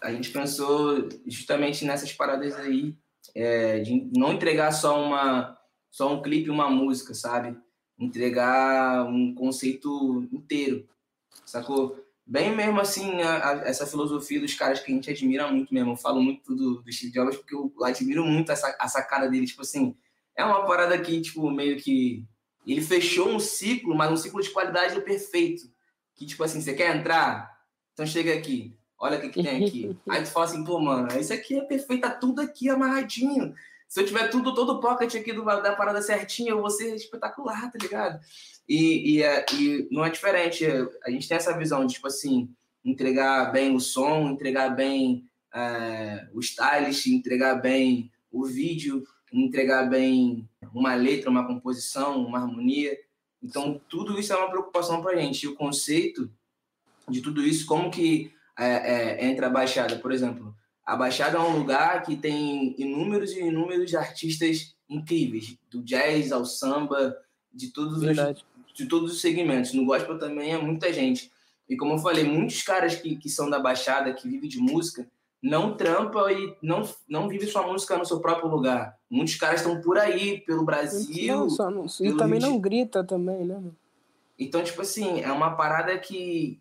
a 0.00 0.10
gente 0.10 0.30
pensou 0.30 1.08
justamente 1.26 1.84
nessas 1.84 2.12
paradas 2.12 2.54
aí, 2.56 2.96
é, 3.36 3.80
de 3.80 4.10
não 4.16 4.32
entregar 4.32 4.72
só 4.72 5.00
uma 5.04 5.56
só 5.90 6.12
um 6.12 6.22
clipe, 6.22 6.50
uma 6.50 6.68
música, 6.68 7.14
sabe? 7.14 7.56
Entregar 7.98 9.04
um 9.06 9.34
conceito 9.34 10.26
inteiro, 10.32 10.86
sacou? 11.44 12.02
Bem 12.26 12.54
mesmo 12.54 12.80
assim, 12.80 13.22
a- 13.22 13.50
a- 13.50 13.68
essa 13.68 13.86
filosofia 13.86 14.40
dos 14.40 14.54
caras 14.54 14.80
que 14.80 14.90
a 14.90 14.94
gente 14.94 15.10
admira 15.10 15.50
muito 15.50 15.72
mesmo. 15.72 15.92
Eu 15.92 15.96
falo 15.96 16.20
muito 16.20 16.54
do, 16.54 16.82
do 16.82 16.92
Steve 16.92 17.12
Jobs 17.12 17.36
porque 17.36 17.54
eu 17.54 17.72
admiro 17.82 18.24
muito 18.24 18.50
essa, 18.52 18.74
a 18.80 18.88
sacada 18.88 19.28
dele. 19.28 19.46
Tipo 19.46 19.62
assim, 19.62 19.94
é 20.34 20.44
uma 20.44 20.66
parada 20.66 20.98
que, 20.98 21.20
tipo, 21.20 21.50
meio 21.50 21.76
que... 21.78 22.24
Ele 22.66 22.80
fechou 22.82 23.28
um 23.28 23.38
ciclo, 23.38 23.94
mas 23.94 24.10
um 24.10 24.16
ciclo 24.16 24.42
de 24.42 24.50
qualidade 24.50 25.00
perfeito. 25.02 25.62
Que, 26.16 26.26
tipo 26.26 26.42
assim, 26.42 26.60
você 26.60 26.74
quer 26.74 26.96
entrar? 26.96 27.56
Então 27.92 28.04
chega 28.04 28.34
aqui. 28.34 28.76
Olha 28.98 29.18
o 29.18 29.20
que, 29.20 29.28
que 29.28 29.42
tem 29.42 29.64
aqui. 29.64 29.96
Aí 30.08 30.22
tu 30.22 30.30
fala 30.30 30.46
assim, 30.46 30.64
pô, 30.64 30.80
mano, 30.80 31.08
isso 31.18 31.32
aqui 31.32 31.58
é 31.58 31.64
perfeito, 31.64 32.02
tá 32.02 32.10
tudo 32.10 32.40
aqui 32.40 32.68
amarradinho. 32.68 33.54
Se 33.88 34.00
eu 34.00 34.06
tiver 34.06 34.28
tudo, 34.28 34.54
todo 34.54 34.70
o 34.70 34.80
pocket 34.80 35.14
aqui 35.14 35.32
do, 35.32 35.44
da 35.44 35.76
parada 35.76 36.02
certinha, 36.02 36.50
eu 36.50 36.60
vou 36.60 36.70
ser 36.70 36.94
espetacular, 36.94 37.70
tá 37.70 37.78
ligado? 37.80 38.20
E, 38.68 39.14
e, 39.14 39.22
é- 39.22 39.46
e 39.54 39.88
não 39.92 40.04
é 40.04 40.10
diferente. 40.10 40.64
A 41.04 41.10
gente 41.10 41.28
tem 41.28 41.36
essa 41.36 41.56
visão 41.56 41.86
de, 41.86 41.94
tipo 41.94 42.06
assim, 42.08 42.48
entregar 42.84 43.52
bem 43.52 43.74
o 43.74 43.80
som, 43.80 44.28
entregar 44.30 44.70
bem 44.70 45.28
é, 45.54 46.28
o 46.32 46.40
stylist, 46.40 47.06
entregar 47.06 47.56
bem 47.56 48.10
o 48.30 48.44
vídeo, 48.44 49.04
entregar 49.32 49.88
bem 49.88 50.48
uma 50.74 50.94
letra, 50.94 51.30
uma 51.30 51.46
composição, 51.46 52.24
uma 52.24 52.38
harmonia. 52.38 52.96
Então, 53.42 53.80
tudo 53.88 54.18
isso 54.18 54.32
é 54.32 54.36
uma 54.36 54.50
preocupação 54.50 55.00
pra 55.00 55.16
gente. 55.16 55.44
E 55.44 55.48
o 55.48 55.54
conceito 55.54 56.30
de 57.08 57.20
tudo 57.20 57.42
isso, 57.42 57.66
como 57.66 57.90
que 57.90 58.32
é, 58.58 58.66
é, 59.22 59.26
entra 59.26 59.46
a 59.46 59.50
Baixada, 59.50 59.96
por 59.96 60.12
exemplo. 60.12 60.54
A 60.84 60.96
Baixada 60.96 61.36
é 61.38 61.40
um 61.40 61.58
lugar 61.58 62.02
que 62.02 62.16
tem 62.16 62.74
inúmeros 62.78 63.32
e 63.32 63.40
inúmeros 63.40 63.94
artistas 63.94 64.74
incríveis, 64.88 65.56
do 65.70 65.82
jazz 65.82 66.30
ao 66.30 66.44
samba, 66.44 67.16
de 67.52 67.72
todos 67.72 67.96
os, 67.96 68.16
de 68.74 68.86
todos 68.86 69.12
os 69.12 69.20
segmentos. 69.20 69.72
No 69.72 69.84
gospel 69.84 70.18
também 70.18 70.52
é 70.52 70.58
muita 70.58 70.92
gente. 70.92 71.30
E 71.68 71.76
como 71.76 71.94
eu 71.94 71.98
falei, 71.98 72.22
muitos 72.24 72.62
caras 72.62 72.94
que, 72.94 73.16
que 73.16 73.28
são 73.28 73.50
da 73.50 73.58
Baixada, 73.58 74.12
que 74.12 74.28
vivem 74.28 74.48
de 74.48 74.58
música, 74.58 75.08
não 75.42 75.76
trampam 75.76 76.30
e 76.30 76.56
não, 76.62 76.82
não 77.08 77.28
vivem 77.28 77.48
sua 77.48 77.66
música 77.66 77.96
no 77.98 78.04
seu 78.04 78.20
próprio 78.20 78.48
lugar. 78.48 78.96
Muitos 79.10 79.34
caras 79.34 79.60
estão 79.60 79.80
por 79.80 79.98
aí, 79.98 80.40
pelo 80.40 80.64
Brasil. 80.64 81.36
Não, 81.36 81.50
só 81.50 81.70
não- 81.70 81.86
e 82.00 82.16
também 82.16 82.38
Rio 82.40 82.50
não 82.50 82.60
grita 82.60 83.02
também, 83.02 83.44
né? 83.44 83.60
Então, 84.38 84.62
tipo 84.62 84.82
assim, 84.82 85.20
é 85.20 85.32
uma 85.32 85.56
parada 85.56 85.96
que 85.98 86.60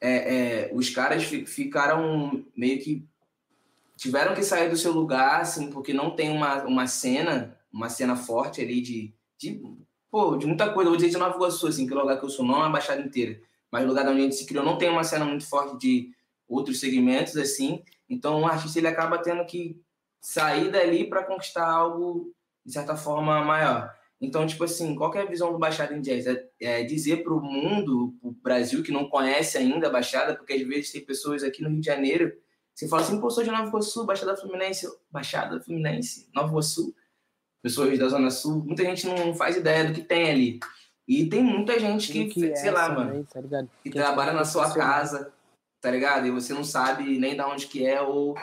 é, 0.00 0.68
é, 0.68 0.70
os 0.74 0.90
caras 0.90 1.24
fi- 1.24 1.46
ficaram 1.46 2.44
meio 2.56 2.78
que 2.82 3.06
tiveram 3.96 4.34
que 4.34 4.42
sair 4.42 4.68
do 4.68 4.76
seu 4.76 4.92
lugar, 4.92 5.40
assim, 5.40 5.70
porque 5.70 5.92
não 5.92 6.14
tem 6.14 6.30
uma, 6.30 6.64
uma 6.64 6.86
cena, 6.86 7.58
uma 7.72 7.88
cena 7.88 8.14
forte 8.14 8.60
ali 8.60 8.80
de, 8.80 9.14
de, 9.38 9.62
pô, 10.10 10.36
de 10.36 10.46
muita 10.46 10.70
coisa. 10.72 10.88
Eu 10.88 10.92
vou 10.92 10.96
dizer 10.96 11.10
de 11.10 11.16
Nova 11.16 11.36
Iguaçu, 11.36 11.66
assim, 11.66 11.86
que 11.86 11.92
é 11.92 11.96
o 11.96 12.00
lugar 12.00 12.18
que 12.18 12.24
eu 12.24 12.30
sou, 12.30 12.44
não 12.44 12.62
é 12.62 12.66
a 12.66 12.70
Baixada 12.70 13.00
inteira, 13.00 13.40
mas 13.70 13.84
o 13.84 13.88
lugar 13.88 14.06
onde 14.08 14.20
a 14.20 14.22
gente 14.24 14.36
se 14.36 14.46
criou 14.46 14.64
não 14.64 14.76
tem 14.76 14.90
uma 14.90 15.04
cena 15.04 15.24
muito 15.24 15.48
forte 15.48 15.78
de 15.78 16.10
outros 16.46 16.78
segmentos, 16.78 17.36
assim. 17.36 17.82
Então, 18.08 18.42
o 18.42 18.46
artista, 18.46 18.78
ele 18.78 18.88
acaba 18.88 19.18
tendo 19.18 19.44
que 19.46 19.80
sair 20.20 20.70
dali 20.70 21.08
para 21.08 21.24
conquistar 21.24 21.66
algo, 21.66 22.32
de 22.64 22.72
certa 22.72 22.96
forma, 22.96 23.42
maior. 23.42 23.95
Então, 24.20 24.46
tipo 24.46 24.64
assim, 24.64 24.94
qual 24.94 25.14
é 25.14 25.22
a 25.22 25.26
visão 25.26 25.52
do 25.52 25.58
Baixada 25.58 25.94
em 25.94 26.00
Jazz? 26.00 26.26
É, 26.26 26.48
é 26.60 26.82
dizer 26.84 27.22
para 27.22 27.34
o 27.34 27.40
mundo, 27.40 28.14
o 28.22 28.32
Brasil, 28.32 28.82
que 28.82 28.90
não 28.90 29.08
conhece 29.08 29.58
ainda 29.58 29.88
a 29.88 29.90
Baixada, 29.90 30.34
porque 30.34 30.54
às 30.54 30.62
vezes 30.62 30.92
tem 30.92 31.04
pessoas 31.04 31.42
aqui 31.42 31.62
no 31.62 31.68
Rio 31.68 31.80
de 31.80 31.86
Janeiro, 31.86 32.32
você 32.74 32.88
fala 32.88 33.02
assim, 33.02 33.20
pô, 33.20 33.30
sou 33.30 33.42
de 33.42 33.50
Nova 33.50 33.68
Iguaçu, 33.68 34.04
Baixada 34.04 34.36
Fluminense, 34.36 34.86
Baixada 35.10 35.60
Fluminense, 35.60 36.28
Nova 36.34 36.48
Iguaçu, 36.48 36.94
pessoas 37.62 37.98
da 37.98 38.08
Zona 38.08 38.30
Sul, 38.30 38.64
muita 38.64 38.84
gente 38.84 39.06
não 39.06 39.34
faz 39.34 39.56
ideia 39.56 39.86
do 39.86 39.94
que 39.94 40.02
tem 40.02 40.30
ali. 40.30 40.60
E 41.08 41.26
tem 41.28 41.42
muita 41.42 41.78
gente 41.78 42.12
que, 42.12 42.26
que 42.26 42.56
sei 42.56 42.68
é 42.68 42.72
lá, 42.72 42.88
mano, 42.88 43.24
tá 43.24 43.40
que, 43.82 43.90
que 43.90 43.90
trabalha 43.90 44.32
na 44.32 44.44
sua 44.44 44.74
casa, 44.74 45.32
tá 45.80 45.90
ligado? 45.90 46.26
E 46.26 46.30
você 46.30 46.52
não 46.52 46.64
sabe 46.64 47.18
nem 47.18 47.36
da 47.36 47.48
onde 47.48 47.66
que 47.66 47.86
é, 47.86 48.02
ou 48.02 48.34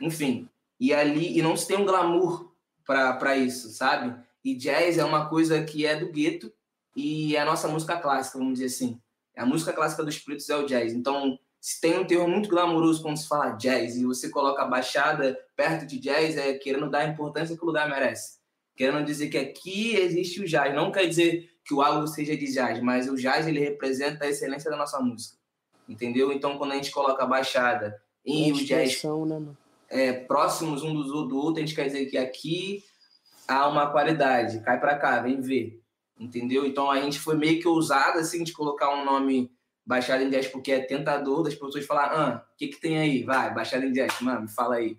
enfim. 0.00 0.48
E 0.80 0.92
ali, 0.92 1.38
e 1.38 1.42
não 1.42 1.56
se 1.56 1.68
tem 1.68 1.76
um 1.76 1.84
glamour 1.84 2.52
para 2.84 3.36
isso, 3.36 3.68
sabe? 3.70 4.14
E 4.46 4.54
jazz 4.54 4.96
é 4.96 5.04
uma 5.04 5.28
coisa 5.28 5.60
que 5.64 5.84
é 5.84 5.96
do 5.96 6.08
gueto 6.08 6.52
e 6.94 7.34
é 7.34 7.40
a 7.40 7.44
nossa 7.44 7.66
música 7.66 7.96
clássica, 7.96 8.38
vamos 8.38 8.60
dizer 8.60 8.66
assim. 8.66 9.00
A 9.36 9.44
música 9.44 9.72
clássica 9.72 10.04
dos 10.04 10.20
pretos 10.20 10.48
é 10.48 10.56
o 10.56 10.64
jazz. 10.64 10.92
Então, 10.92 11.36
se 11.60 11.80
tem 11.80 11.98
um 11.98 12.06
termo 12.06 12.28
muito 12.28 12.48
glamouroso 12.48 13.02
quando 13.02 13.16
se 13.16 13.26
fala 13.26 13.56
jazz 13.56 13.96
e 13.96 14.06
você 14.06 14.30
coloca 14.30 14.62
a 14.62 14.68
baixada 14.68 15.36
perto 15.56 15.84
de 15.84 15.98
jazz, 15.98 16.36
é 16.36 16.54
querendo 16.54 16.88
dar 16.88 17.00
a 17.00 17.08
importância 17.08 17.56
que 17.56 17.62
o 17.64 17.66
lugar 17.66 17.88
merece. 17.90 18.38
Querendo 18.76 19.04
dizer 19.04 19.30
que 19.30 19.36
aqui 19.36 19.96
existe 19.96 20.40
o 20.40 20.46
jazz. 20.46 20.72
Não 20.72 20.92
quer 20.92 21.06
dizer 21.08 21.50
que 21.64 21.74
o 21.74 21.82
algo 21.82 22.06
seja 22.06 22.36
de 22.36 22.46
jazz, 22.46 22.80
mas 22.80 23.08
o 23.08 23.16
jazz 23.16 23.48
ele 23.48 23.58
representa 23.58 24.26
a 24.26 24.28
excelência 24.28 24.70
da 24.70 24.76
nossa 24.76 25.00
música. 25.00 25.36
Entendeu? 25.88 26.32
Então, 26.32 26.56
quando 26.56 26.70
a 26.70 26.76
gente 26.76 26.92
coloca 26.92 27.24
a 27.24 27.26
baixada 27.26 28.00
e 28.24 28.52
o 28.52 28.64
jazz 28.64 29.02
né, 29.02 29.44
é, 29.88 30.12
próximos 30.12 30.84
um 30.84 30.94
do 30.94 31.36
outro, 31.36 31.60
a 31.60 31.66
gente 31.66 31.74
quer 31.74 31.86
dizer 31.86 32.06
que 32.06 32.16
aqui 32.16 32.84
há 33.46 33.68
uma 33.68 33.90
qualidade. 33.90 34.60
Cai 34.60 34.78
para 34.78 34.98
cá, 34.98 35.20
vem 35.20 35.40
ver. 35.40 35.80
Entendeu? 36.18 36.64
Então 36.64 36.90
a 36.90 37.00
gente 37.00 37.18
foi 37.18 37.36
meio 37.36 37.60
que 37.60 37.68
ousado 37.68 38.18
assim 38.18 38.42
de 38.42 38.52
colocar 38.52 38.90
um 38.90 39.04
nome 39.04 39.54
Baixada 39.84 40.24
em 40.24 40.30
10 40.30 40.48
porque 40.48 40.72
é 40.72 40.80
tentador 40.80 41.44
das 41.44 41.54
pessoas 41.54 41.86
falar, 41.86 42.06
ah, 42.06 42.44
o 42.52 42.56
que 42.56 42.68
que 42.68 42.80
tem 42.80 42.98
aí? 42.98 43.22
Vai, 43.22 43.54
Baixada 43.54 43.86
em 43.86 43.92
10, 43.92 44.20
mano, 44.20 44.48
fala 44.48 44.76
aí. 44.76 44.98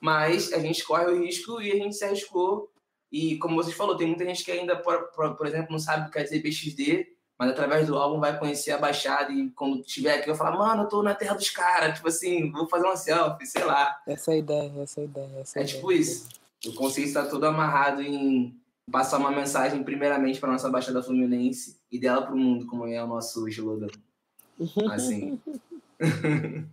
Mas 0.00 0.52
a 0.52 0.58
gente 0.58 0.82
corre 0.84 1.06
o 1.06 1.22
risco 1.22 1.60
e 1.60 1.70
a 1.70 1.74
gente 1.74 1.94
se 1.94 2.04
arriscou. 2.04 2.70
E 3.12 3.36
como 3.36 3.56
vocês 3.56 3.76
falou, 3.76 3.96
tem 3.96 4.06
muita 4.06 4.24
gente 4.24 4.42
que 4.42 4.50
ainda, 4.50 4.76
por, 4.76 5.08
por, 5.08 5.36
por 5.36 5.46
exemplo, 5.46 5.72
não 5.72 5.78
sabe 5.78 6.02
o 6.02 6.06
que 6.06 6.12
quer 6.12 6.24
dizer 6.24 6.42
BXD, 6.42 7.06
mas 7.38 7.50
através 7.50 7.86
do 7.86 7.98
álbum 7.98 8.18
vai 8.18 8.38
conhecer 8.38 8.70
a 8.70 8.78
Baixada 8.78 9.32
e 9.32 9.50
quando 9.50 9.82
tiver 9.82 10.14
aqui 10.14 10.28
vai 10.28 10.36
falar, 10.36 10.56
mano, 10.56 10.84
eu 10.84 10.88
tô 10.88 11.02
na 11.02 11.14
terra 11.14 11.34
dos 11.34 11.50
caras, 11.50 11.94
tipo 11.94 12.08
assim, 12.08 12.50
vou 12.50 12.66
fazer 12.68 12.86
uma 12.86 12.96
selfie, 12.96 13.46
sei 13.46 13.64
lá. 13.64 14.00
Essa 14.06 14.30
é 14.30 14.34
a 14.34 14.38
ideia, 14.38 14.72
essa 14.82 15.00
é 15.00 15.02
a 15.02 15.04
ideia. 15.04 15.40
Essa 15.40 15.58
é, 15.58 15.62
é 15.62 15.66
tipo 15.66 15.92
isso. 15.92 16.28
O 16.66 16.74
conceito 16.74 17.08
está 17.08 17.26
todo 17.26 17.44
amarrado 17.44 18.02
em 18.02 18.58
passar 18.90 19.18
uma 19.18 19.30
mensagem, 19.30 19.82
primeiramente, 19.82 20.40
para 20.40 20.52
nossa 20.52 20.70
Baixada 20.70 21.02
Fluminense 21.02 21.80
e 21.90 21.98
dela 21.98 22.22
para 22.22 22.34
o 22.34 22.38
mundo, 22.38 22.66
como 22.66 22.86
é 22.86 23.02
o 23.02 23.06
nosso 23.06 23.46
slogan. 23.48 23.88
Assim. 24.90 25.40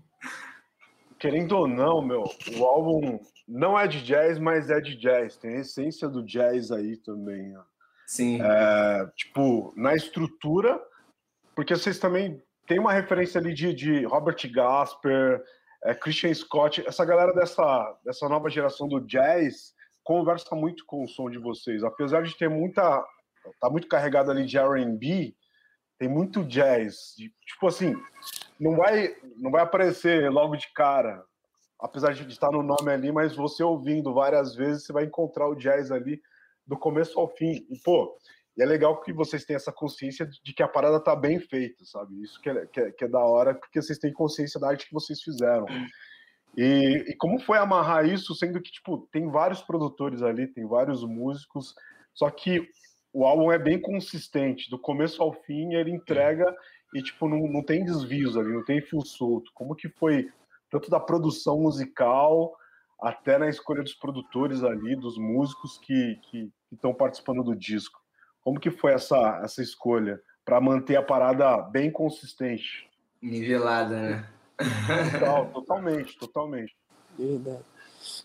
Querendo 1.20 1.52
ou 1.52 1.68
não, 1.68 2.02
meu, 2.02 2.24
o 2.58 2.64
álbum 2.64 3.20
não 3.48 3.78
é 3.78 3.88
de 3.88 4.04
jazz, 4.04 4.40
mas 4.40 4.70
é 4.70 4.80
de 4.80 4.96
jazz. 4.96 5.38
Tem 5.38 5.58
a 5.58 5.60
essência 5.60 6.10
do 6.10 6.24
jazz 6.24 6.72
aí 6.72 6.98
também. 6.98 7.56
Ó. 7.56 7.62
Sim. 8.08 8.42
É, 8.42 9.08
tipo, 9.16 9.74
na 9.78 9.96
estrutura, 9.96 10.82
porque 11.56 11.76
vocês 11.76 12.00
também 12.00 12.42
têm 12.66 12.80
uma 12.80 12.94
referência 12.94 13.40
ali 13.40 13.54
de, 13.54 13.74
de 13.74 14.04
Robert 14.06 14.38
Gasper, 14.52 15.44
é, 15.84 15.94
Christian 15.94 16.34
Scott, 16.34 16.84
essa 16.88 17.06
galera 17.06 17.34
dessa, 17.34 18.00
dessa 18.04 18.28
nova 18.28 18.50
geração 18.50 18.88
do 18.88 19.00
jazz 19.00 19.74
conversa 20.04 20.56
muito 20.56 20.86
com 20.86 21.04
o 21.04 21.08
som 21.08 21.30
de 21.30 21.38
vocês. 21.38 21.84
Apesar 21.84 22.24
de 22.24 22.38
ter 22.38 22.50
muita. 22.50 23.04
tá 23.60 23.70
muito 23.70 23.88
carregado 23.88 24.32
ali 24.32 24.46
de 24.46 24.58
RB, 24.58 25.36
tem 25.98 26.10
muito 26.10 26.44
jazz. 26.44 27.16
Tipo 27.46 27.68
assim, 27.68 27.96
não 28.60 28.76
vai, 28.76 29.16
não 29.38 29.52
vai 29.52 29.62
aparecer 29.62 30.30
logo 30.32 30.56
de 30.56 30.72
cara, 30.74 31.24
apesar 31.80 32.14
de 32.14 32.28
estar 32.28 32.52
no 32.52 32.64
nome 32.64 32.92
ali, 32.92 33.12
mas 33.12 33.36
você 33.36 33.64
ouvindo 33.64 34.14
várias 34.14 34.56
vezes, 34.56 34.86
você 34.86 34.94
vai 34.94 35.06
encontrar 35.06 35.48
o 35.48 35.56
jazz 35.56 35.92
ali 35.92 36.22
do 36.66 36.78
começo 36.78 37.20
ao 37.20 37.28
fim. 37.28 37.66
E, 37.70 37.80
pô, 37.84 38.18
é 38.60 38.66
legal 38.66 39.02
que 39.02 39.12
vocês 39.12 39.46
têm 39.46 39.56
essa 39.56 39.72
consciência 39.72 40.28
de 40.44 40.54
que 40.54 40.62
a 40.62 40.68
parada 40.68 41.00
tá 41.00 41.16
bem 41.16 41.40
feita, 41.40 41.84
sabe? 41.86 42.22
Isso 42.22 42.40
que 42.42 42.50
é, 42.50 42.66
que 42.68 42.80
é, 42.80 42.92
que 42.92 43.04
é 43.06 43.08
da 43.08 43.20
hora, 43.20 43.56
porque 43.56 43.82
vocês 43.82 43.98
têm 43.98 44.14
consciência 44.14 44.60
da 44.60 44.70
arte 44.70 44.88
que 44.88 44.94
vocês 44.94 45.22
fizeram. 45.22 45.66
E, 46.58 47.06
e, 47.08 47.16
como 47.16 47.40
foi 47.40 47.58
amarrar 47.58 48.06
isso, 48.06 48.36
sendo 48.36 48.62
que, 48.62 48.72
tipo, 48.72 49.08
tem 49.12 49.30
vários 49.30 49.62
produtores 49.62 50.22
ali, 50.22 50.48
tem 50.48 50.68
vários 50.68 51.04
músicos, 51.04 51.74
só 52.14 52.30
que 52.30 52.68
o 53.14 53.26
álbum 53.26 53.52
é 53.52 53.58
bem 53.58 53.80
consistente, 53.80 54.70
do 54.70 54.78
começo 54.78 55.22
ao 55.22 55.34
fim 55.34 55.74
ele 55.74 55.92
entrega 55.92 56.46
e, 56.94 57.02
tipo, 57.02 57.28
não, 57.28 57.48
não 57.48 57.64
tem 57.64 57.86
desvios 57.86 58.38
ali, 58.38 58.52
não 58.52 58.66
tem 58.66 58.82
fio 58.82 59.02
solto. 59.02 59.52
Como 59.54 59.76
que 59.76 59.88
foi, 59.90 60.30
tanto 60.70 60.90
da 60.90 61.00
produção 61.00 61.60
musical, 61.60 62.54
até 63.02 63.38
na 63.38 63.50
escolha 63.50 63.82
dos 63.82 63.94
produtores 63.94 64.64
ali, 64.64 64.96
dos 64.96 65.18
músicos 65.18 65.78
que 65.78 66.20
estão 66.72 66.94
participando 66.94 67.44
do 67.44 67.56
disco? 67.56 68.00
Como 68.42 68.60
que 68.60 68.72
foi 68.72 68.94
essa, 68.94 69.42
essa 69.44 69.62
escolha 69.62 70.22
para 70.44 70.60
manter 70.60 70.98
a 70.98 71.04
parada 71.04 71.62
bem 71.62 71.92
consistente? 71.92 72.90
Nivelada, 73.22 74.02
né? 74.02 74.30
Total, 75.12 75.46
totalmente, 75.48 76.18
totalmente. 76.18 76.76
Verdade. 77.18 77.64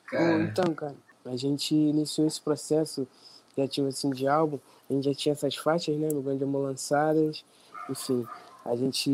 Cara. 0.06 0.42
Então, 0.42 0.74
cara, 0.74 0.94
a 1.24 1.36
gente 1.36 1.74
iniciou 1.74 2.26
esse 2.26 2.40
processo 2.40 3.06
criativo 3.54 3.88
assim 3.88 4.10
de 4.10 4.28
álbum, 4.28 4.58
a 4.88 4.92
gente 4.92 5.04
já 5.04 5.14
tinha 5.14 5.32
essas 5.32 5.56
faixas, 5.56 5.96
né, 5.96 6.08
no 6.12 6.22
Grande 6.22 6.44
Amor 6.44 6.62
lançadas, 6.62 7.44
enfim, 7.88 8.26
a 8.64 8.76
gente 8.76 9.10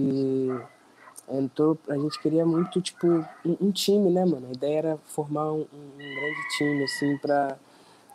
entrou, 1.29 1.79
a 1.89 1.97
gente 1.97 2.20
queria 2.20 2.45
muito, 2.45 2.81
tipo, 2.81 3.07
um, 3.45 3.57
um 3.61 3.70
time, 3.70 4.11
né, 4.11 4.25
mano, 4.25 4.49
a 4.49 4.53
ideia 4.53 4.79
era 4.79 4.97
formar 5.05 5.53
um, 5.53 5.66
um 5.73 5.99
grande 5.99 6.49
time, 6.57 6.85
assim, 6.85 7.16
pra, 7.18 7.57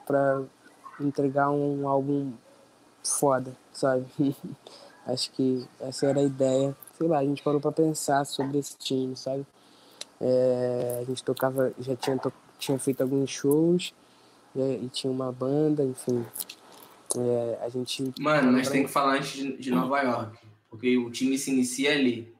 pra 0.05 0.43
entregar 0.99 1.49
um 1.49 1.87
álbum 1.87 2.33
foda, 3.03 3.55
sabe? 3.71 4.05
Acho 5.05 5.31
que 5.31 5.65
essa 5.79 6.07
era 6.07 6.19
a 6.19 6.23
ideia 6.23 6.75
sei 6.97 7.07
lá, 7.07 7.19
a 7.19 7.25
gente 7.25 7.43
parou 7.43 7.61
para 7.61 7.71
pensar 7.71 8.25
sobre 8.25 8.57
esse 8.57 8.77
time, 8.77 9.15
sabe? 9.15 9.45
É, 10.19 10.99
a 11.01 11.03
gente 11.05 11.23
tocava, 11.23 11.71
já 11.79 11.95
tinha, 11.95 12.17
to, 12.17 12.33
tinha 12.57 12.77
feito 12.79 13.01
alguns 13.01 13.29
shows 13.29 13.93
é, 14.55 14.79
e 14.81 14.89
tinha 14.89 15.11
uma 15.11 15.31
banda, 15.31 15.83
enfim. 15.83 16.25
É, 17.15 17.59
a 17.61 17.69
gente. 17.69 18.13
Mano, 18.19 18.51
nós 18.51 18.69
tem 18.69 18.83
que 18.83 18.89
falar 18.89 19.17
antes 19.17 19.33
de, 19.33 19.57
de, 19.57 19.71
Nova 19.71 20.01
York, 20.01 20.37
porque 20.69 20.97
o 20.97 21.09
time 21.11 21.37
se 21.37 21.51
inicia 21.51 21.93
ali, 21.93 22.33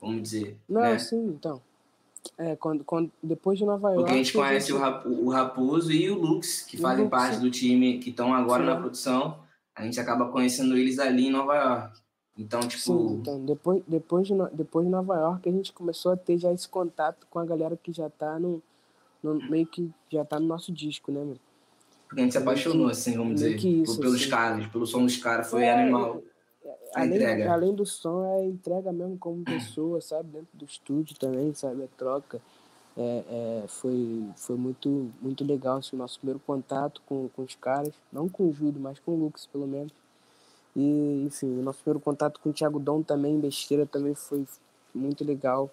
vamos 0.00 0.22
dizer. 0.22 0.58
Não, 0.68 0.80
né? 0.80 0.98
sim, 0.98 1.26
então. 1.28 1.60
É, 2.36 2.56
quando, 2.56 2.84
quando, 2.84 3.10
depois 3.22 3.58
de 3.58 3.64
Nova 3.64 3.88
York. 3.88 4.00
Porque 4.00 4.12
a 4.12 4.16
gente 4.16 4.32
conhece 4.32 4.72
gente... 4.72 4.82
o 5.06 5.28
Raposo 5.30 5.92
e 5.92 6.10
o 6.10 6.18
Lux, 6.18 6.62
que 6.62 6.76
fazem 6.76 7.04
Lux, 7.04 7.10
parte 7.10 7.36
sim. 7.36 7.42
do 7.42 7.50
time, 7.50 7.98
que 7.98 8.10
estão 8.10 8.34
agora 8.34 8.62
sim. 8.62 8.70
na 8.70 8.76
produção. 8.76 9.38
A 9.74 9.84
gente 9.84 9.98
acaba 10.00 10.28
conhecendo 10.30 10.76
eles 10.76 10.98
ali 10.98 11.28
em 11.28 11.30
Nova 11.30 11.54
York. 11.54 12.00
Então, 12.40 12.60
tipo. 12.60 12.80
Sim, 12.82 13.14
então, 13.20 13.44
depois, 13.44 13.82
depois, 13.86 14.26
de, 14.26 14.32
depois 14.54 14.86
de 14.86 14.90
Nova 14.90 15.14
York, 15.14 15.46
a 15.46 15.52
gente 15.52 15.72
começou 15.74 16.12
a 16.12 16.16
ter 16.16 16.38
já 16.38 16.50
esse 16.50 16.66
contato 16.66 17.26
com 17.28 17.38
a 17.38 17.44
galera 17.44 17.76
que 17.76 17.92
já 17.92 18.08
tá 18.08 18.38
no. 18.38 18.62
no 19.22 19.34
meio 19.50 19.66
que 19.66 19.90
já 20.10 20.24
tá 20.24 20.40
no 20.40 20.46
nosso 20.46 20.72
disco, 20.72 21.12
né, 21.12 21.20
mano? 21.20 21.40
Porque 22.08 22.22
a 22.22 22.24
gente 22.24 22.32
se 22.32 22.38
apaixonou, 22.38 22.88
assim, 22.88 23.14
vamos 23.14 23.34
dizer. 23.34 23.56
Isso, 23.56 24.00
pelos 24.00 24.22
assim. 24.22 24.30
caras, 24.30 24.66
pelo 24.68 24.86
som 24.86 25.04
dos 25.04 25.18
caras, 25.18 25.50
foi 25.50 25.64
é, 25.64 25.82
animal. 25.82 26.22
A 26.94 27.02
além, 27.02 27.14
entrega. 27.14 27.52
além 27.52 27.74
do 27.74 27.84
som, 27.84 28.24
é 28.24 28.40
a 28.40 28.44
entrega 28.44 28.90
mesmo 28.90 29.18
como 29.18 29.44
pessoa, 29.44 30.00
sabe? 30.00 30.30
Dentro 30.30 30.48
do 30.54 30.64
estúdio 30.64 31.16
também, 31.18 31.52
sabe? 31.52 31.84
A 31.84 31.88
troca. 31.98 32.40
É, 32.96 33.24
é, 33.28 33.64
foi, 33.68 34.24
foi 34.34 34.56
muito, 34.56 35.12
muito 35.20 35.44
legal 35.44 35.76
assim, 35.76 35.94
o 35.94 35.98
nosso 35.98 36.18
primeiro 36.18 36.40
contato 36.40 37.02
com, 37.06 37.28
com 37.28 37.42
os 37.42 37.54
caras. 37.54 37.92
Não 38.10 38.30
com 38.30 38.48
o 38.48 38.52
Júlio, 38.52 38.80
mas 38.80 38.98
com 38.98 39.12
o 39.12 39.16
Lucas, 39.16 39.46
pelo 39.46 39.66
menos. 39.66 39.92
E, 40.74 41.24
enfim, 41.26 41.58
o 41.58 41.62
nosso 41.62 41.82
primeiro 41.82 42.00
contato 42.00 42.40
com 42.40 42.50
o 42.50 42.52
Thiago 42.52 42.78
Dom 42.78 43.02
também, 43.02 43.40
besteira, 43.40 43.86
também 43.86 44.14
foi 44.14 44.46
muito 44.94 45.24
legal, 45.24 45.70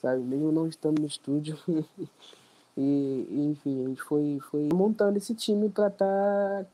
sabe? 0.00 0.20
Mesmo 0.20 0.50
não 0.50 0.66
estando 0.66 1.00
no 1.00 1.06
estúdio. 1.06 1.58
e, 2.76 3.26
enfim, 3.30 3.84
a 3.84 3.88
gente 3.88 4.02
foi, 4.02 4.38
foi 4.50 4.68
montando 4.72 5.18
esse 5.18 5.34
time 5.34 5.68
para 5.68 5.88
estar 5.88 6.64
tá 6.64 6.66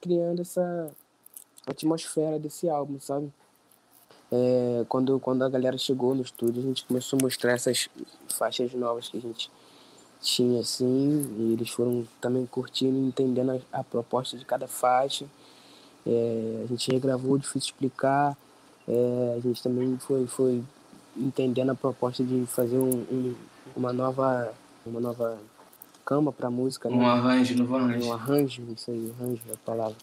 criando 0.00 0.42
essa 0.42 0.90
atmosfera 1.66 2.38
desse 2.38 2.68
álbum, 2.68 2.98
sabe? 2.98 3.32
É, 4.30 4.84
quando, 4.88 5.20
quando 5.20 5.42
a 5.44 5.48
galera 5.48 5.76
chegou 5.76 6.14
no 6.14 6.22
estúdio, 6.22 6.62
a 6.62 6.66
gente 6.66 6.86
começou 6.86 7.18
a 7.20 7.22
mostrar 7.22 7.52
essas 7.52 7.88
faixas 8.28 8.72
novas 8.72 9.08
que 9.08 9.18
a 9.18 9.20
gente 9.20 9.50
tinha, 10.22 10.60
assim, 10.60 11.34
e 11.38 11.52
eles 11.52 11.68
foram 11.68 12.06
também 12.20 12.46
curtindo 12.46 12.96
entendendo 12.96 13.50
a, 13.50 13.80
a, 13.80 13.84
proposta 13.84 14.38
de 14.38 14.44
cada 14.44 14.66
faixa. 14.66 15.26
É, 16.06 16.62
a 16.64 16.66
gente 16.66 16.90
regravou, 16.90 17.38
difícil 17.38 17.70
explicar. 17.70 18.36
É, 18.88 19.34
a 19.36 19.40
gente 19.40 19.62
também 19.62 19.96
foi, 19.98 20.26
foi 20.26 20.62
entendendo 21.16 21.70
a 21.70 21.74
proposta 21.74 22.24
de 22.24 22.44
fazer 22.46 22.78
um, 22.78 22.90
um, 22.90 23.34
uma 23.76 23.92
nova 23.92 24.52
uma 24.84 25.00
nova 25.00 25.38
cama 26.04 26.32
para 26.32 26.50
música, 26.50 26.88
né? 26.88 26.96
Um 26.96 27.06
arranjo, 27.06 27.56
novo 27.56 27.76
arranjo. 27.76 28.08
Um 28.08 28.12
arranjo, 28.12 28.62
isso 28.76 28.90
aí, 28.90 29.12
arranjo 29.18 29.42
é 29.48 29.52
a 29.52 29.56
palavra. 29.58 29.96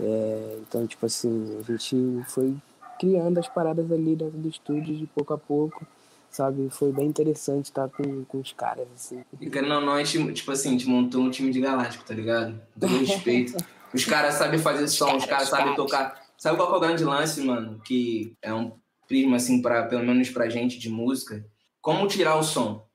É, 0.00 0.58
então, 0.60 0.86
tipo 0.86 1.06
assim, 1.06 1.58
a 1.58 1.72
gente 1.72 2.24
foi 2.28 2.54
criando 2.98 3.38
as 3.38 3.48
paradas 3.48 3.90
ali 3.90 4.16
dentro 4.16 4.38
do 4.38 4.48
estúdio 4.48 4.96
de 4.96 5.06
pouco 5.06 5.34
a 5.34 5.38
pouco, 5.38 5.86
sabe? 6.30 6.68
Foi 6.70 6.92
bem 6.92 7.06
interessante 7.06 7.66
estar 7.66 7.88
com, 7.88 8.24
com 8.24 8.38
os 8.38 8.52
caras, 8.52 8.86
assim. 8.94 9.24
E 9.40 9.50
querendo 9.50 9.74
ou 9.74 9.80
não, 9.80 9.94
a 9.94 10.02
gente, 10.02 10.32
tipo 10.32 10.52
assim, 10.52 10.68
a 10.68 10.72
gente 10.72 10.88
montou 10.88 11.22
um 11.22 11.30
time 11.30 11.50
de 11.50 11.60
galáctico, 11.60 12.04
tá 12.04 12.14
ligado? 12.14 12.54
Com 12.78 12.86
respeito. 12.86 13.56
os 13.94 14.04
caras 14.04 14.34
sabem 14.34 14.58
fazer 14.58 14.88
som, 14.88 15.16
os 15.16 15.24
caras 15.24 15.48
sabem 15.48 15.74
tocar. 15.76 16.20
Sabe 16.36 16.56
qual 16.56 16.74
é 16.74 16.76
o 16.76 16.80
grande 16.80 17.04
lance, 17.04 17.40
mano? 17.40 17.80
Que 17.84 18.36
é 18.42 18.52
um 18.52 18.72
prisma, 19.06 19.36
assim, 19.36 19.62
pra, 19.62 19.84
pelo 19.84 20.04
menos 20.04 20.28
pra 20.30 20.48
gente 20.48 20.78
de 20.78 20.90
música. 20.90 21.46
Como 21.80 22.08
tirar 22.08 22.36
o 22.36 22.42
som? 22.42 22.86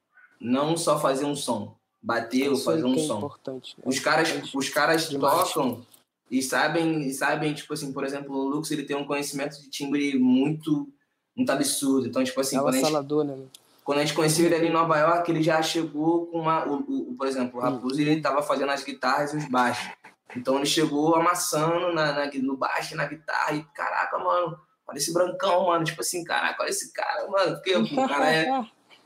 Não 0.41 0.75
só 0.75 0.99
fazer 0.99 1.25
um 1.25 1.35
som. 1.35 1.77
Bater 2.01 2.49
ou 2.49 2.57
fazer 2.57 2.83
um 2.83 2.95
é 2.95 2.99
som. 2.99 3.17
Importante. 3.17 3.75
Os 3.85 3.97
é 3.97 4.01
caras, 4.01 4.53
os 4.53 4.69
caras 4.69 5.09
tocam 5.09 5.85
e 6.29 6.43
sabem, 6.43 7.01
e 7.01 7.13
sabem, 7.13 7.53
tipo 7.53 7.73
assim, 7.73 7.91
por 7.91 8.03
exemplo, 8.03 8.35
o 8.35 8.47
Lux 8.47 8.69
ele 8.71 8.83
tem 8.83 8.95
um 8.95 9.05
conhecimento 9.05 9.59
de 9.61 9.69
timbre 9.69 10.17
muito, 10.19 10.87
muito 11.35 11.49
absurdo. 11.49 12.07
Então, 12.07 12.23
tipo 12.23 12.39
assim, 12.41 12.57
é 12.57 12.59
quando 12.59 12.75
a, 12.75 12.77
gente, 12.77 13.23
né? 13.23 13.37
quando 13.83 13.97
a 13.97 14.01
gente 14.01 14.13
conheceu 14.13 14.45
ele 14.45 14.55
ali 14.55 14.67
em 14.67 14.73
Nova 14.73 14.97
York, 14.97 15.31
ele 15.31 15.41
já 15.41 15.61
chegou 15.61 16.27
com 16.27 16.39
uma. 16.39 16.67
O, 16.67 17.11
o 17.11 17.15
por 17.17 17.25
exemplo, 17.25 17.59
o 17.59 17.61
Raposo 17.61 17.99
ele 17.99 18.21
tava 18.21 18.41
fazendo 18.41 18.71
as 18.71 18.83
guitarras 18.83 19.33
e 19.33 19.37
os 19.37 19.49
baixos. 19.49 19.89
Então 20.35 20.57
ele 20.57 20.65
chegou 20.65 21.15
amassando 21.15 21.93
na, 21.93 22.11
na, 22.13 22.31
no 22.31 22.57
baixo 22.57 22.93
e 22.93 22.97
na 22.97 23.05
guitarra. 23.05 23.55
E 23.55 23.63
caraca, 23.73 24.17
mano, 24.19 24.57
olha 24.87 24.97
esse 24.97 25.13
brancão, 25.13 25.67
mano. 25.67 25.83
Tipo 25.83 26.01
assim, 26.01 26.23
caraca, 26.23 26.61
olha 26.61 26.69
esse 26.69 26.93
cara, 26.93 27.27
mano. 27.27 27.55
Porque 27.55 27.75
o 27.75 28.07
cara 28.07 28.31
é. 28.31 28.59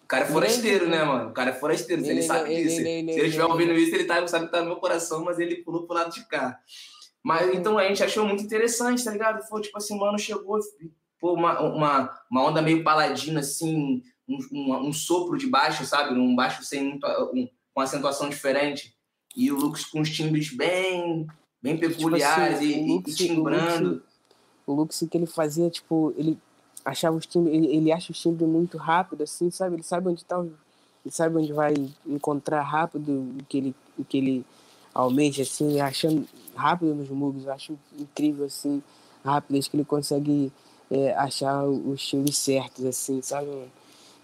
O 0.04 0.08
cara 0.08 0.26
é 0.26 0.28
forasteiro, 0.28 0.88
né, 0.88 1.04
mano? 1.04 1.30
O 1.30 1.34
cara 1.34 1.52
é 1.52 1.54
forasteiro, 1.54 2.02
ele, 2.02 2.12
ele 2.12 2.22
sabe 2.22 2.54
disso. 2.54 2.82
Ele, 2.82 2.90
ele, 2.90 3.14
se 3.14 3.20
ele 3.20 3.28
estiver 3.28 3.46
ouvindo 3.46 3.74
isso, 3.74 3.96
ele 3.96 4.04
tá, 4.04 4.28
sabe 4.28 4.46
que 4.46 4.52
tá 4.52 4.60
no 4.60 4.68
meu 4.68 4.76
coração, 4.76 5.24
mas 5.24 5.40
ele 5.40 5.64
pulou 5.64 5.88
pro 5.88 5.96
lado 5.96 6.14
de 6.14 6.28
cá. 6.28 6.60
Mas 7.24 7.56
então 7.56 7.78
a 7.78 7.88
gente 7.88 8.04
achou 8.04 8.26
muito 8.26 8.44
interessante, 8.44 9.04
tá 9.04 9.12
ligado? 9.12 9.42
Foi 9.48 9.62
tipo 9.62 9.78
assim, 9.78 9.98
mano, 9.98 10.20
chegou 10.20 10.60
pô, 11.20 11.34
uma, 11.34 11.60
uma, 11.62 12.14
uma 12.30 12.44
onda 12.44 12.62
meio 12.62 12.84
paladina, 12.84 13.40
assim, 13.40 14.04
um, 14.28 14.38
um, 14.52 14.88
um, 14.88 14.94
sopro 14.94 15.38
de 15.38 15.48
baixo, 15.48 15.86
sabe? 15.86 16.14
Um 16.20 16.36
baixo 16.36 16.64
sem 16.64 16.84
muito, 16.84 17.08
um, 17.34 17.48
com 17.74 17.82
acentuação 17.82 18.28
diferente. 18.28 18.93
E 19.36 19.52
o 19.52 19.58
Lux 19.58 19.86
com 19.86 20.02
os 20.02 20.10
timbres 20.10 20.56
bem, 20.56 21.28
bem 21.62 21.78
peculiares 21.78 22.60
tipo 22.60 22.72
assim, 22.72 22.86
e, 22.86 22.94
Lux, 22.94 23.12
e, 23.12 23.16
timbrando. 23.16 23.90
O 23.90 23.92
Lux, 23.94 24.04
o 24.68 24.74
Lux 24.74 25.04
que 25.10 25.18
ele 25.18 25.26
fazia, 25.26 25.70
tipo, 25.70 26.14
ele 26.18 26.38
achava 26.86 27.16
os 27.16 27.26
timbres, 27.26 27.56
ele, 27.56 27.68
ele 27.68 27.92
acha 27.92 28.12
os 28.12 28.20
timbres 28.20 28.48
muito 28.48 28.78
rápido, 28.78 29.24
assim, 29.24 29.50
sabe? 29.50 29.76
Ele 29.76 29.84
sabe 29.84 30.10
onde 30.10 30.24
tá, 30.24 30.40
ele 30.40 31.12
sabe 31.12 31.38
onde 31.38 31.52
vai 31.52 31.74
encontrar 32.06 32.62
rápido 32.62 33.12
o 33.40 33.46
que 33.46 33.58
ele, 33.58 33.76
o 33.98 34.04
que 34.04 34.18
ele 34.18 34.46
almeja, 34.94 35.44
assim, 35.44 35.80
achando 35.80 36.28
rápido 36.56 36.94
nos 36.94 37.10
mugs, 37.10 37.46
eu 37.46 37.54
acho 37.54 37.80
incrível, 37.98 38.46
assim, 38.46 38.84
a 39.24 39.32
rapidez 39.32 39.68
que 39.68 39.76
ele 39.76 39.86
consegue 39.86 40.52
é, 40.92 41.14
achar 41.14 41.66
os 41.66 42.06
timbres 42.06 42.38
certos, 42.38 42.86
assim, 42.86 43.22
sabe, 43.22 43.50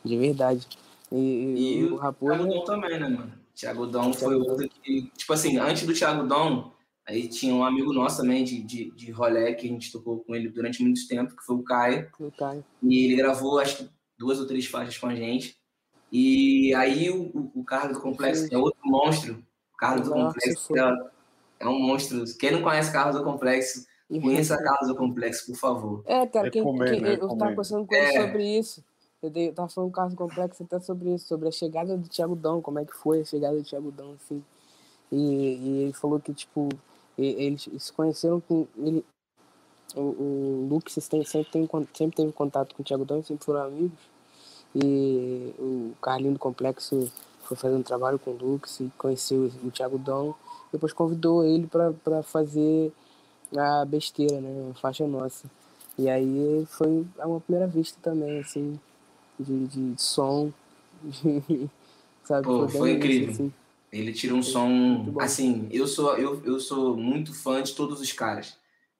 De 0.03 0.17
verdade. 0.17 0.67
E, 1.11 1.17
e 1.17 1.83
o, 1.85 1.95
o 1.95 1.97
Raposo... 1.97 2.45
Dom 2.45 2.63
também, 2.63 2.99
né, 2.99 3.09
mano? 3.09 3.38
Thiago 3.59 3.87
Dom 3.87 4.13
foi 4.13 4.35
outro 4.35 4.69
que... 4.69 5.11
Tipo 5.17 5.33
assim, 5.33 5.57
antes 5.57 5.85
do 5.85 5.93
Thiago 5.93 6.25
Dom, 6.25 6.71
aí 7.05 7.27
tinha 7.27 7.53
um 7.53 7.63
amigo 7.63 7.91
nosso 7.91 8.21
também 8.21 8.43
de, 8.43 8.63
de, 8.63 8.91
de 8.91 9.11
rolé, 9.11 9.53
que 9.53 9.67
a 9.67 9.69
gente 9.69 9.91
tocou 9.91 10.19
com 10.19 10.33
ele 10.33 10.47
durante 10.47 10.81
muito 10.81 11.05
tempo, 11.07 11.35
que 11.35 11.43
foi 11.43 11.57
o 11.57 11.63
Caio. 11.63 12.09
O 12.19 12.31
Caio. 12.31 12.63
E 12.81 13.05
ele 13.05 13.17
gravou, 13.17 13.59
acho 13.59 13.77
que, 13.77 13.89
duas 14.17 14.39
ou 14.39 14.47
três 14.47 14.65
faixas 14.65 14.97
com 14.97 15.07
a 15.07 15.15
gente. 15.15 15.57
E 16.09 16.73
aí 16.73 17.09
o, 17.09 17.51
o 17.53 17.63
Carlos 17.65 17.97
do 17.97 18.01
Complexo, 18.01 18.47
que 18.47 18.55
é 18.55 18.57
outro 18.57 18.79
monstro, 18.83 19.43
Carlos 19.77 20.07
do 20.07 20.13
Complexo 20.13 20.77
é, 20.77 21.09
é, 21.59 21.67
um 21.67 21.79
monstro. 21.79 22.23
Quem 22.37 22.51
não 22.51 22.61
conhece 22.61 22.91
Carlos 22.93 23.15
do 23.15 23.23
Complexo, 23.23 23.85
conheça 24.09 24.57
Carlos 24.63 24.87
do 24.87 24.95
Complexo, 24.95 25.45
por 25.47 25.55
favor. 25.57 26.03
É, 26.05 26.25
cara, 26.25 26.49
quem, 26.49 26.63
quem, 26.63 27.05
eu 27.05 27.13
estava 27.13 27.49
conversando 27.49 27.85
com 27.85 27.93
ele 27.93 28.05
é. 28.05 28.21
sobre 28.21 28.57
isso. 28.57 28.83
Eu, 29.21 29.29
dei, 29.29 29.49
eu 29.49 29.53
tava 29.53 29.67
falando 29.67 29.89
com 29.89 29.93
o 29.93 29.95
Carlos 29.95 30.13
do 30.13 30.17
Complexo 30.17 30.63
até 30.63 30.79
sobre 30.79 31.13
isso, 31.13 31.27
sobre 31.27 31.49
a 31.49 31.51
chegada 31.51 31.97
do 31.97 32.07
Thiago 32.07 32.35
Dão, 32.35 32.61
como 32.61 32.79
é 32.79 32.85
que 32.85 32.93
foi 32.93 33.21
a 33.21 33.25
chegada 33.25 33.57
do 33.57 33.63
Thiago 33.63 33.91
Dão, 33.91 34.13
assim. 34.13 34.43
E, 35.11 35.17
e 35.17 35.83
ele 35.83 35.93
falou 35.93 36.19
que, 36.19 36.33
tipo, 36.33 36.69
eles 37.17 37.67
se 37.77 37.91
conheceram 37.91 38.39
com. 38.39 38.65
Ele, 38.77 39.05
o, 39.95 39.99
o 40.01 40.67
Luke 40.69 40.91
sempre, 40.91 41.27
tem, 41.51 41.67
sempre 41.93 42.15
teve 42.15 42.31
contato 42.31 42.73
com 42.75 42.81
o 42.81 42.85
Thiago 42.85 43.03
Dão, 43.05 43.23
sempre 43.23 43.43
foram 43.43 43.63
amigos. 43.63 43.99
E 44.73 45.53
o 45.59 45.93
Carlinho 46.01 46.33
do 46.33 46.39
Complexo 46.39 47.11
foi 47.41 47.57
fazendo 47.57 47.83
trabalho 47.83 48.19
com 48.19 48.31
o 48.31 48.37
Lux 48.37 48.79
e 48.79 48.91
conheceu 48.97 49.51
o 49.63 49.71
Thiago 49.71 49.97
Dom. 49.97 50.33
Depois 50.71 50.93
convidou 50.93 51.43
ele 51.43 51.67
para 51.67 52.23
fazer 52.23 52.93
a 53.57 53.83
besteira, 53.83 54.39
né? 54.39 54.71
A 54.71 54.75
faixa 54.75 55.07
nossa. 55.07 55.49
E 55.97 56.07
aí 56.07 56.65
foi 56.67 57.05
uma 57.17 57.41
primeira 57.41 57.67
vista 57.67 57.97
também, 58.01 58.39
assim, 58.39 58.79
de, 59.39 59.67
de 59.67 60.01
som. 60.01 60.51
Sabe? 62.23 62.45
Pô, 62.45 62.67
foi, 62.67 62.79
foi 62.79 62.91
incrível. 62.91 63.31
Assim. 63.31 63.53
Ele 63.91 64.13
tira 64.13 64.35
um 64.35 64.43
som. 64.43 65.15
Assim, 65.19 65.67
eu 65.71 65.87
sou, 65.87 66.15
eu, 66.17 66.41
eu 66.45 66.59
sou 66.59 66.95
muito 66.95 67.33
fã 67.33 67.61
de 67.63 67.73
todos 67.73 67.99
os 67.99 68.11
caras. 68.11 68.57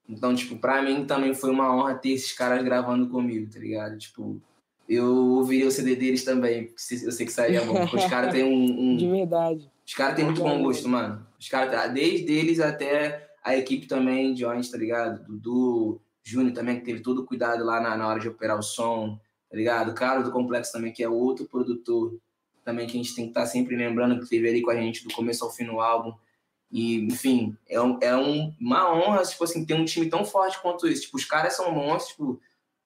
Então, 0.07 0.33
tipo, 0.33 0.57
pra 0.57 0.81
mim 0.81 1.05
também 1.05 1.35
foi 1.35 1.51
uma 1.51 1.75
honra 1.75 1.93
ter 1.93 2.09
esses 2.09 2.33
caras 2.33 2.63
gravando 2.63 3.07
comigo, 3.09 3.51
tá 3.51 3.59
ligado? 3.59 3.95
Tipo, 3.99 4.41
eu 4.87 5.05
ouviria 5.05 5.67
o 5.67 5.71
CD 5.71 5.95
deles 5.95 6.23
também, 6.23 6.73
eu 7.03 7.11
sei 7.11 7.25
que 7.27 7.31
sairia 7.31 7.63
bom. 7.63 7.83
Os 7.83 8.05
caras 8.05 8.33
têm 8.33 8.43
um, 8.43 8.49
um, 8.93 8.97
De 8.97 9.07
verdade. 9.07 9.69
Os 9.85 9.93
caras 9.93 10.15
têm 10.15 10.25
muito 10.25 10.41
bom 10.41 10.63
gosto, 10.63 10.89
mano. 10.89 11.23
Os 11.39 11.47
caras, 11.47 11.93
desde 11.93 12.33
eles 12.33 12.59
até 12.59 13.29
a 13.43 13.55
equipe 13.55 13.85
também, 13.85 14.33
Jones, 14.33 14.71
tá 14.71 14.77
ligado? 14.79 15.23
Dudu, 15.27 16.01
Júnior 16.23 16.53
também, 16.53 16.79
que 16.79 16.85
teve 16.85 17.01
todo 17.01 17.19
o 17.19 17.25
cuidado 17.25 17.63
lá 17.63 17.79
na, 17.79 17.95
na 17.95 18.07
hora 18.07 18.19
de 18.19 18.27
operar 18.27 18.57
o 18.57 18.63
som, 18.63 19.19
tá 19.49 19.57
ligado? 19.57 19.91
O 19.91 19.95
cara 19.95 20.21
do 20.21 20.31
Complexo 20.31 20.71
também, 20.71 20.93
que 20.93 21.03
é 21.03 21.09
outro 21.09 21.45
produtor 21.45 22.17
também 22.63 22.85
que 22.85 22.93
a 22.93 23.01
gente 23.01 23.15
tem 23.15 23.25
que 23.25 23.31
estar 23.31 23.41
tá 23.41 23.47
sempre 23.47 23.75
lembrando 23.75 24.19
que 24.19 24.29
teve 24.29 24.47
ali 24.47 24.61
com 24.61 24.69
a 24.69 24.75
gente 24.75 25.03
do 25.03 25.13
começo 25.13 25.43
ao 25.43 25.51
fim 25.51 25.65
do 25.65 25.79
álbum. 25.79 26.13
E, 26.71 26.97
enfim, 26.97 27.57
é, 27.67 27.81
um, 27.81 27.97
é 27.99 28.15
um, 28.15 28.53
uma 28.59 28.93
honra, 28.93 29.23
tipo 29.23 29.43
assim, 29.43 29.65
ter 29.65 29.73
um 29.73 29.85
time 29.85 30.07
tão 30.07 30.23
forte 30.23 30.61
quanto 30.61 30.87
esse. 30.87 31.03
Tipo, 31.03 31.17
os 31.17 31.25
caras 31.25 31.55
são 31.55 31.71
monstros, 31.71 32.09
tipo, 32.09 32.39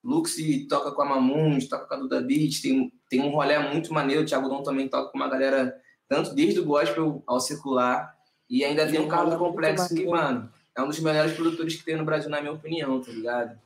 Luxi 0.03 0.68
toca 0.68 0.91
com 0.91 1.01
a 1.01 1.05
Mamuns, 1.05 1.68
toca 1.68 1.86
com 1.86 1.93
a 1.93 1.97
Duda 1.97 2.22
Beat, 2.22 2.61
tem, 2.61 2.91
tem 3.09 3.22
um 3.22 3.30
rolê 3.30 3.57
muito 3.59 3.93
maneiro, 3.93 4.24
o 4.24 4.26
Thiago 4.26 4.49
Dom 4.49 4.61
também 4.61 4.88
toca 4.88 5.09
com 5.09 5.18
uma 5.18 5.30
galera, 5.30 5.80
tanto 6.09 6.34
desde 6.34 6.59
o 6.59 6.66
gospel 6.66 7.24
ao 7.26 7.39
circular, 7.39 8.14
e 8.49 8.66
ainda 8.66 8.86
tem 8.86 8.99
um 8.99 9.07
Carlos 9.07 9.36
Complexo 9.36 9.95
que, 9.95 10.05
mano, 10.05 10.51
é 10.76 10.82
um 10.82 10.88
dos 10.88 10.99
melhores 10.99 11.34
produtores 11.34 11.76
que 11.76 11.86
tem 11.86 11.95
no 11.95 12.03
Brasil, 12.03 12.30
na 12.30 12.41
minha 12.41 12.53
opinião, 12.53 13.01
tá 13.01 13.11
ligado? 13.11 13.57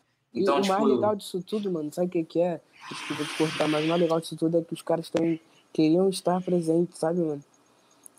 Então, 0.41 0.59
e 0.59 0.61
tipo, 0.61 0.73
o 0.73 0.79
mais 0.79 0.91
legal 0.93 1.15
disso 1.15 1.41
tudo, 1.41 1.71
mano, 1.71 1.91
sabe 1.93 2.07
o 2.07 2.09
que, 2.09 2.23
que 2.23 2.39
é? 2.39 2.61
Desculpa 2.89 3.23
te 3.23 3.37
cortar, 3.37 3.67
mas 3.67 3.85
o 3.85 3.87
mais 3.87 4.01
legal 4.01 4.19
disso 4.19 4.35
tudo 4.35 4.57
é 4.57 4.61
que 4.61 4.73
os 4.73 4.81
caras 4.81 5.09
também 5.09 5.39
queriam 5.73 6.09
estar 6.09 6.41
presentes, 6.41 6.97
sabe, 6.97 7.19
mano? 7.19 7.43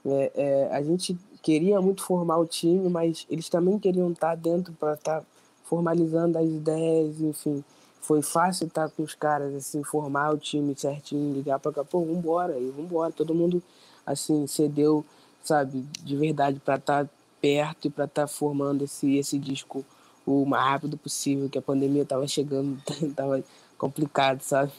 É, 0.05 0.33
é, 0.35 0.69
a 0.77 0.83
gente 0.83 1.19
queria 1.43 1.81
muito 1.81 2.03
formar 2.03 2.39
o 2.39 2.47
time, 2.47 2.89
mas 2.89 3.27
eles 3.29 3.49
também 3.49 3.79
queriam 3.79 4.11
estar 4.13 4.35
dentro 4.37 4.73
para 4.75 4.95
estar 4.95 5.25
formalizando 5.65 6.39
as 6.39 6.47
ideias, 6.47 7.21
enfim 7.21 7.65
foi 8.09 8.23
fácil 8.23 8.67
estar 8.67 8.89
com 8.89 9.03
os 9.03 9.15
caras, 9.15 9.55
assim, 9.55 9.85
formar 9.85 10.33
o 10.33 10.39
time 10.39 10.75
certinho, 10.75 11.35
ligar 11.35 11.59
para 11.59 11.73
cá, 11.73 11.85
pô, 11.85 12.03
vambora, 12.05 12.59
e 12.59 12.71
vambora. 12.71 13.13
Todo 13.13 13.35
mundo, 13.35 13.63
assim, 14.07 14.47
cedeu, 14.47 15.05
sabe, 15.43 15.85
de 16.03 16.17
verdade 16.17 16.59
para 16.59 16.77
estar 16.77 17.05
tá 17.05 17.11
perto 17.39 17.87
e 17.87 17.91
para 17.91 18.07
estar 18.07 18.23
tá 18.23 18.27
formando 18.27 18.83
esse, 18.83 19.17
esse 19.17 19.39
disco 19.39 19.85
o 20.29 20.47
mais 20.47 20.65
rápido 20.65 20.97
possível, 20.99 21.49
que 21.49 21.59
a 21.59 21.63
pandemia 21.63 22.05
tava 22.05 22.27
chegando, 22.27 22.81
tava 23.17 23.43
complicado, 23.77 24.43
sabe? 24.43 24.73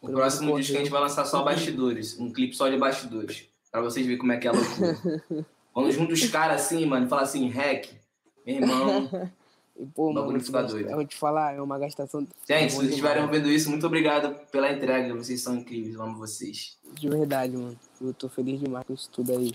O 0.00 0.08
próximo 0.08 0.58
disco 0.58 0.76
a 0.76 0.78
gente 0.78 0.90
vai 0.90 1.00
lançar 1.00 1.24
só 1.24 1.42
bastidores, 1.44 2.18
um 2.18 2.32
clipe 2.32 2.56
só 2.56 2.68
de 2.68 2.76
bastidores, 2.76 3.46
para 3.70 3.80
vocês 3.80 4.04
verem 4.04 4.18
como 4.18 4.32
é 4.32 4.36
que 4.38 4.48
é 4.48 4.50
a 4.50 4.54
loucura. 4.54 5.46
Quando 5.72 5.90
junta 5.90 6.12
os 6.12 6.26
caras 6.26 6.62
assim, 6.62 6.84
mano, 6.84 7.08
fala 7.08 7.22
assim, 7.22 7.48
rec, 7.48 7.88
meu 8.44 8.56
irmão, 8.56 9.08
E, 9.78 9.86
pô, 9.86 10.12
mano, 10.12 10.36
eu 10.36 10.96
vou 10.96 11.06
te 11.06 11.16
falar, 11.16 11.54
é 11.54 11.60
uma 11.60 11.78
gastação. 11.78 12.26
Gente, 12.46 12.70
se 12.70 12.76
vocês 12.76 12.90
estiverem 12.90 13.26
vendo 13.28 13.48
isso, 13.48 13.70
muito 13.70 13.86
obrigado 13.86 14.34
pela 14.50 14.70
entrega. 14.70 15.14
Vocês 15.14 15.40
são 15.40 15.56
incríveis, 15.56 15.96
amo 15.96 16.18
vocês. 16.18 16.78
De 16.92 17.08
verdade, 17.08 17.56
mano. 17.56 17.78
Eu 18.00 18.12
tô 18.12 18.28
feliz 18.28 18.60
demais 18.60 18.86
com 18.86 18.92
isso 18.92 19.08
tudo 19.10 19.32
aí. 19.32 19.54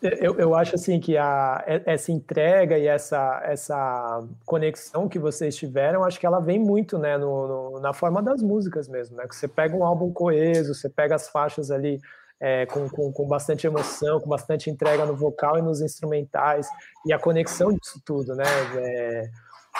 Eu, 0.00 0.38
eu 0.38 0.54
acho 0.54 0.76
assim 0.76 1.00
que 1.00 1.16
a, 1.16 1.64
essa 1.84 2.12
entrega 2.12 2.78
e 2.78 2.86
essa, 2.86 3.40
essa 3.44 4.24
conexão 4.46 5.08
que 5.08 5.18
vocês 5.18 5.56
tiveram, 5.56 6.04
acho 6.04 6.20
que 6.20 6.26
ela 6.26 6.38
vem 6.38 6.58
muito 6.58 6.98
né, 6.98 7.18
no, 7.18 7.48
no, 7.48 7.80
na 7.80 7.92
forma 7.92 8.22
das 8.22 8.40
músicas 8.40 8.88
mesmo, 8.88 9.16
né? 9.16 9.26
Que 9.26 9.34
você 9.34 9.48
pega 9.48 9.74
um 9.74 9.84
álbum 9.84 10.12
coeso, 10.12 10.72
você 10.72 10.88
pega 10.88 11.16
as 11.16 11.28
faixas 11.28 11.72
ali 11.72 12.00
é, 12.40 12.64
com, 12.66 12.88
com, 12.88 13.12
com, 13.12 13.26
bastante 13.26 13.66
emoção, 13.66 14.20
com 14.20 14.28
bastante 14.28 14.70
entrega 14.70 15.04
no 15.04 15.16
vocal 15.16 15.58
e 15.58 15.62
nos 15.62 15.80
instrumentais, 15.80 16.68
e 17.04 17.12
a 17.12 17.18
conexão 17.18 17.72
disso 17.72 18.00
tudo, 18.04 18.36
né? 18.36 18.44
É, 18.76 19.30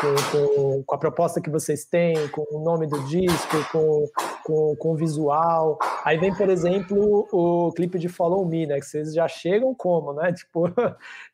com, 0.00 0.14
com, 0.30 0.82
com, 0.84 0.94
a 0.94 0.98
proposta 0.98 1.40
que 1.40 1.50
vocês 1.50 1.84
têm, 1.84 2.28
com 2.28 2.44
o 2.52 2.62
nome 2.62 2.86
do 2.86 3.02
disco, 3.04 3.56
com, 3.72 4.06
com, 4.44 4.76
com 4.76 4.92
o 4.92 4.96
visual. 4.96 5.78
Aí 6.04 6.16
vem, 6.16 6.34
por 6.34 6.48
exemplo, 6.48 7.28
o 7.32 7.72
clipe 7.72 7.98
de 7.98 8.08
Follow 8.08 8.46
Me, 8.46 8.66
né? 8.66 8.78
Que 8.78 8.86
vocês 8.86 9.12
já 9.12 9.26
chegam 9.26 9.74
como, 9.74 10.12
né? 10.12 10.32
Tipo, 10.38 10.72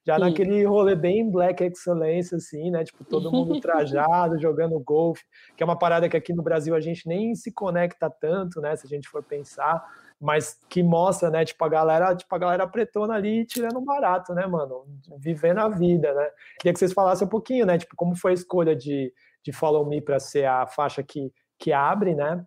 já 0.05 0.17
Sim. 0.17 0.21
naquele 0.21 0.65
rolê 0.65 0.95
bem 0.95 1.31
Black 1.31 1.63
Excellence, 1.63 2.35
assim, 2.35 2.71
né? 2.71 2.85
Tipo, 2.85 3.05
todo 3.05 3.31
mundo 3.31 3.61
trajado, 3.61 4.41
jogando 4.41 4.81
golfe, 4.81 5.25
que 5.57 5.63
é 5.63 5.67
uma 5.67 5.79
parada 5.79 6.09
que 6.09 6.17
aqui 6.17 6.33
no 6.33 6.43
Brasil 6.43 6.75
a 6.75 6.81
gente 6.81 7.07
nem 7.07 7.35
se 7.35 7.53
conecta 7.53 8.09
tanto, 8.09 8.61
né? 8.61 8.75
Se 8.77 8.87
a 8.87 8.89
gente 8.89 9.09
for 9.09 9.23
pensar 9.23 9.85
mas 10.25 10.59
que 10.71 10.83
mostra, 10.83 11.29
né, 11.29 11.45
tipo, 11.45 11.63
a 11.63 11.69
galera, 11.69 12.17
tipo, 12.17 12.35
a 12.35 12.39
galera 12.39 12.67
pretona 12.67 13.13
ali 13.13 13.45
tirando 13.45 13.79
barato, 13.83 14.33
né, 14.33 14.47
mano? 14.47 14.87
Vivendo 15.19 15.59
a 15.59 15.69
vida, 15.69 16.15
né? 16.15 16.31
Queria 16.59 16.73
que 16.73 16.79
vocês 16.79 16.95
falassem 16.95 17.27
um 17.27 17.31
pouquinho, 17.31 17.67
né, 17.67 17.77
tipo, 17.77 17.95
como 17.95 18.17
foi 18.17 18.31
a 18.31 18.35
escolha 18.35 18.75
de, 18.75 19.13
de 19.43 19.53
Follow 19.53 19.85
Me 19.87 20.01
para 20.01 20.19
ser 20.19 20.47
a 20.47 20.67
faixa 20.67 21.03
que, 21.03 21.31
que 21.59 21.75
abre, 21.75 22.15
né? 22.15 22.43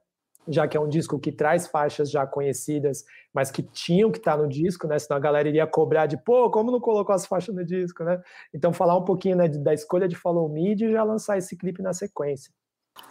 Já 0.48 0.68
que 0.68 0.76
é 0.76 0.80
um 0.80 0.90
disco 0.90 1.20
que 1.20 1.32
traz 1.32 1.68
faixas 1.68 2.10
já 2.10 2.26
conhecidas, 2.26 3.06
mas 3.32 3.52
que 3.52 3.62
tinham 3.62 4.10
que 4.10 4.18
estar 4.18 4.38
tá 4.38 4.42
no 4.42 4.50
disco, 4.50 4.88
né? 4.88 4.98
Senão 4.98 5.18
a 5.18 5.22
galera 5.22 5.48
iria 5.48 5.68
cobrar 5.68 6.08
de, 6.08 6.18
pô, 6.18 6.50
como 6.50 6.72
não 6.72 6.80
colocou 6.80 7.14
as 7.14 7.28
faixas 7.28 7.54
no 7.54 7.64
disco, 7.64 8.04
né? 8.04 8.20
Então, 8.52 8.74
falar 8.74 8.98
um 8.98 9.06
pouquinho 9.06 9.36
né, 9.36 9.48
da 9.48 9.74
escolha 9.74 10.08
de 10.08 10.16
Follow 10.16 10.50
Me 10.50 10.74
e 10.74 10.92
já 10.92 11.04
lançar 11.04 11.38
esse 11.38 11.56
clipe 11.56 11.84
na 11.84 11.94
sequência. 11.94 12.52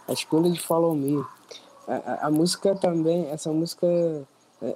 A 0.05 0.11
escolha 0.11 0.51
de 0.51 0.59
Follow 0.59 0.93
Me. 0.93 1.23
A, 1.87 1.95
a, 1.95 2.27
a 2.27 2.31
música 2.31 2.75
também, 2.75 3.29
essa 3.29 3.49
música 3.49 3.87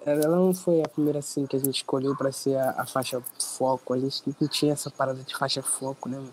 ela 0.06 0.36
não 0.36 0.54
foi 0.54 0.82
a 0.82 0.88
primeira 0.88 1.20
assim 1.20 1.46
que 1.48 1.56
a 1.56 1.60
gente 1.60 1.78
escolheu 1.78 2.16
para 2.16 2.32
ser 2.32 2.56
a, 2.56 2.82
a, 2.82 2.86
faixa 2.86 3.22
foco. 3.40 3.94
A 3.94 4.00
gente 4.00 4.22
não 4.40 4.48
tinha 4.48 4.74
essa 4.74 4.92
parada 4.92 5.24
de 5.24 5.36
faixa 5.36 5.64
foco, 5.64 6.08
né, 6.08 6.18
mano? 6.18 6.32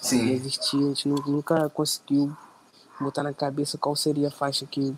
Sim. 0.00 0.26
Não 0.26 0.32
existia, 0.32 0.80
a 0.80 0.88
gente 0.88 1.08
nunca 1.08 1.70
conseguiu 1.70 2.36
botar 3.00 3.22
na 3.22 3.32
cabeça 3.32 3.78
qual 3.78 3.96
seria 3.96 4.28
a 4.28 4.30
faixa 4.30 4.66
que, 4.66 4.94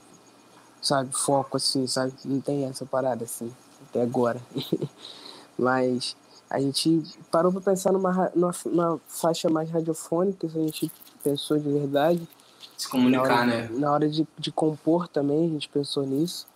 sabe, 0.83 1.15
foco 1.15 1.57
assim, 1.57 1.87
sabe? 1.87 2.13
Não 2.25 2.41
tem 2.41 2.65
essa 2.65 2.85
parada 2.85 3.25
assim, 3.25 3.53
até 3.89 4.03
agora. 4.03 4.41
Mas 5.57 6.17
a 6.51 6.61
gente 6.61 7.03
parou 7.31 7.53
para 7.53 7.61
pensar 7.61 7.93
numa, 7.93 8.33
numa, 8.35 8.55
numa, 8.67 9.01
faixa 9.07 9.49
mais 9.49 9.71
radiofônica, 9.71 10.47
a 10.47 10.51
gente 10.51 10.91
pensou 11.23 11.59
de 11.59 11.71
verdade. 11.71 12.29
Se 12.77 12.89
comunicar, 12.89 13.29
na 13.29 13.35
hora, 13.35 13.47
né? 13.47 13.69
Na 13.71 13.93
hora 13.93 14.09
de, 14.09 14.27
de 14.37 14.51
compor 14.51 15.07
também, 15.07 15.47
a 15.47 15.49
gente 15.49 15.69
pensou 15.69 16.05
nisso, 16.05 16.47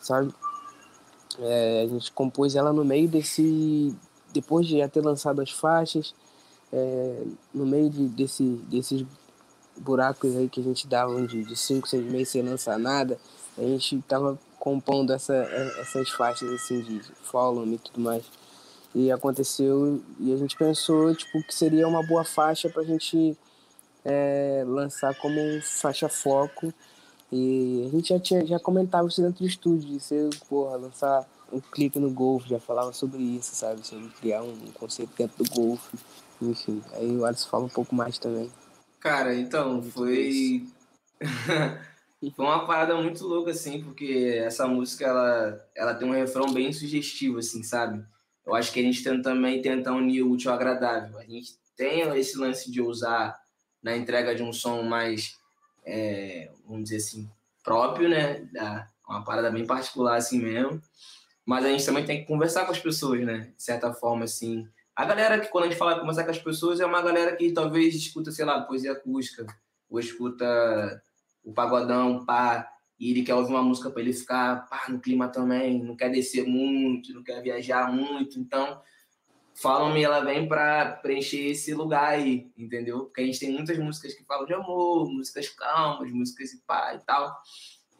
sabe? 0.00 0.32
É, 1.40 1.82
a 1.82 1.86
gente 1.86 2.10
compôs 2.12 2.56
ela 2.56 2.72
no 2.72 2.84
meio 2.84 3.08
desse. 3.08 3.94
Depois 4.32 4.66
de 4.66 4.78
já 4.78 4.88
ter 4.88 5.00
lançado 5.00 5.40
as 5.40 5.50
faixas, 5.50 6.14
é, 6.72 7.22
no 7.54 7.64
meio 7.64 7.88
de, 7.88 8.08
desse, 8.08 8.42
desses 8.68 9.04
buracos 9.76 10.36
aí 10.36 10.48
que 10.48 10.60
a 10.60 10.62
gente 10.62 10.86
dava 10.86 11.26
de 11.26 11.56
5, 11.56 11.88
6 11.88 12.04
meses 12.04 12.28
sem 12.30 12.42
lançar 12.42 12.78
nada, 12.78 13.18
a 13.56 13.62
gente 13.62 14.02
tava 14.06 14.38
compondo 14.58 15.12
essa, 15.12 15.34
essas 15.80 16.10
faixas 16.10 16.50
assim 16.52 16.82
de 16.82 17.00
follow 17.22 17.66
e 17.66 17.78
tudo 17.78 18.00
mais. 18.00 18.24
E 18.94 19.10
aconteceu, 19.10 20.02
e 20.18 20.32
a 20.32 20.36
gente 20.36 20.56
pensou 20.56 21.14
tipo, 21.14 21.42
que 21.42 21.54
seria 21.54 21.86
uma 21.86 22.02
boa 22.02 22.24
faixa 22.24 22.68
pra 22.68 22.82
gente 22.82 23.36
é, 24.04 24.64
lançar 24.66 25.14
como 25.14 25.40
faixa 25.62 26.08
foco 26.08 26.72
e 27.30 27.84
a 27.86 27.90
gente 27.90 28.08
já, 28.08 28.18
tinha, 28.18 28.46
já 28.46 28.58
comentava 28.58 29.06
isso 29.06 29.20
dentro 29.20 29.44
do 29.44 29.48
estúdio, 29.48 29.88
de 29.88 30.00
ser, 30.00 30.30
porra, 30.48 30.76
lançar 30.76 31.28
um 31.52 31.60
clipe 31.60 31.98
no 31.98 32.10
Golf, 32.10 32.46
já 32.46 32.58
falava 32.58 32.92
sobre 32.92 33.22
isso, 33.22 33.54
sabe? 33.54 33.86
Sobre 33.86 34.08
criar 34.20 34.42
um 34.42 34.56
conceito 34.72 35.12
dentro 35.16 35.42
do 35.42 35.50
Golf. 35.50 35.92
Enfim, 36.40 36.82
aí 36.94 37.16
o 37.16 37.24
Alisson 37.24 37.48
fala 37.48 37.64
um 37.64 37.70
pouco 37.70 37.94
mais 37.94 38.18
também. 38.18 38.50
Cara, 39.00 39.34
então, 39.34 39.82
foi. 39.82 40.66
foi 42.34 42.44
uma 42.44 42.66
parada 42.66 42.96
muito 42.96 43.26
louca, 43.26 43.50
assim, 43.50 43.82
porque 43.82 44.40
essa 44.42 44.66
música, 44.66 45.06
ela, 45.06 45.68
ela 45.74 45.94
tem 45.94 46.08
um 46.08 46.12
refrão 46.12 46.52
bem 46.52 46.72
sugestivo, 46.72 47.38
assim, 47.38 47.62
sabe? 47.62 48.04
Eu 48.46 48.54
acho 48.54 48.72
que 48.72 48.80
a 48.80 48.82
gente 48.82 49.02
tenta 49.02 49.22
também 49.22 49.60
tentar 49.60 49.94
unir 49.94 50.22
o 50.22 50.30
útil 50.30 50.50
ao 50.50 50.56
agradável. 50.56 51.18
A 51.18 51.24
gente 51.24 51.58
tem 51.76 52.00
esse 52.18 52.38
lance 52.38 52.70
de 52.70 52.80
usar 52.80 53.38
na 53.82 53.96
entrega 53.96 54.34
de 54.34 54.42
um 54.42 54.52
som 54.52 54.82
mais 54.82 55.36
é, 55.88 56.50
vamos 56.66 56.84
dizer 56.84 56.96
assim, 56.96 57.28
próprio, 57.64 58.08
né? 58.08 58.46
Da, 58.52 58.86
uma 59.08 59.24
parada 59.24 59.50
bem 59.50 59.66
particular 59.66 60.16
assim 60.16 60.38
mesmo. 60.38 60.80
Mas 61.44 61.64
a 61.64 61.68
gente 61.68 61.86
também 61.86 62.04
tem 62.04 62.20
que 62.20 62.26
conversar 62.26 62.66
com 62.66 62.72
as 62.72 62.78
pessoas, 62.78 63.24
né? 63.24 63.52
De 63.56 63.62
certa 63.62 63.92
forma, 63.92 64.24
assim. 64.24 64.68
A 64.94 65.04
galera 65.04 65.40
que, 65.40 65.48
quando 65.48 65.64
a 65.64 65.68
gente 65.68 65.78
fala 65.78 65.98
conversar 65.98 66.24
com 66.24 66.30
as 66.30 66.38
pessoas, 66.38 66.78
é 66.78 66.84
uma 66.84 67.00
galera 67.00 67.34
que 67.34 67.50
talvez 67.52 67.94
escuta, 67.94 68.30
sei 68.30 68.44
lá, 68.44 68.60
poesia 68.60 68.92
acústica, 68.92 69.46
ou 69.88 69.98
escuta 69.98 71.02
o 71.42 71.52
pagodão, 71.52 72.26
pá, 72.26 72.68
e 73.00 73.10
ele 73.10 73.22
quer 73.22 73.34
ouvir 73.34 73.52
uma 73.52 73.62
música 73.62 73.90
para 73.90 74.02
ele 74.02 74.12
ficar 74.12 74.68
pá, 74.68 74.86
no 74.88 75.00
clima 75.00 75.28
também, 75.28 75.82
não 75.82 75.96
quer 75.96 76.10
descer 76.10 76.46
muito, 76.46 77.14
não 77.14 77.22
quer 77.22 77.40
viajar 77.40 77.90
muito. 77.90 78.38
Então, 78.38 78.82
Falam-me, 79.60 80.04
ela 80.04 80.20
vem 80.20 80.46
para 80.46 80.92
preencher 81.02 81.48
esse 81.48 81.74
lugar 81.74 82.10
aí, 82.10 82.48
entendeu? 82.56 83.06
Porque 83.06 83.22
a 83.22 83.24
gente 83.24 83.40
tem 83.40 83.50
muitas 83.50 83.76
músicas 83.76 84.14
que 84.14 84.24
falam 84.24 84.46
de 84.46 84.54
amor, 84.54 85.10
músicas 85.10 85.48
calmas, 85.48 86.12
músicas 86.12 86.52
e 86.52 86.58
pá 86.58 86.94
e 86.94 87.00
tal. 87.00 87.36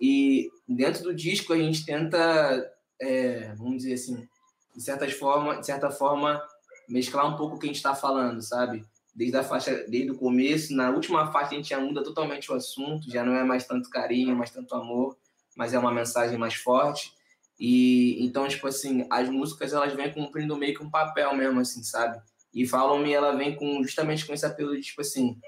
E 0.00 0.50
dentro 0.68 1.02
do 1.02 1.12
disco 1.12 1.52
a 1.52 1.58
gente 1.58 1.84
tenta, 1.84 2.72
é, 3.00 3.52
vamos 3.56 3.78
dizer 3.78 3.94
assim, 3.94 4.28
de, 4.76 4.80
certas 4.80 5.12
forma, 5.14 5.56
de 5.56 5.66
certa 5.66 5.90
forma, 5.90 6.40
mesclar 6.88 7.26
um 7.26 7.36
pouco 7.36 7.56
o 7.56 7.58
que 7.58 7.66
a 7.66 7.68
gente 7.68 7.76
está 7.76 7.92
falando, 7.92 8.40
sabe? 8.40 8.84
Desde 9.12 9.36
a 9.36 9.42
faixa, 9.42 9.84
desde 9.88 10.12
o 10.12 10.16
começo, 10.16 10.72
na 10.76 10.90
última 10.90 11.32
faixa 11.32 11.54
a 11.54 11.54
gente 11.54 11.70
já 11.70 11.80
muda 11.80 12.04
totalmente 12.04 12.52
o 12.52 12.54
assunto, 12.54 13.10
já 13.10 13.24
não 13.24 13.34
é 13.34 13.42
mais 13.42 13.66
tanto 13.66 13.90
carinho, 13.90 14.36
mais 14.36 14.52
tanto 14.52 14.76
amor, 14.76 15.16
mas 15.56 15.74
é 15.74 15.78
uma 15.78 15.92
mensagem 15.92 16.38
mais 16.38 16.54
forte. 16.54 17.17
E 17.58 18.24
então, 18.24 18.46
tipo 18.46 18.68
assim, 18.68 19.06
as 19.10 19.28
músicas 19.28 19.72
elas 19.72 19.92
vêm 19.92 20.12
cumprindo 20.12 20.56
meio 20.56 20.76
que 20.76 20.82
um 20.82 20.90
papel 20.90 21.34
mesmo, 21.34 21.60
assim, 21.60 21.82
sabe? 21.82 22.20
E 22.54 22.66
Follow 22.66 22.98
Me 22.98 23.12
ela 23.12 23.36
vem 23.36 23.56
com 23.56 23.82
justamente 23.82 24.24
com 24.24 24.32
esse 24.32 24.46
apelo 24.46 24.76
de 24.76 24.82
tipo 24.82 25.00
assim, 25.00 25.38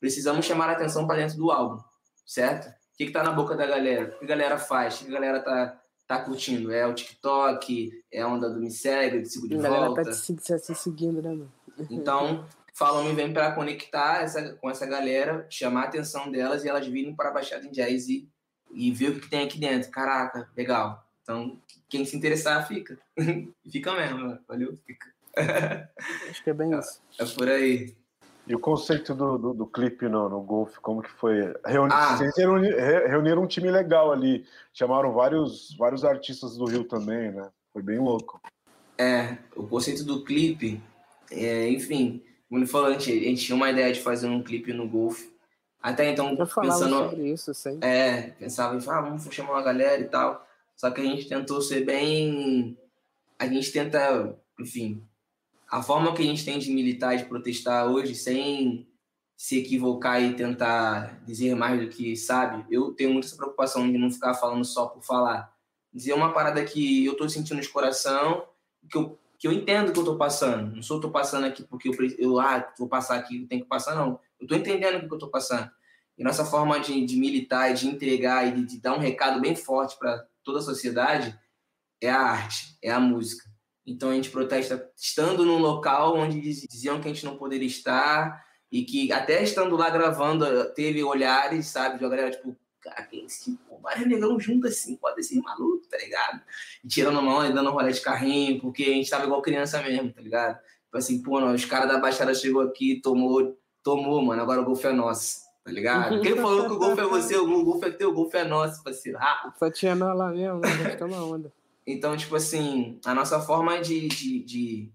precisamos 0.00 0.44
chamar 0.44 0.68
a 0.68 0.72
atenção 0.72 1.06
para 1.06 1.20
dentro 1.20 1.36
do 1.36 1.50
álbum, 1.50 1.80
certo? 2.26 2.68
O 2.68 2.96
que, 2.96 3.06
que 3.06 3.12
tá 3.12 3.22
na 3.22 3.32
boca 3.32 3.56
da 3.56 3.66
galera? 3.66 4.14
O 4.14 4.18
que 4.18 4.24
a 4.24 4.28
galera 4.28 4.58
faz? 4.58 5.00
O 5.00 5.04
que 5.04 5.10
a 5.10 5.14
galera 5.14 5.40
tá, 5.40 5.80
tá 6.06 6.18
curtindo? 6.22 6.72
É 6.72 6.86
o 6.86 6.92
TikTok? 6.92 7.90
É 8.12 8.20
a 8.20 8.28
onda 8.28 8.50
do 8.50 8.60
Me 8.60 8.70
Segue, 8.70 9.22
de 9.22 9.28
Sigo 9.28 9.48
de 9.48 9.54
a 9.54 9.58
Volta? 9.58 9.74
A 9.74 9.78
galera 9.78 10.04
tá 10.04 10.12
se, 10.12 10.36
se 10.38 10.74
seguindo, 10.74 11.22
né, 11.22 11.30
mano? 11.30 11.52
Então, 11.88 12.46
Follow 12.74 13.04
Me 13.04 13.14
vem 13.14 13.32
para 13.32 13.52
conectar 13.52 14.22
essa, 14.22 14.54
com 14.54 14.68
essa 14.68 14.84
galera, 14.84 15.46
chamar 15.48 15.84
a 15.84 15.84
atenção 15.84 16.30
delas 16.30 16.64
e 16.64 16.68
elas 16.68 16.86
virem 16.86 17.14
para 17.14 17.30
a 17.30 17.32
Baixada 17.32 17.64
em 17.64 17.70
Jazz 17.70 18.08
e, 18.08 18.28
e 18.70 18.90
ver 18.90 19.12
o 19.12 19.20
que 19.20 19.30
tem 19.30 19.44
aqui 19.44 19.58
dentro. 19.58 19.90
Caraca, 19.90 20.50
legal 20.54 21.09
então, 21.22 21.58
quem 21.88 22.04
se 22.04 22.16
interessar, 22.16 22.66
fica. 22.66 22.98
fica 23.70 23.92
mesmo, 23.94 24.38
valeu? 24.48 24.76
Fica. 24.86 25.06
Acho 26.28 26.42
que 26.42 26.50
é 26.50 26.54
bem 26.54 26.72
isso. 26.78 27.00
É, 27.18 27.24
por 27.24 27.48
aí. 27.48 27.94
E 28.46 28.54
o 28.54 28.58
conceito 28.58 29.14
do, 29.14 29.38
do, 29.38 29.54
do 29.54 29.66
clipe 29.66 30.08
no, 30.08 30.28
no 30.28 30.40
Golf, 30.40 30.76
como 30.78 31.02
que 31.02 31.10
foi? 31.10 31.52
Reuni 31.64 31.92
ah. 31.92 32.16
Vocês 32.16 32.34
reuniram 32.36 33.42
um 33.42 33.46
time 33.46 33.70
legal 33.70 34.10
ali, 34.10 34.44
chamaram 34.72 35.12
vários, 35.12 35.76
vários 35.78 36.04
artistas 36.04 36.56
do 36.56 36.64
Rio 36.64 36.84
também, 36.84 37.30
né? 37.30 37.48
Foi 37.72 37.82
bem 37.82 37.98
louco. 37.98 38.40
É, 38.98 39.38
o 39.54 39.66
conceito 39.68 40.04
do 40.04 40.24
clipe, 40.24 40.82
é, 41.30 41.68
enfim, 41.68 42.24
como 42.48 42.60
ele 42.60 42.66
falou, 42.66 42.88
a 42.88 42.92
gente, 42.92 43.12
a 43.12 43.28
gente 43.28 43.46
tinha 43.46 43.54
uma 43.54 43.70
ideia 43.70 43.92
de 43.92 44.00
fazer 44.00 44.26
um 44.26 44.42
clipe 44.42 44.72
no 44.72 44.88
Golf. 44.88 45.22
Até 45.80 46.10
então, 46.10 46.30
Eu 46.30 46.46
pensando. 46.46 47.08
Sobre 47.08 47.30
isso, 47.30 47.54
sim. 47.54 47.78
É, 47.80 48.32
pensava 48.38 48.74
em, 48.74 48.78
ah, 48.88 49.00
vamos 49.00 49.22
chamar 49.30 49.52
uma 49.52 49.62
galera 49.62 50.00
e 50.00 50.08
tal. 50.08 50.46
Só 50.80 50.90
que 50.90 51.02
a 51.02 51.04
gente 51.04 51.28
tentou 51.28 51.60
ser 51.60 51.84
bem. 51.84 52.74
A 53.38 53.46
gente 53.46 53.70
tenta, 53.70 54.34
enfim, 54.58 55.06
a 55.70 55.82
forma 55.82 56.14
que 56.14 56.22
a 56.22 56.24
gente 56.24 56.42
tem 56.42 56.58
de 56.58 56.72
militar, 56.72 57.18
de 57.18 57.26
protestar 57.26 57.86
hoje, 57.86 58.14
sem 58.14 58.88
se 59.36 59.58
equivocar 59.58 60.22
e 60.22 60.34
tentar 60.34 61.22
dizer 61.26 61.54
mais 61.54 61.78
do 61.78 61.88
que 61.90 62.16
sabe, 62.16 62.64
eu 62.70 62.94
tenho 62.94 63.12
muita 63.12 63.28
preocupação 63.36 63.92
de 63.92 63.98
não 63.98 64.10
ficar 64.10 64.32
falando 64.32 64.64
só 64.64 64.86
por 64.86 65.02
falar. 65.02 65.54
Dizer 65.92 66.14
uma 66.14 66.32
parada 66.32 66.64
que 66.64 67.04
eu 67.04 67.14
tô 67.14 67.28
sentindo 67.28 67.60
de 67.60 67.68
coração, 67.68 68.46
que 68.90 68.96
eu, 68.96 69.18
que 69.38 69.46
eu 69.46 69.52
entendo 69.52 69.92
que 69.92 69.98
eu 69.98 70.04
tô 70.04 70.16
passando. 70.16 70.76
Não 70.76 70.82
sou 70.82 70.96
eu 70.96 71.02
tô 71.02 71.10
passando 71.10 71.44
aqui 71.44 71.62
porque 71.62 71.90
eu, 71.90 71.94
eu 72.18 72.40
ah, 72.40 72.72
vou 72.78 72.88
passar 72.88 73.16
aqui, 73.16 73.42
eu 73.42 73.46
tenho 73.46 73.64
que 73.64 73.68
passar, 73.68 73.94
não. 73.94 74.18
Eu 74.40 74.46
tô 74.46 74.54
entendendo 74.54 75.04
o 75.04 75.06
que 75.06 75.14
eu 75.14 75.18
tô 75.18 75.28
passando. 75.28 75.70
E 76.16 76.24
nossa 76.24 76.46
forma 76.46 76.80
de, 76.80 77.04
de 77.04 77.16
militar, 77.18 77.74
de 77.74 77.86
entregar 77.86 78.48
e 78.48 78.52
de, 78.52 78.64
de 78.64 78.80
dar 78.80 78.94
um 78.94 78.98
recado 78.98 79.42
bem 79.42 79.54
forte 79.54 79.98
para 79.98 80.29
toda 80.44 80.58
a 80.58 80.62
sociedade 80.62 81.38
é 82.00 82.10
a 82.10 82.20
arte, 82.20 82.76
é 82.82 82.90
a 82.90 83.00
música. 83.00 83.48
Então 83.86 84.10
a 84.10 84.14
gente 84.14 84.30
protesta 84.30 84.90
estando 84.96 85.44
num 85.44 85.58
local 85.58 86.16
onde 86.16 86.40
diziam 86.40 87.00
que 87.00 87.08
a 87.08 87.12
gente 87.12 87.24
não 87.24 87.36
poderia 87.36 87.66
estar 87.66 88.44
e 88.70 88.84
que 88.84 89.12
até 89.12 89.42
estando 89.42 89.76
lá 89.76 89.90
gravando 89.90 90.72
teve 90.74 91.02
olhares, 91.02 91.66
sabe, 91.66 91.98
de 91.98 92.04
uma 92.04 92.10
galera 92.10 92.30
tipo, 92.30 92.56
cara, 92.80 93.02
que 93.02 93.18
esse 93.24 93.52
tipo, 93.52 93.78
vários 93.80 94.06
negão 94.06 94.38
junto 94.38 94.68
assim, 94.68 94.96
pode 94.96 95.22
ser 95.24 95.40
maluco, 95.40 95.86
tá 95.88 95.98
ligado? 95.98 96.40
E 96.84 96.88
tirando 96.88 97.20
mão 97.20 97.44
e 97.44 97.52
dando 97.52 97.70
rolê 97.70 97.92
de 97.92 98.00
carrinho, 98.00 98.60
porque 98.60 98.84
a 98.84 98.92
gente 98.94 99.10
tava 99.10 99.24
igual 99.24 99.42
criança 99.42 99.82
mesmo, 99.82 100.12
tá 100.12 100.20
ligado? 100.20 100.56
Tipo 100.84 100.98
assim, 100.98 101.22
pô, 101.22 101.40
não, 101.40 101.54
os 101.54 101.64
caras 101.64 101.88
da 101.88 101.98
Baixada 101.98 102.34
chegou 102.34 102.62
aqui, 102.62 103.00
tomou, 103.02 103.58
tomou, 103.82 104.22
mano, 104.22 104.42
agora 104.42 104.60
o 104.60 104.64
golfe 104.64 104.86
é 104.86 104.92
nosso, 104.92 105.40
tá 105.70 105.74
ligado? 105.74 106.20
Quem 106.20 106.36
falou 106.36 106.66
que 106.66 106.72
o 106.72 106.78
golfe 106.78 107.00
é 107.00 107.04
você, 107.04 107.36
o 107.36 107.64
golfe 107.64 107.86
é 107.86 107.90
teu, 107.90 108.10
o 108.10 108.12
golfe 108.12 108.36
é 108.36 108.44
nosso, 108.44 108.82
parceiro. 108.82 109.18
Ah. 109.20 109.54
Só 109.56 109.70
tinha 109.70 109.94
nós 109.94 110.18
lá 110.18 110.30
mesmo, 110.30 110.58
né? 110.58 110.96
Toma 110.98 111.24
onda. 111.24 111.52
Então, 111.86 112.16
tipo 112.16 112.34
assim, 112.34 112.98
a 113.04 113.14
nossa 113.14 113.40
forma 113.40 113.80
de, 113.80 114.08
de, 114.08 114.44
de, 114.44 114.92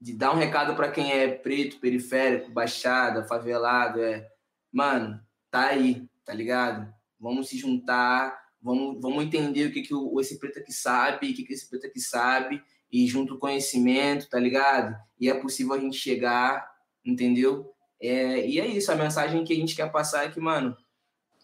de 0.00 0.12
dar 0.12 0.32
um 0.32 0.38
recado 0.38 0.74
para 0.74 0.90
quem 0.90 1.12
é 1.12 1.28
preto, 1.28 1.78
periférico, 1.78 2.50
baixada, 2.50 3.24
favelado, 3.24 4.00
é, 4.00 4.28
mano, 4.72 5.20
tá 5.50 5.68
aí, 5.68 6.08
tá 6.24 6.34
ligado? 6.34 6.92
Vamos 7.18 7.48
se 7.48 7.56
juntar, 7.56 8.36
vamos, 8.60 9.00
vamos 9.00 9.24
entender 9.24 9.66
o 9.66 9.72
que, 9.72 9.82
que 9.82 9.94
o, 9.94 10.20
esse 10.20 10.38
preto 10.38 10.58
aqui 10.58 10.72
sabe, 10.72 11.30
o 11.30 11.34
que, 11.34 11.44
que 11.44 11.52
esse 11.52 11.68
preto 11.70 11.86
aqui 11.86 12.00
sabe, 12.00 12.62
e 12.92 13.06
junto 13.06 13.34
o 13.34 13.38
conhecimento, 13.38 14.28
tá 14.28 14.38
ligado? 14.38 14.96
E 15.18 15.30
é 15.30 15.34
possível 15.34 15.74
a 15.74 15.78
gente 15.78 15.96
chegar, 15.96 16.68
entendeu? 17.04 17.75
É, 18.00 18.46
e 18.46 18.60
é 18.60 18.66
isso, 18.66 18.92
a 18.92 18.96
mensagem 18.96 19.44
que 19.44 19.52
a 19.52 19.56
gente 19.56 19.74
quer 19.74 19.90
passar 19.90 20.24
é 20.24 20.28
que, 20.28 20.40
mano, 20.40 20.76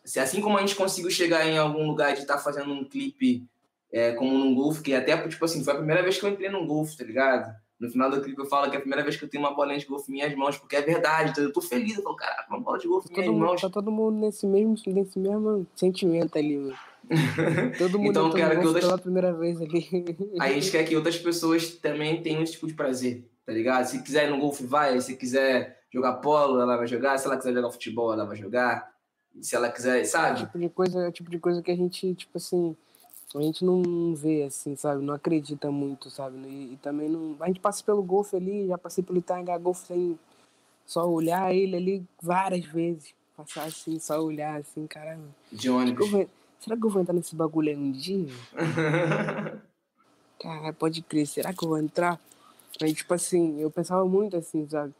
se 0.04 0.20
assim 0.20 0.40
como 0.40 0.58
a 0.58 0.60
gente 0.60 0.74
conseguiu 0.74 1.10
chegar 1.10 1.46
em 1.46 1.56
algum 1.56 1.86
lugar 1.86 2.14
de 2.14 2.20
estar 2.20 2.36
tá 2.36 2.42
fazendo 2.42 2.72
um 2.72 2.84
clipe 2.84 3.46
é, 3.90 4.12
como 4.12 4.36
num 4.36 4.54
golfe, 4.54 4.82
que 4.82 4.94
até, 4.94 5.16
tipo 5.28 5.44
assim, 5.44 5.62
foi 5.62 5.74
a 5.74 5.76
primeira 5.76 6.02
vez 6.02 6.18
que 6.18 6.24
eu 6.24 6.30
entrei 6.30 6.48
num 6.48 6.66
golfe, 6.66 6.96
tá 6.96 7.04
ligado? 7.04 7.54
No 7.78 7.90
final 7.90 8.10
do 8.10 8.22
clipe 8.22 8.38
eu 8.38 8.46
falo 8.46 8.70
que 8.70 8.76
é 8.76 8.78
a 8.78 8.80
primeira 8.80 9.02
vez 9.02 9.16
que 9.16 9.24
eu 9.24 9.28
tenho 9.28 9.42
uma 9.42 9.54
bolinha 9.54 9.78
de 9.78 9.86
golfe 9.86 10.10
em 10.10 10.14
minhas 10.14 10.34
mãos, 10.36 10.56
porque 10.56 10.76
é 10.76 10.82
verdade, 10.82 11.30
então 11.30 11.44
eu 11.44 11.52
tô 11.52 11.60
feliz, 11.60 11.96
eu 11.96 12.02
falo, 12.02 12.16
caraca, 12.16 12.46
uma 12.48 12.60
bola 12.60 12.78
de 12.78 12.86
golfe 12.86 13.08
em 13.08 13.12
minhas 13.12 13.26
todo 13.26 13.38
mãos. 13.38 13.50
Mundo, 13.50 13.60
tá 13.60 13.70
todo 13.70 13.90
mundo 13.90 14.18
nesse 14.18 14.46
mesmo, 14.46 14.76
nesse 14.86 15.18
mesmo 15.18 15.66
sentimento 15.74 16.38
ali, 16.38 16.58
mano. 16.58 16.76
Todo 17.76 17.98
mundo 17.98 18.10
então, 18.10 18.30
quero 18.30 18.60
que 18.60 18.66
outras... 18.66 18.84
pela 18.84 18.96
primeira 18.96 19.34
vez 19.34 19.60
ali. 19.60 19.88
A 20.38 20.48
gente 20.48 20.70
quer 20.70 20.84
que 20.84 20.94
outras 20.96 21.18
pessoas 21.18 21.74
também 21.74 22.22
tenham 22.22 22.42
esse 22.42 22.52
tipo 22.52 22.68
de 22.68 22.74
prazer, 22.74 23.28
tá 23.44 23.52
ligado? 23.52 23.86
Se 23.86 24.02
quiser 24.02 24.28
ir 24.28 24.30
no 24.30 24.38
golfe, 24.38 24.64
vai. 24.64 24.98
Se 25.00 25.16
quiser 25.16 25.81
jogar 25.92 26.14
polo, 26.14 26.60
ela 26.60 26.76
vai 26.76 26.86
jogar. 26.86 27.18
Se 27.18 27.26
ela 27.26 27.36
quiser 27.36 27.52
jogar 27.52 27.70
futebol, 27.70 28.12
ela 28.12 28.24
vai 28.24 28.36
jogar. 28.36 28.92
Se 29.40 29.54
ela 29.54 29.70
quiser, 29.70 30.04
sabe? 30.04 30.40
É 30.40 30.42
o 30.42 30.46
tipo 30.46 30.58
de 30.58 30.68
coisa, 30.68 31.04
é 31.04 31.08
o 31.08 31.12
tipo 31.12 31.30
de 31.30 31.38
coisa 31.38 31.62
que 31.62 31.70
a 31.70 31.76
gente, 31.76 32.14
tipo 32.14 32.36
assim, 32.36 32.76
a 33.34 33.42
gente 33.42 33.64
não 33.64 34.14
vê 34.14 34.44
assim, 34.44 34.76
sabe? 34.76 35.02
Não 35.04 35.14
acredita 35.14 35.70
muito, 35.70 36.10
sabe? 36.10 36.36
E, 36.46 36.74
e 36.74 36.76
também 36.82 37.08
não. 37.08 37.36
A 37.40 37.46
gente 37.46 37.60
passa 37.60 37.82
pelo 37.84 38.02
golfe 38.02 38.36
ali, 38.36 38.68
já 38.68 38.78
passei 38.78 39.02
pelo 39.02 39.18
Itaianga 39.18 39.56
Golfe 39.58 39.86
sem 39.86 40.18
só 40.84 41.08
olhar 41.08 41.54
ele 41.54 41.76
ali 41.76 42.06
várias 42.20 42.64
vezes. 42.64 43.14
Passar 43.36 43.64
assim, 43.64 43.98
só 43.98 44.20
olhar 44.20 44.60
assim, 44.60 44.86
caramba. 44.86 45.28
De 45.50 45.70
ônibus. 45.70 46.10
Vou, 46.10 46.28
será 46.60 46.76
que 46.76 46.84
eu 46.84 46.90
vou 46.90 47.00
entrar 47.00 47.14
nesse 47.14 47.34
bagulho 47.34 47.70
aí 47.70 47.76
um 47.76 47.90
dia? 47.90 48.28
Caralho, 50.38 50.74
pode 50.74 51.02
crer, 51.02 51.26
será 51.26 51.52
que 51.54 51.64
eu 51.64 51.68
vou 51.68 51.78
entrar? 51.78 52.20
Aí, 52.82 52.92
tipo 52.92 53.14
assim, 53.14 53.60
eu 53.60 53.70
pensava 53.70 54.04
muito 54.04 54.36
assim, 54.36 54.68
sabe? 54.68 54.92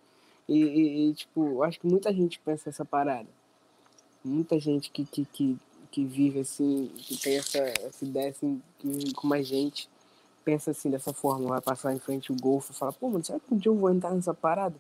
E, 0.49 0.59
e, 0.59 1.11
e 1.11 1.14
tipo, 1.14 1.62
acho 1.62 1.80
que 1.80 1.86
muita 1.86 2.12
gente 2.12 2.38
pensa 2.40 2.68
essa 2.68 2.84
parada. 2.84 3.28
Muita 4.24 4.59
gente 4.59 4.90
que, 4.90 5.05
que, 5.05 5.24
que 5.24 5.59
que 5.93 6.05
vive 6.07 6.40
assim, 6.40 6.90
que 6.97 7.16
tem 7.18 7.36
essa, 7.36 7.59
essa 7.59 8.05
ideia 8.05 8.30
assim, 8.30 8.61
que, 8.78 9.12
com 9.12 9.28
mais 9.28 9.47
gente, 9.47 9.88
pensa 10.43 10.70
assim 10.70 10.90
dessa 10.90 11.12
forma, 11.12 11.47
vai 11.51 11.61
passar 11.61 11.95
em 11.95 11.99
frente 11.99 12.32
o 12.32 12.36
golfe 12.36 12.72
e 12.72 12.74
fala, 12.74 12.93
pô, 12.93 13.11
mano, 13.11 13.22
será 13.22 13.38
que 13.38 13.55
um 13.55 13.59
dia 13.59 13.70
eu 13.70 13.76
vou 13.76 13.90
entrar 13.90 14.11
nessa 14.12 14.32
parada? 14.32 14.74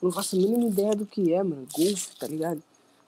Eu 0.00 0.06
não 0.06 0.12
faço 0.12 0.36
a 0.36 0.38
mínima 0.38 0.68
ideia 0.68 0.94
do 0.94 1.06
que 1.06 1.32
é, 1.32 1.42
mano, 1.42 1.66
golfe, 1.72 2.14
tá 2.16 2.26
ligado? 2.26 2.62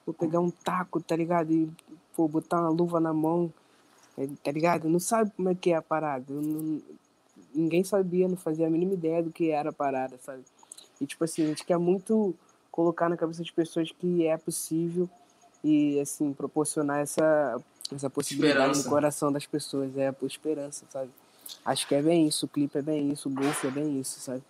Vou 0.05 0.15
pegar 0.15 0.41
um 0.41 0.51
taco, 0.51 1.01
tá 1.01 1.15
ligado? 1.15 1.53
E, 1.53 1.71
pô, 2.17 2.27
botar 2.27 2.61
uma 2.61 2.71
luva 2.71 2.99
na 2.99 3.13
mão, 3.13 3.53
é, 4.17 4.27
tá 4.43 4.51
ligado? 4.51 4.89
Não 4.89 4.99
sabe 4.99 5.31
como 5.37 5.51
é 5.51 5.55
que 5.55 5.73
é 5.73 5.77
a 5.77 5.83
parada. 5.83 6.25
Não, 6.29 6.81
ninguém 7.55 7.85
sabia, 7.85 8.27
não 8.27 8.37
fazia 8.37 8.67
a 8.67 8.71
mínima 8.71 8.95
ideia 8.95 9.23
do 9.23 9.31
que 9.31 9.51
era 9.51 9.71
a 9.71 9.75
parada, 9.75 10.19
sabe? 10.23 10.43
E, 11.03 11.07
tipo 11.07 11.25
assim, 11.25 11.43
a 11.43 11.47
gente 11.47 11.65
quer 11.65 11.79
muito 11.79 12.35
colocar 12.71 13.09
na 13.09 13.17
cabeça 13.17 13.43
de 13.43 13.53
pessoas 13.53 13.91
que 13.91 14.27
é 14.27 14.37
possível 14.37 15.11
e 15.63 16.01
assim 16.01 16.33
proporcionar 16.33 17.01
essa 17.01 17.61
essa 17.95 18.09
possibilidade 18.09 18.59
esperança. 18.61 18.85
no 18.85 18.91
coração 18.91 19.31
das 19.31 19.45
pessoas. 19.45 19.97
É 19.99 20.11
por 20.13 20.27
esperança 20.27 20.87
sabe? 20.89 21.11
Acho 21.65 21.87
que 21.87 21.95
é 21.95 22.01
bem 22.01 22.27
isso 22.27 22.47
o 22.47 22.49
clipe 22.49 22.79
é 22.79 22.83
bem 22.83 23.13
isso 23.13 23.29
o 23.29 23.33
golfe 23.33 23.67
é 23.67 23.71
bem 23.71 24.01
isso 24.01 24.21
sabe? 24.21 24.43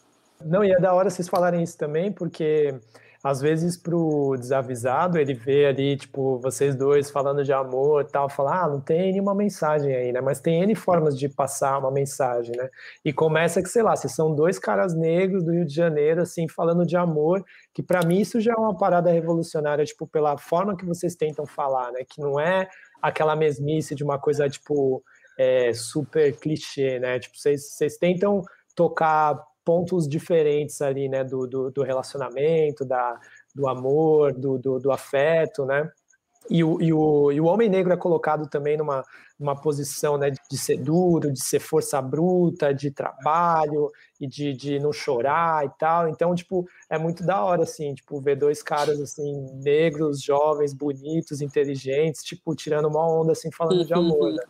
Não 0.45 0.63
e 0.63 0.71
é 0.71 0.79
da 0.79 0.95
hora 0.95 1.11
vocês 1.11 1.29
falarem 1.29 1.63
isso 1.63 1.77
também 1.77 2.13
porque 2.13 2.75
às 3.23 3.41
vezes 3.41 3.77
pro 3.77 4.35
desavisado 4.37 5.17
ele 5.17 5.33
vê 5.33 5.67
ali 5.67 5.97
tipo 5.97 6.39
vocês 6.41 6.75
dois 6.75 7.11
falando 7.11 7.45
de 7.45 7.53
amor 7.53 8.03
e 8.03 8.11
tal 8.11 8.29
fala 8.29 8.65
ah 8.65 8.69
não 8.69 8.81
tem 8.81 9.13
nenhuma 9.13 9.35
mensagem 9.35 9.95
aí 9.95 10.13
né? 10.13 10.21
Mas 10.21 10.41
tem 10.41 10.61
n 10.63 10.75
formas 10.75 11.17
de 11.17 11.29
passar 11.29 11.79
uma 11.79 11.91
mensagem 11.91 12.57
né? 12.57 12.69
E 13.05 13.13
começa 13.13 13.63
que 13.63 13.69
sei 13.69 13.83
lá 13.83 13.95
se 13.95 14.09
são 14.09 14.35
dois 14.35 14.59
caras 14.59 14.95
negros 14.95 15.45
do 15.45 15.53
Rio 15.53 15.65
de 15.65 15.75
Janeiro 15.75 16.23
assim 16.23 16.49
falando 16.49 16.85
de 16.85 16.97
amor 16.97 17.45
que 17.73 17.83
para 17.83 18.05
mim 18.05 18.19
isso 18.21 18.41
já 18.41 18.53
é 18.53 18.57
uma 18.57 18.77
parada 18.77 19.11
revolucionária 19.11 19.85
tipo 19.85 20.07
pela 20.07 20.37
forma 20.37 20.77
que 20.77 20.85
vocês 20.85 21.15
tentam 21.15 21.47
falar 21.47 21.93
né? 21.93 22.01
Que 22.09 22.21
não 22.21 22.41
é 22.41 22.69
aquela 23.01 23.37
mesmice 23.37 23.95
de 23.95 24.03
uma 24.03 24.19
coisa 24.19 24.49
tipo 24.49 25.03
é, 25.39 25.73
super 25.73 26.37
clichê 26.37 26.99
né? 26.99 27.21
Tipo 27.21 27.37
vocês 27.39 27.97
tentam 27.99 28.43
tocar 28.75 29.39
pontos 29.65 30.09
diferentes 30.09 30.81
ali, 30.83 31.09
né, 31.09 31.25
do, 31.25 31.47
do, 31.47 31.71
do 31.71 31.83
relacionamento, 31.83 32.85
da, 32.85 33.19
do 33.55 33.69
amor, 33.69 34.33
do, 34.33 34.59
do, 34.59 34.79
do, 34.79 34.93
afeto, 34.93 35.65
né, 35.65 35.91
e 36.51 36.65
o, 36.65 36.81
e, 36.81 36.93
o, 36.93 37.33
e 37.33 37.41
o 37.41 37.45
homem 37.45 37.69
negro 37.69 37.93
é 37.93 37.97
colocado 37.97 38.49
também 38.49 38.77
numa, 38.77 39.05
numa 39.39 39.55
posição 39.55 40.19
né, 40.19 40.31
de 40.31 40.59
ser 40.59 40.77
duro, 40.77 41.33
de 41.33 41.43
ser 41.43 41.61
força 41.61 42.01
bruta, 42.03 42.75
de 42.75 42.91
trabalho 42.91 43.91
e 44.21 44.27
de, 44.27 44.53
de 44.53 44.79
não 44.79 44.93
chorar 44.93 45.65
e 45.65 45.71
tal. 45.79 46.09
Então, 46.09 46.35
tipo, 46.35 46.67
é 46.91 46.99
muito 46.99 47.25
da 47.25 47.43
hora, 47.45 47.63
assim, 47.63 47.95
tipo, 47.95 48.21
ver 48.21 48.37
dois 48.37 48.63
caras, 48.63 49.01
assim, 49.01 49.47
negros, 49.63 50.21
jovens, 50.21 50.75
bonitos, 50.75 51.41
inteligentes, 51.41 52.23
tipo, 52.23 52.55
tirando 52.55 52.89
uma 52.89 53.07
onda, 53.09 53.33
assim, 53.33 53.51
falando 53.53 53.85
de 53.85 53.95
amor, 53.95 54.33
né? 54.33 54.43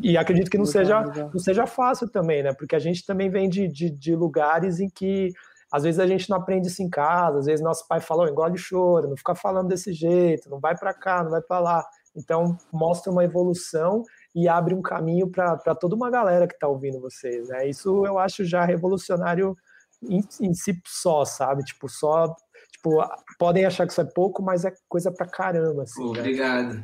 E 0.00 0.16
acredito 0.16 0.50
que 0.50 0.58
não 0.58 0.66
seja, 0.66 1.02
não 1.02 1.38
seja 1.38 1.66
fácil 1.66 2.08
também, 2.08 2.42
né? 2.42 2.52
Porque 2.52 2.76
a 2.76 2.78
gente 2.78 3.04
também 3.04 3.28
vem 3.28 3.48
de, 3.48 3.66
de, 3.66 3.90
de, 3.90 4.14
lugares 4.14 4.78
em 4.78 4.88
que 4.88 5.32
às 5.70 5.84
vezes 5.84 6.00
a 6.00 6.06
gente 6.06 6.28
não 6.28 6.36
aprende 6.36 6.68
isso 6.68 6.82
em 6.82 6.88
casa, 6.88 7.38
às 7.38 7.46
vezes 7.46 7.64
nosso 7.64 7.86
pai 7.86 8.00
falou, 8.00 8.28
engole 8.28 8.58
choro, 8.58 9.08
não 9.08 9.16
fica 9.16 9.34
falando 9.34 9.68
desse 9.68 9.92
jeito, 9.92 10.50
não 10.50 10.58
vai 10.58 10.76
para 10.76 10.92
cá, 10.92 11.22
não 11.22 11.30
vai 11.30 11.40
para 11.40 11.60
lá. 11.60 11.86
Então 12.14 12.56
mostra 12.72 13.10
uma 13.10 13.24
evolução 13.24 14.02
e 14.34 14.48
abre 14.48 14.74
um 14.74 14.82
caminho 14.82 15.28
para 15.28 15.74
toda 15.74 15.94
uma 15.94 16.10
galera 16.10 16.46
que 16.46 16.54
está 16.54 16.68
ouvindo 16.68 17.00
vocês, 17.00 17.48
né? 17.48 17.68
Isso 17.68 18.04
eu 18.06 18.18
acho 18.18 18.44
já 18.44 18.64
revolucionário 18.64 19.56
em, 20.02 20.22
em 20.40 20.54
si 20.54 20.80
só, 20.86 21.24
sabe? 21.24 21.62
Tipo, 21.64 21.88
só 21.88 22.34
tipo, 22.72 23.02
podem 23.38 23.64
achar 23.64 23.86
que 23.86 23.92
isso 23.92 24.00
é 24.00 24.04
pouco, 24.04 24.42
mas 24.42 24.64
é 24.64 24.72
coisa 24.88 25.12
pra 25.12 25.26
caramba. 25.26 25.82
Assim, 25.82 26.02
Obrigado. 26.02 26.74
Né? 26.74 26.82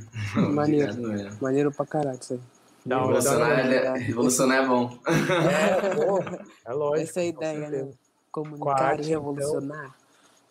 Maneiro. 0.51 0.93
Obrigado, 0.93 1.39
Maneiro 1.41 1.73
pra 1.73 1.87
caralho 1.87 2.19
isso 2.21 2.35
aí. 2.35 2.41
Não, 2.87 3.07
revolucionar, 3.07 3.59
é, 3.59 3.99
revolucionar 3.99 4.63
é 4.63 4.67
bom. 4.67 4.99
É, 5.07 5.95
porra. 5.95 6.47
É 6.65 6.73
lógico. 6.73 7.03
Essa 7.03 7.21
é 7.21 7.23
a 7.23 7.27
ideia, 7.27 7.69
né? 7.69 7.91
Comunicar 8.31 9.01
e 9.01 9.07
revolucionar. 9.07 9.95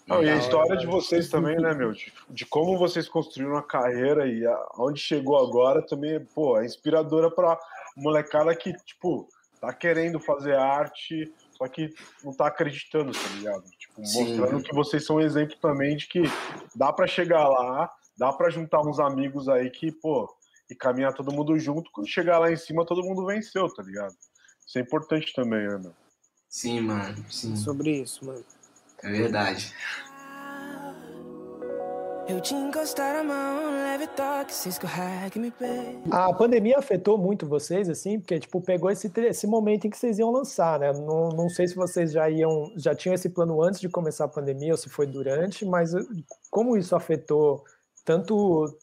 Não, 0.05 0.21
e 0.21 0.29
a 0.29 0.35
história 0.35 0.75
de 0.75 0.85
vocês 0.85 1.29
também, 1.29 1.55
né, 1.55 1.73
meu? 1.73 1.93
De, 1.93 2.11
de, 2.29 2.45
como 2.45 2.77
vocês 2.77 3.07
construíram 3.07 3.57
a 3.57 3.63
carreira 3.63 4.27
e 4.27 4.45
aonde 4.45 4.99
chegou 4.99 5.37
agora 5.37 5.81
também, 5.81 6.19
pô, 6.35 6.59
é 6.59 6.65
inspiradora 6.65 7.31
pra 7.31 7.57
molecada 7.95 8.53
que, 8.53 8.73
tipo, 8.83 9.27
tá 9.59 9.73
querendo 9.73 10.19
fazer 10.19 10.55
arte, 10.55 11.33
só 11.57 11.67
que 11.67 11.91
não 12.23 12.33
tá 12.33 12.47
acreditando, 12.47 13.13
tá 13.13 13.29
ligado? 13.35 13.63
Tipo, 13.79 14.05
Sim. 14.05 14.37
mostrando 14.37 14.63
que 14.63 14.75
vocês 14.75 15.05
são 15.05 15.15
um 15.15 15.21
exemplo 15.21 15.55
também 15.61 15.95
de 15.95 16.07
que 16.07 16.23
dá 16.75 16.91
para 16.91 17.07
chegar 17.07 17.47
lá, 17.47 17.89
dá 18.17 18.31
para 18.31 18.49
juntar 18.49 18.81
uns 18.81 18.99
amigos 18.99 19.49
aí 19.49 19.69
que, 19.71 19.91
pô, 19.91 20.29
e 20.69 20.75
caminhar 20.75 21.13
todo 21.13 21.31
mundo 21.31 21.57
junto. 21.57 21.91
Quando 21.91 22.07
chegar 22.07 22.39
lá 22.39 22.51
em 22.51 22.57
cima, 22.57 22.85
todo 22.85 23.03
mundo 23.03 23.25
venceu, 23.25 23.67
tá 23.73 23.83
ligado? 23.83 24.15
Isso 24.65 24.77
é 24.77 24.81
importante 24.81 25.33
também, 25.33 25.67
né, 25.67 25.77
meu? 25.77 25.93
Sim, 26.49 26.81
mano. 26.81 27.25
Sim. 27.29 27.55
Sobre 27.55 28.01
isso, 28.01 28.25
mano. 28.25 28.43
É 29.03 29.11
verdade. 29.11 29.73
Eu 32.27 32.41
te 32.41 32.55
encostar 32.55 33.15
a 33.15 33.23
mão, 33.23 33.71
leve 33.83 34.07
toque, 34.07 34.51
que 35.31 35.37
me 35.37 35.53
A 36.09 36.33
pandemia 36.33 36.79
afetou 36.79 37.19
muito 37.19 37.45
vocês, 37.45 37.87
assim, 37.87 38.19
porque, 38.19 38.39
tipo, 38.39 38.59
pegou 38.59 38.89
esse, 38.89 39.11
esse 39.15 39.45
momento 39.45 39.85
em 39.85 39.91
que 39.91 39.97
vocês 39.97 40.17
iam 40.17 40.31
lançar, 40.31 40.79
né? 40.79 40.91
Não, 40.91 41.29
não 41.29 41.49
sei 41.49 41.67
se 41.67 41.75
vocês 41.75 42.11
já 42.11 42.27
iam, 42.27 42.73
já 42.77 42.95
tinham 42.95 43.13
esse 43.13 43.29
plano 43.29 43.61
antes 43.61 43.79
de 43.79 43.87
começar 43.87 44.25
a 44.25 44.29
pandemia 44.29 44.71
ou 44.71 44.77
se 44.77 44.89
foi 44.89 45.05
durante, 45.05 45.65
mas 45.65 45.91
como 46.49 46.75
isso 46.75 46.95
afetou 46.95 47.63
tanto 48.03 48.75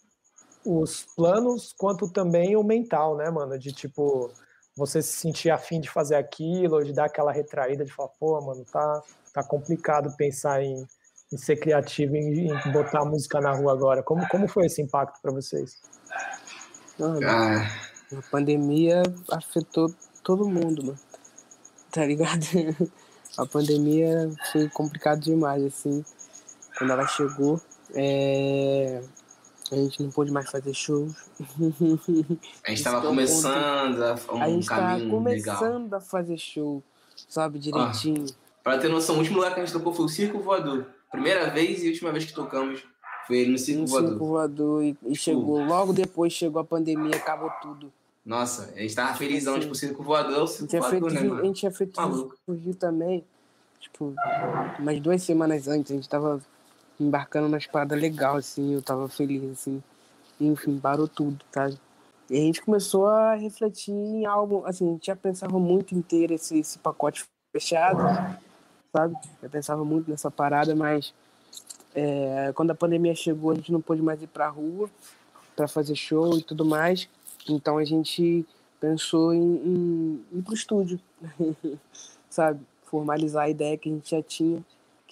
os 0.65 1.07
planos 1.17 1.73
quanto 1.77 2.09
também 2.09 2.57
o 2.57 2.63
mental, 2.63 3.17
né, 3.17 3.31
mano? 3.31 3.59
De 3.59 3.73
tipo, 3.73 4.31
você 4.77 5.03
se 5.03 5.13
sentir 5.13 5.51
afim 5.51 5.81
de 5.81 5.91
fazer 5.91 6.17
aquilo, 6.17 6.85
de 6.85 6.93
dar 6.93 7.07
aquela 7.07 7.33
retraída, 7.33 7.85
de 7.85 7.93
falar, 7.93 8.11
pô, 8.19 8.41
mano, 8.41 8.65
tá, 8.65 9.03
tá 9.33 9.43
complicado 9.43 10.15
pensar 10.17 10.63
em, 10.63 10.87
em 11.33 11.37
ser 11.37 11.57
criativo, 11.57 12.17
em, 12.17 12.51
em 12.51 12.73
botar 12.73 13.05
música 13.05 13.41
na 13.41 13.53
rua 13.53 13.73
agora. 13.73 14.03
Como, 14.03 14.27
como 14.29 14.49
foi 14.49 14.67
esse 14.67 14.81
impacto 14.81 15.21
para 15.21 15.33
vocês? 15.33 15.81
Mano, 16.99 17.21
Ah, 17.27 17.67
a 18.17 18.31
pandemia 18.31 19.03
afetou 19.31 19.93
todo 20.23 20.49
mundo, 20.49 20.85
mano. 20.85 20.99
Tá 21.91 22.05
ligado? 22.07 22.47
A 23.39 23.47
pandemia 23.47 24.31
foi 24.53 24.69
complicado 24.69 25.21
demais, 25.21 25.65
assim. 25.65 26.05
Quando 26.77 26.93
ela 26.93 27.07
chegou, 27.07 27.59
é, 27.95 29.01
a 29.75 29.77
gente 29.79 30.03
não 30.03 30.11
pôde 30.11 30.31
mais 30.31 30.51
fazer 30.51 30.75
shows. 30.75 31.15
a 31.41 31.65
gente 31.65 32.39
Esse 32.69 32.85
tava 32.85 33.01
que 33.01 33.07
é 33.07 33.09
começando 33.11 34.03
a 34.03 34.15
um 34.35 34.43
a 34.43 34.49
gente 34.49 34.67
tá 34.69 34.77
caminho 34.77 35.23
legal. 35.23 35.57
começando 35.59 35.95
a 35.95 36.01
fazer 36.01 36.39
show, 36.39 36.83
sabe, 37.29 37.59
direitinho. 37.59 38.27
Pra 38.63 38.79
ter 38.79 38.89
noção, 38.89 39.17
o 39.17 39.19
último 39.19 39.37
lugar 39.39 39.55
que 39.55 39.61
a 39.61 39.65
gente 39.65 39.73
tocou 39.73 39.93
foi 39.93 40.05
o 40.05 40.09
Circo 40.09 40.39
Voador. 40.41 40.87
Primeira 41.11 41.51
vez 41.51 41.83
e 41.83 41.89
última 41.89 42.13
vez 42.13 42.25
que 42.25 42.33
tocamos 42.33 42.83
foi 43.27 43.47
no 43.47 43.59
Circo 43.59 43.83
no 43.83 43.87
Voador. 43.89 44.11
circo 44.11 44.27
voador 44.27 44.85
e, 44.85 44.97
e 45.07 45.15
chegou, 45.17 45.65
logo 45.65 45.93
depois 45.93 46.33
chegou 46.33 46.61
a 46.61 46.65
pandemia, 46.65 47.17
acabou 47.17 47.51
tudo. 47.61 47.93
Nossa, 48.25 48.73
a 48.77 48.81
gente 48.81 48.95
tava 48.95 49.15
felizão, 49.15 49.55
Sim. 49.55 49.61
tipo, 49.61 49.73
o 49.73 49.77
Circo 49.77 50.03
Voador, 50.03 50.41
o 50.41 50.45
A 50.45 50.47
Circo 50.47 50.61
gente 50.63 50.71
tinha 50.71 50.83
feito, 50.83 51.01
Voador, 51.03 51.13
né, 51.13 51.21
vi- 51.21 51.27
a 51.27 51.31
mano? 51.31 51.45
gente 51.47 51.59
tinha 51.61 51.73
feito 51.73 52.01
Maluco. 52.01 52.37
no 52.47 52.55
Rio 52.55 52.75
também, 52.75 53.25
tipo, 53.81 54.15
umas 54.79 55.01
duas 55.01 55.23
semanas 55.23 55.67
antes, 55.69 55.91
a 55.91 55.95
gente 55.95 56.09
tava 56.09 56.41
embarcando 57.03 57.49
nas 57.49 57.67
paradas 57.67 58.01
legal, 58.01 58.37
assim, 58.37 58.75
eu 58.75 58.83
tava 58.83 59.09
feliz, 59.09 59.43
assim. 59.51 59.83
Enfim, 60.41 60.79
parou 60.79 61.07
tudo, 61.07 61.45
tá? 61.51 61.71
E 62.31 62.37
a 62.37 62.41
gente 62.41 62.63
começou 62.63 63.07
a 63.07 63.35
refletir 63.35 63.93
em 63.93 64.25
algo, 64.25 64.65
assim, 64.67 64.89
a 64.89 64.93
gente 64.93 65.07
já 65.07 65.17
pensava 65.17 65.59
muito 65.59 66.01
ter 66.03 66.31
esse, 66.31 66.59
esse 66.59 66.79
pacote 66.79 67.25
fechado, 67.55 67.99
sabe? 68.95 69.15
Eu 69.43 69.51
pensava 69.51 69.85
muito 69.85 70.11
nessa 70.11 70.31
parada, 70.31 70.75
mas 70.75 71.13
é, 71.95 72.53
quando 72.55 72.71
a 72.71 72.75
pandemia 72.75 73.15
chegou, 73.15 73.51
a 73.51 73.55
gente 73.55 73.73
não 73.73 73.81
pôde 73.81 74.03
mais 74.03 74.23
ir 74.23 74.27
pra 74.27 74.49
rua 74.49 74.91
para 75.55 75.69
fazer 75.69 75.95
show 75.95 76.39
e 76.39 76.43
tudo 76.43 76.65
mais. 76.65 77.09
Então 77.49 77.79
a 77.79 77.85
gente 77.85 78.47
pensou 78.81 79.33
em, 79.33 79.41
em 79.41 80.39
ir 80.39 80.43
pro 80.43 80.55
estúdio, 80.55 80.99
sabe? 82.29 82.61
Formalizar 82.85 83.45
a 83.45 83.51
ideia 83.51 83.77
que 83.79 83.89
a 83.89 83.93
gente 83.93 84.11
já 84.11 84.23
tinha, 84.23 84.63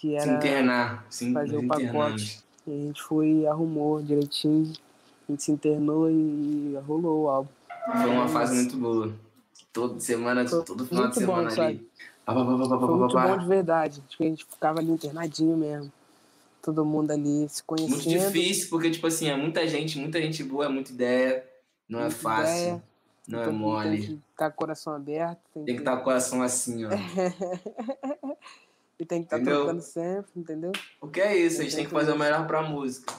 que 0.01 0.09
Se 0.09 0.15
era 0.29 0.33
internar, 0.37 1.07
sim, 1.11 1.33
fazer 1.35 1.57
o 1.59 1.67
pacote. 1.69 2.43
E 2.67 2.71
a 2.73 2.87
gente 2.87 3.03
foi 3.03 3.47
arrumou 3.47 4.03
direitinho, 4.03 4.73
a 5.29 5.33
gente 5.33 5.43
se 5.43 5.53
internou 5.53 6.11
e 6.11 6.79
rolou 6.87 7.25
o 7.25 7.29
álbum. 7.29 7.51
Foi 8.01 8.11
uma 8.11 8.29
fase 8.29 8.55
muito 8.55 8.77
boa. 8.77 9.13
Toda 9.73 10.01
semana, 10.01 10.47
Foi 10.49 10.65
todo 10.65 10.87
final 10.87 11.09
de 11.09 11.15
muito 11.17 11.27
bom, 11.27 11.37
semana 11.37 11.51
sabe? 11.51 11.69
ali. 11.69 11.91
Pá, 12.25 12.35
pá, 12.35 12.45
pá, 12.45 12.79
Foi 12.79 12.97
muito 12.99 13.15
bom 13.15 13.39
de 13.39 13.47
verdade. 13.47 14.03
Tipo, 14.09 14.23
a 14.23 14.27
gente 14.27 14.45
ficava 14.45 14.79
ali 14.81 14.91
internadinho 14.91 15.57
mesmo. 15.57 15.93
Todo 16.63 16.85
mundo 16.85 17.11
ali 17.11 17.49
se 17.49 17.63
Muito 17.69 17.89
conhecendo. 17.89 18.27
difícil, 18.33 18.69
porque, 18.69 18.91
tipo 18.91 19.07
assim, 19.07 19.29
é 19.29 19.37
muita 19.37 19.67
gente, 19.67 19.99
muita 19.99 20.21
gente 20.21 20.43
boa, 20.45 20.67
é 20.67 20.69
muita 20.69 20.93
ideia. 20.93 21.45
Não 21.89 21.99
é 22.01 22.03
Muita 22.03 22.17
fácil, 22.17 22.53
ideia. 22.57 22.83
não 23.29 23.39
é 23.39 23.43
Então, 23.43 23.53
mole. 23.55 23.91
Tem 23.99 24.07
que 24.07 24.13
estar 24.33 24.51
com 24.51 24.55
o 24.55 24.59
coração 24.59 24.95
aberto. 24.95 25.39
Tem, 25.55 25.65
Tem 25.65 25.75
que 25.75 25.81
estar 25.81 25.97
com 25.97 26.01
o 26.03 26.05
coração 26.05 26.43
assim, 26.43 26.85
ó. 26.85 26.91
e 29.01 29.07
tem 29.07 29.21
que 29.23 29.27
estar 29.35 29.43
trocando 29.43 29.81
sempre, 29.81 30.31
entendeu? 30.37 30.73
Porque 31.01 31.21
é 31.21 31.37
isso, 31.37 31.61
a 31.61 31.65
gente 31.65 31.77
tem 31.77 31.85
que 31.87 31.91
fazer 31.91 32.13
o 32.13 32.19
melhor 32.19 32.47
pra 32.47 32.63
música. 32.63 33.13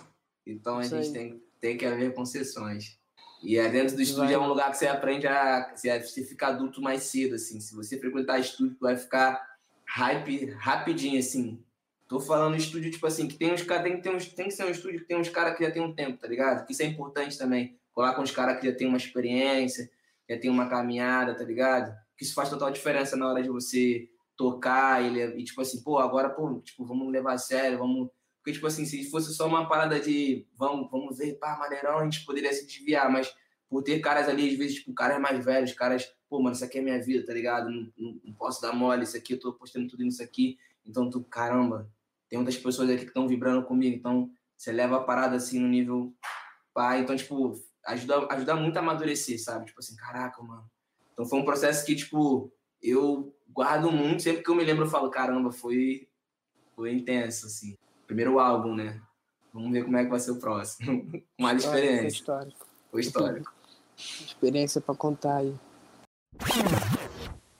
Então 0.45 0.77
a 0.77 0.83
gente 0.83 1.11
tem, 1.11 1.41
tem 1.59 1.77
que 1.77 1.85
haver 1.85 2.13
concessões. 2.13 2.99
E 3.43 3.57
é 3.57 3.67
dentro 3.69 3.95
do 3.95 4.01
estúdio 4.01 4.25
Vai. 4.25 4.33
é 4.35 4.39
um 4.39 4.47
lugar 4.47 4.69
que 4.69 4.77
você 4.77 4.87
aprende 4.87 5.25
a 5.27 5.71
você, 5.75 5.99
você 5.99 6.23
ficar 6.23 6.49
adulto 6.49 6.79
mais 6.81 7.03
cedo, 7.03 7.35
assim. 7.35 7.59
Se 7.59 7.73
você 7.75 7.97
frequentar 7.97 8.39
estúdio, 8.39 8.75
tu 8.75 8.81
vai 8.81 8.95
ficar 8.95 9.41
hype 9.85 10.51
rapidinho, 10.51 11.17
assim. 11.19 11.59
Tô 12.07 12.19
falando 12.19 12.55
estúdio, 12.55 12.91
tipo 12.91 13.07
assim, 13.07 13.27
que 13.27 13.35
tem 13.37 13.51
uns 13.53 13.63
caras, 13.63 13.83
tem, 13.83 13.95
que 13.95 14.03
ter 14.03 14.13
uns- 14.13 14.27
tem 14.27 14.45
que 14.45 14.51
ser 14.51 14.65
um 14.65 14.69
estúdio 14.69 14.99
que 14.99 15.05
tem 15.07 15.17
uns 15.17 15.29
caras 15.29 15.57
que 15.57 15.63
já 15.63 15.71
tem 15.71 15.81
um 15.81 15.93
tempo, 15.93 16.19
tá 16.19 16.27
ligado? 16.27 16.65
Que 16.65 16.73
isso 16.73 16.83
é 16.83 16.85
importante 16.85 17.37
também. 17.37 17.75
Colar 17.93 18.13
com 18.13 18.21
os 18.21 18.31
caras 18.31 18.59
que 18.59 18.67
já 18.69 18.75
tem 18.75 18.87
uma 18.87 18.97
experiência, 18.97 19.89
já 20.29 20.37
tem 20.37 20.49
uma 20.49 20.69
caminhada, 20.69 21.33
tá 21.33 21.43
ligado? 21.43 21.95
Que 22.17 22.23
isso 22.23 22.33
faz 22.35 22.49
total 22.49 22.69
diferença 22.69 23.15
na 23.17 23.27
hora 23.29 23.41
de 23.41 23.49
você 23.49 24.07
tocar 24.35 25.03
ele, 25.03 25.39
e 25.39 25.43
tipo 25.43 25.61
assim, 25.61 25.83
pô, 25.83 25.99
agora, 25.99 26.29
pô, 26.29 26.59
tipo, 26.61 26.85
vamos 26.85 27.11
levar 27.11 27.33
a 27.33 27.37
sério, 27.37 27.77
vamos. 27.77 28.09
Porque, 28.37 28.53
tipo 28.53 28.65
assim, 28.65 28.85
se 28.85 29.09
fosse 29.09 29.33
só 29.35 29.47
uma 29.47 29.67
parada 29.67 29.99
de 29.99 30.47
vamos, 30.57 30.89
vamos 30.89 31.17
ver, 31.17 31.37
pá, 31.37 31.57
maneirão, 31.57 31.99
a 31.99 32.03
gente 32.03 32.25
poderia 32.25 32.51
se 32.51 32.65
desviar, 32.65 33.11
mas 33.11 33.31
por 33.69 33.83
ter 33.83 33.99
caras 33.99 34.27
ali, 34.27 34.49
às 34.49 34.57
vezes, 34.57 34.77
tipo, 34.77 34.93
caras 34.93 35.21
mais 35.21 35.43
velhos, 35.45 35.73
caras, 35.73 36.11
pô, 36.29 36.41
mano, 36.41 36.55
isso 36.55 36.65
aqui 36.65 36.79
é 36.79 36.81
minha 36.81 37.01
vida, 37.01 37.25
tá 37.25 37.33
ligado? 37.33 37.69
Não, 37.69 37.87
não, 37.97 38.19
não 38.25 38.33
posso 38.33 38.61
dar 38.61 38.73
mole, 38.73 39.03
isso 39.03 39.15
aqui, 39.15 39.33
eu 39.33 39.39
tô 39.39 39.53
postando 39.53 39.87
tudo 39.87 40.03
nisso 40.03 40.23
aqui. 40.23 40.57
Então, 40.85 41.09
tu, 41.09 41.23
caramba, 41.23 41.89
tem 42.29 42.39
outras 42.39 42.57
pessoas 42.57 42.89
aqui 42.89 43.01
que 43.03 43.07
estão 43.07 43.27
vibrando 43.27 43.63
comigo, 43.65 43.95
então 43.95 44.29
você 44.57 44.71
leva 44.71 44.97
a 44.97 45.03
parada 45.03 45.35
assim 45.35 45.59
no 45.59 45.67
nível 45.67 46.13
pá, 46.73 46.97
então, 46.97 47.15
tipo, 47.15 47.53
ajuda, 47.85 48.27
ajuda 48.29 48.55
muito 48.55 48.77
a 48.77 48.79
amadurecer, 48.79 49.41
sabe? 49.41 49.65
Tipo 49.65 49.79
assim, 49.79 49.95
caraca, 49.95 50.41
mano. 50.41 50.69
Então 51.13 51.25
foi 51.25 51.39
um 51.39 51.45
processo 51.45 51.85
que, 51.85 51.95
tipo, 51.95 52.51
eu 52.81 53.35
guardo 53.53 53.91
muito, 53.91 54.23
sempre 54.23 54.43
que 54.43 54.49
eu 54.49 54.55
me 54.55 54.63
lembro, 54.63 54.85
eu 54.85 54.89
falo, 54.89 55.09
caramba, 55.09 55.51
foi, 55.51 56.07
foi 56.75 56.93
intenso, 56.93 57.45
assim. 57.45 57.75
Primeiro 58.07 58.39
álbum, 58.39 58.75
né? 58.75 58.99
Vamos 59.53 59.71
ver 59.71 59.83
como 59.83 59.97
é 59.97 60.03
que 60.03 60.09
vai 60.09 60.19
ser 60.19 60.31
o 60.31 60.39
próximo. 60.39 61.05
Mais 61.39 61.63
experiência. 61.63 62.07
histórico. 62.07 62.67
Foi 62.89 63.01
histórico. 63.01 63.53
Experiência 63.97 64.81
pra 64.81 64.95
contar 64.95 65.37
aí. 65.37 65.53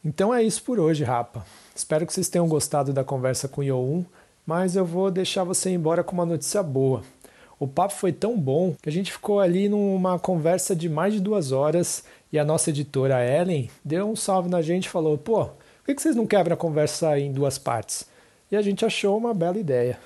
Então 0.04 0.34
é 0.34 0.42
isso 0.42 0.64
por 0.64 0.80
hoje, 0.80 1.04
Rapa. 1.04 1.46
Espero 1.76 2.06
que 2.06 2.14
vocês 2.14 2.30
tenham 2.30 2.48
gostado 2.48 2.92
da 2.92 3.04
conversa 3.04 3.48
com 3.48 3.62
o 3.62 3.64
Yo1, 3.64 4.06
mas 4.46 4.76
eu 4.76 4.86
vou 4.86 5.12
deixar 5.12 5.44
você 5.44 5.70
ir 5.70 5.74
embora 5.74 6.04
com 6.04 6.14
uma 6.14 6.26
notícia 6.26 6.64
boa. 6.64 7.04
O 7.60 7.68
papo 7.68 7.94
foi 7.94 8.12
tão 8.12 8.36
bom 8.40 8.76
que 8.82 8.90
a 8.90 8.92
gente 8.92 9.12
ficou 9.12 9.40
ali 9.40 9.70
numa 9.70 10.18
conversa 10.18 10.76
de 10.76 10.90
mais 10.90 11.14
de 11.14 11.20
duas 11.20 11.52
horas 11.52 12.04
e 12.32 12.40
a 12.40 12.44
nossa 12.44 12.72
editora 12.72 13.24
Ellen 13.24 13.70
deu 13.86 14.10
um 14.10 14.16
salve 14.16 14.50
na 14.50 14.64
gente 14.64 14.86
e 14.86 14.90
falou: 14.90 15.16
pô, 15.18 15.52
que 15.92 15.96
que 15.96 16.02
vocês 16.02 16.16
não 16.16 16.26
quebram 16.26 16.54
a 16.54 16.58
conversa 16.58 17.20
em 17.20 17.32
duas 17.32 17.58
partes? 17.58 18.06
E 18.50 18.56
a 18.56 18.62
gente 18.62 18.86
achou 18.86 19.18
uma 19.18 19.34
bela 19.34 19.58
ideia. 19.58 20.00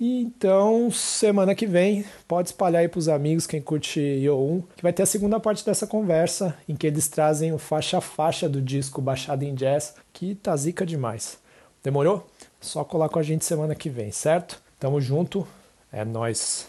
E 0.00 0.22
então, 0.22 0.90
semana 0.90 1.54
que 1.54 1.66
vem, 1.66 2.04
pode 2.26 2.48
espalhar 2.48 2.82
aí 2.82 2.88
pros 2.88 3.08
amigos 3.08 3.46
quem 3.46 3.60
curte 3.60 4.00
Yo1, 4.00 4.62
que 4.76 4.82
vai 4.82 4.92
ter 4.92 5.02
a 5.02 5.06
segunda 5.06 5.40
parte 5.40 5.64
dessa 5.64 5.86
conversa, 5.86 6.56
em 6.68 6.76
que 6.76 6.86
eles 6.86 7.08
trazem 7.08 7.52
o 7.52 7.58
faixa 7.58 7.98
a 7.98 8.00
faixa 8.00 8.48
do 8.48 8.62
disco 8.62 9.00
baixado 9.00 9.42
em 9.42 9.54
jazz, 9.54 9.94
que 10.12 10.34
tá 10.36 10.56
zica 10.56 10.86
demais. 10.86 11.38
Demorou? 11.82 12.26
Só 12.60 12.84
colar 12.84 13.08
com 13.08 13.18
a 13.18 13.22
gente 13.22 13.44
semana 13.44 13.74
que 13.74 13.88
vem, 13.88 14.12
certo? 14.12 14.60
Tamo 14.78 15.00
junto, 15.00 15.46
é 15.92 16.04
nóis. 16.04 16.68